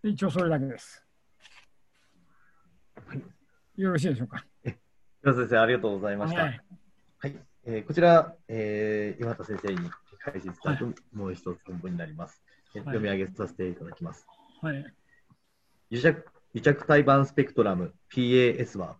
[0.02, 1.04] 一応それだけです。
[3.06, 3.22] はい、
[3.76, 4.44] よろしいでしょうか？
[5.24, 6.42] 岩先生、ありがとうございました。
[6.42, 6.60] はい、
[7.18, 9.90] はい、えー、こちら、えー、岩田先生に
[10.20, 12.42] 解説したと、もう一つ本文になります、
[12.74, 14.26] はい、読み上げさせていただきます。
[14.62, 14.84] はい。
[15.90, 16.24] 癒着
[16.56, 18.96] 癒着胎盤スペクトラム PAS は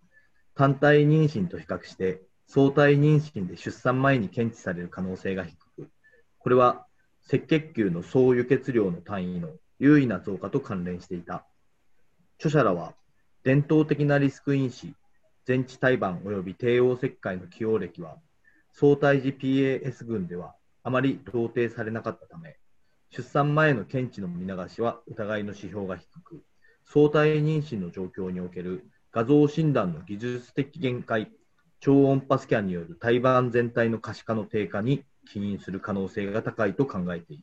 [0.55, 5.89] 単体妊娠と比較して相対妊娠で出産前に検知される可能性が低く、
[6.39, 6.85] これは
[7.27, 11.47] 赤血球の総輸血量の単位の優位な増加と関連していた。
[12.39, 12.93] 著者らは
[13.43, 14.93] 伝統的なリスク因子、
[15.47, 18.16] 全治胎盤及び帝王切開の起用歴は
[18.74, 22.59] 相対時 PAS 群ではあまり同定されなかったため、
[23.09, 26.43] 出産前の検知の見流しは疑いの指標が低く、
[26.87, 31.31] 相対妊娠の状況における画像診断の技術的限界、
[31.81, 37.43] 超音波スキャンによる胎盤全体の可視化の低下に起因する可能性が高いと考えている。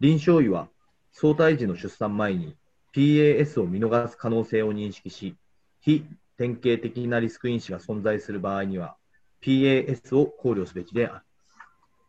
[0.00, 0.68] 臨床医は
[1.12, 2.56] 相対時の出産前に
[2.94, 5.36] PAS を見逃す可能性を認識し、
[5.80, 6.04] 非
[6.38, 8.96] 典型的なリスク因子が存在する場合には
[9.42, 11.24] PAS を考慮すべきである。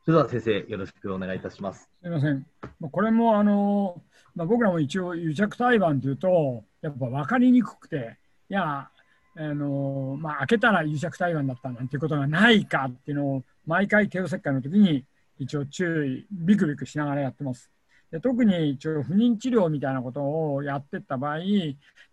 [0.06, 1.90] それでは先生、よろしくお願いいたします。
[2.02, 2.45] すみません。
[2.91, 4.02] これもあの、
[4.38, 8.18] まあ、僕らも一応癒着胎盤というと、やっぱ分かりにくくて、
[8.49, 8.88] いや、
[9.35, 15.03] あのまあ、開けたら癒着裁判だったなんていうことがないかっていうのを毎回帝王切開の時に
[15.38, 17.69] 一応注意ビクビクしながらやってます。
[18.11, 20.22] で特に一応不妊治療みたいなこと
[20.53, 21.39] をやってった場合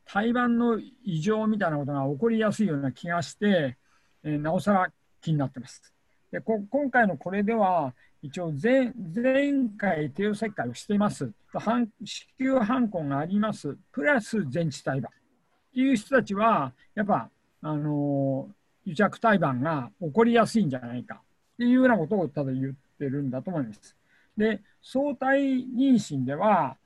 [0.04, 3.76] 胎盤の異常みたいなことが起こりやすいような気がして、
[4.22, 4.88] えー、なおさら
[5.22, 5.94] 気になってます。
[6.30, 7.94] で今回のこれでは
[8.24, 17.28] 一応前前回帝王切開をしています子宮反抗がありますプラス全治胎盤っていう人たちはやっぱ
[17.60, 18.48] あの
[18.86, 21.18] 癒着胎盤が起こりやすいんじゃないかっ
[21.58, 23.94] ていうようなことをただ言ってるんだと思います。
[24.38, 26.76] で相対妊娠では、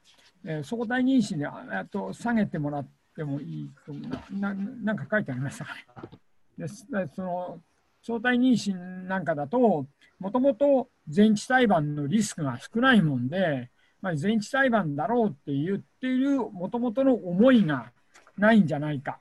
[0.44, 3.92] えー、相対妊娠であと下げてもらってもいいと
[4.38, 6.66] なななんか書いてありましたかね。
[6.66, 6.66] で
[7.14, 7.60] その
[8.08, 8.74] 相対妊娠
[9.06, 9.86] なんかだと
[10.18, 13.68] もともと全治胎盤のリスクが少ないもんで、
[14.00, 17.92] まあ、全治胎盤だろうって言っているもともとの思いが
[18.38, 19.20] ないんじゃないか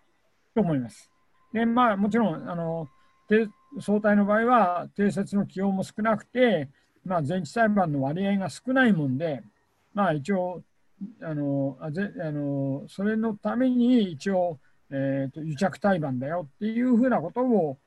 [0.55, 1.11] と思います。
[1.51, 2.87] でまあ、もちろんあの
[3.81, 6.69] 相対の場合は定説の起用も少なくて、
[7.03, 9.43] まあ、全治裁判の割合が少ないもんで、
[9.93, 10.63] まあ、一応
[11.21, 14.59] あのあぜあのそれのために一応、
[14.91, 17.77] えーと、癒着胎盤だよっていうふうなことを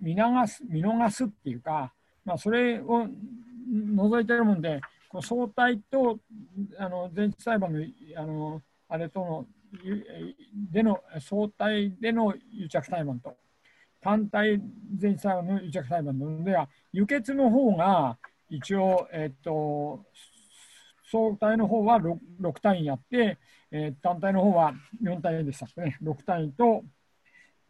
[0.00, 1.92] 見逃す見逃すっていうか、
[2.24, 3.06] まあ、それを
[3.68, 6.18] 除いてるもんでこの相対と
[6.78, 7.80] あの全治裁判の
[8.16, 9.46] あのあれとの
[10.70, 13.36] での相対での癒着裁判と
[14.00, 14.60] 単体
[14.96, 18.18] 全治裁判の癒着裁判のでは輸血の方が
[18.50, 20.04] 一応、えっと、
[21.10, 23.38] 相対の方は 6, 6単位やって、
[23.70, 25.96] えー、単体の方は4単位でしたね。
[26.02, 26.82] 6単位と、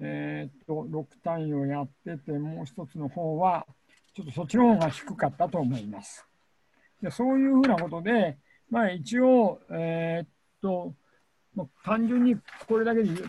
[0.01, 3.67] えー、っと、6単位をやってて、もう一つの方は、
[4.15, 6.27] ちょっとそっちの方が低かったと思います。
[7.03, 8.39] でそういうふうなことで、
[8.71, 10.29] まあ一応、えー、っ
[10.61, 10.95] と、
[11.55, 12.37] まあ、単純に
[12.69, 13.27] これだけで言って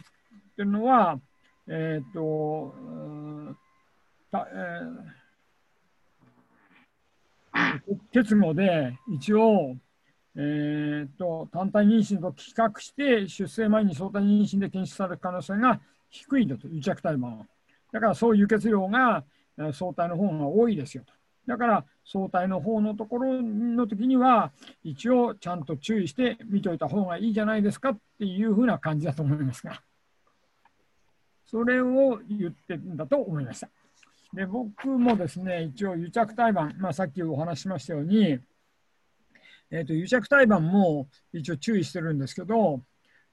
[0.57, 1.19] るのは、
[1.68, 2.73] えー、っと、
[4.31, 5.22] たえー
[8.14, 9.76] 結合で一応、
[10.35, 15.80] えーと、単体妊娠と比較して出生前に相対妊娠で検出される可能性が
[16.12, 17.48] 低いんだと、癒着胎盤
[17.92, 19.24] だからそういう血量が
[19.74, 21.14] 相対の方が多いですよと。
[21.48, 24.52] だから相対の方のところの時には
[24.84, 29.82] 一応ちゃんと注意して見といた方がいいじゃないですかっていうふうな感じだと思いますが、
[31.46, 33.70] それを言ってんだと思いました。
[34.34, 38.40] で僕もですね、一応癒着胎盤、まあ、さっきお話しましたように、
[39.70, 42.82] えーと、癒着胎盤も一応注意してるんですけど、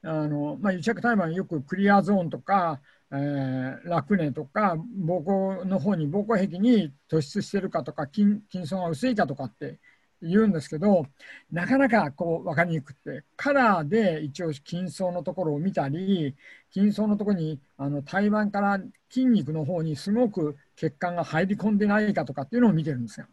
[0.01, 2.79] あのまあ、癒着胎盤よくクリアゾーンとか、
[3.11, 9.79] えー、ラクネとか膀胱の方に膀胱壁に突出してるかとか筋筋層が薄いかとかって
[10.21, 11.05] 言うんですけど
[11.51, 16.35] なかなかこう分かりにくくてカラーで一応筋層のところを見たり
[16.73, 23.27] 筋層のところにあの胎盤から筋肉の方にすごく血管が入り込んでないかとかっていうのを見てるんですが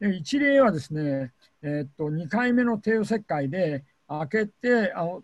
[0.00, 1.32] で一例はですね、
[1.62, 5.22] えー、っと2回目の帝王切開で開けてあの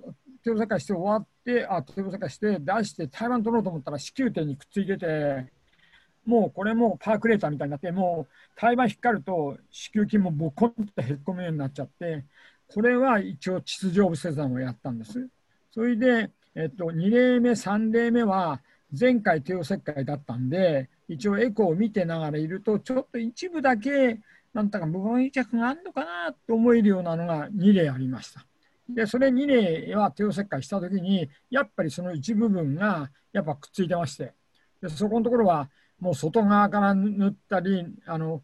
[0.49, 5.47] 帝王切開して終わってあ帝王切開して出して胎盤取ろうと思ったら子宮点にくっついてて
[6.29, 12.23] もうこれもパークレーターみたいになって、もう胎盤引っかかると子宮筋もボコンとへっこむようになっちゃって、
[12.69, 15.27] これは一応秩序部切断をやったんです。
[15.73, 18.61] それで、えっと、2例目、3例目は
[18.99, 24.21] 前回帝王切開だったんで、一応エコーを見てながらいると、ちょっと一部だけ、
[24.53, 28.48] なんだか部分癒着があるのかなと思えるようなのが2例ありました。
[28.89, 34.35] で、それ2例は帝王切開したときに、やっぱりその一部分がやっぱくっついてまして、
[34.81, 35.69] でそこのところは
[36.01, 38.43] もう外側から塗ったり、あの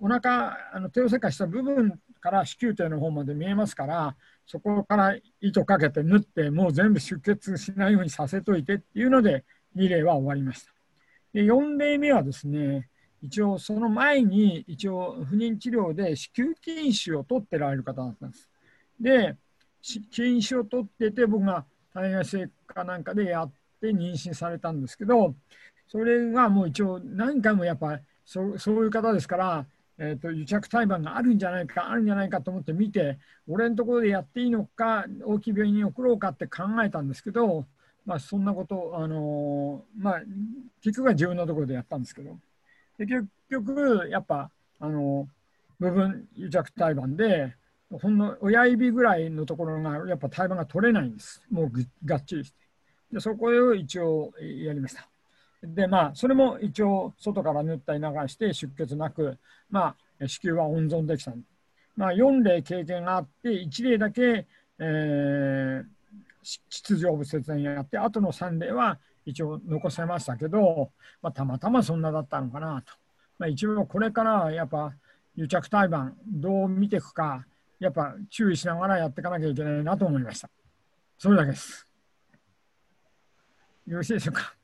[0.00, 4.16] お腹あの帝王切開した部分から子宮底の方まで見えますから、
[4.46, 9.44] そこから糸かけて縫って、もう全部出血しないようにさせといてっていうので、
[9.76, 10.72] 2例は終わりました。
[11.34, 12.88] で4例目はですね、
[13.20, 18.48] 一応その前に一応不妊治療で子宮筋腫を取ってられる方だったんです。
[19.00, 19.36] で、
[19.82, 25.34] 筋腫を取ってて、僕が体外性かなんかでやって妊娠されたんですけど、
[25.88, 29.66] それがもう一応何回もやっぱそそういう方ですから、
[29.98, 33.18] えーと、癒着胎盤があるんじゃないかあるんじゃないかと思って見て
[33.48, 37.66] 俺のところでやっていいのか大きい病院に送ろうかって考えたんですけど、
[38.04, 40.22] まあ、そんなことあのー、まあ
[40.82, 42.38] 結局は自分のところでやったんですけど。
[42.98, 44.50] で結局やっぱ
[44.80, 45.28] あの
[45.78, 47.54] 部分癒着胎盤で
[47.90, 51.72] ほんの親指ぐらいのところがやっぱ胎盤が取れないんですもう
[52.04, 52.56] がっちりして
[53.12, 55.08] でそこを一応やりました。
[55.62, 59.38] でまあそれも一応外から塗ったり流して出血なく、
[59.70, 61.32] まあ、子宮は温存できた、
[61.96, 64.46] まあ、4例経験があって1例だけ、
[64.78, 65.84] えー、
[66.70, 70.90] 秩序部切断やってあとの3例は一応残せましたけど、
[71.22, 72.92] まあ、たまたまそんなだったのかなと。
[73.38, 74.92] まあ、一応これからはやっぱ
[75.36, 77.44] 癒着裁判どう見ていくか
[77.78, 80.50] やっぱ注意しながらやっていかなきゃいけないなと思いました。
[81.16, 81.86] それだけです。
[83.86, 84.54] よろしいでしょうか？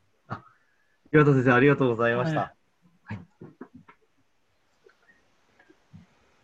[1.13, 2.55] 岩田先生、ありがとうございました。
[3.05, 3.19] はい、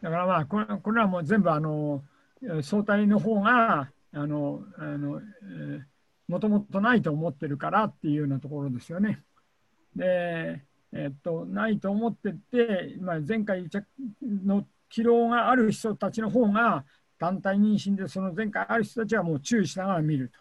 [0.01, 2.05] だからまあこれ、これはもう全部あの、
[2.63, 5.83] 総体の方が、あの、あの、えー、
[6.29, 9.23] もともとないと思ってるからっていうようなところですよね。
[9.97, 13.69] で、えっと、ないと思ってて、まあ、前回
[14.23, 16.85] の疲労がある人たちの方が
[17.19, 20.41] 団体妊娠でその前回ある人たちはもう注意しながら見ると。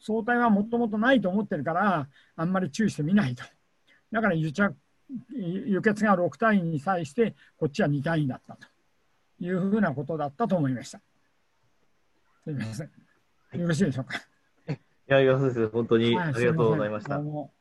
[0.00, 3.44] 相対はもともとないと思ってるからあんまり注意して見ないと。
[4.12, 4.74] だから輸着
[5.34, 8.66] 輸血が6単位に際してこっちは2単位だったと
[9.40, 11.00] いうふうなことだったと思いました。
[12.44, 12.90] すみません。
[13.58, 14.18] よろしいでしょうか。
[14.68, 14.76] い
[15.06, 17.18] や、岩瀬先生、本当にありがとうございました。
[17.18, 17.53] はい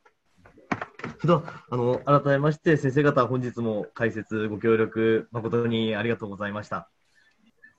[1.26, 6.90] では、あの、改めまして、先生方、本日も解説ご協力誠にありがとうございました。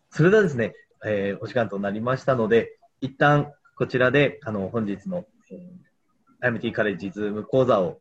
[0.09, 8.01] それではですね、えー、お時間となりましたので、一旦こちらで、あの、本日の、えー、IMT カレッジズーム講座を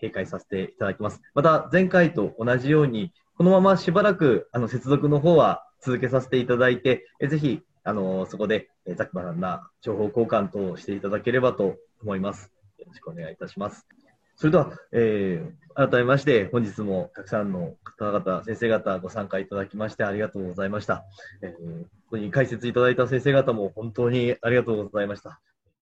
[0.00, 1.20] 閉会させていただきます。
[1.34, 12.52] また、前回と同じように、このまましばらく、あの、接続の方は続けさせていただいて、えぜひ、あの、そこで、えざっくばらんな情報交換等をしていただければと思います。
[12.78, 13.88] よろしくお願いいたします。
[14.36, 21.04] それでは、えー、改めまして、本日もたくさんの方々、先生方ご参加いただきましてありがとうございました。
[21.42, 25.40] えー、ここに解説いただいた先生方も本当にありがとうございました。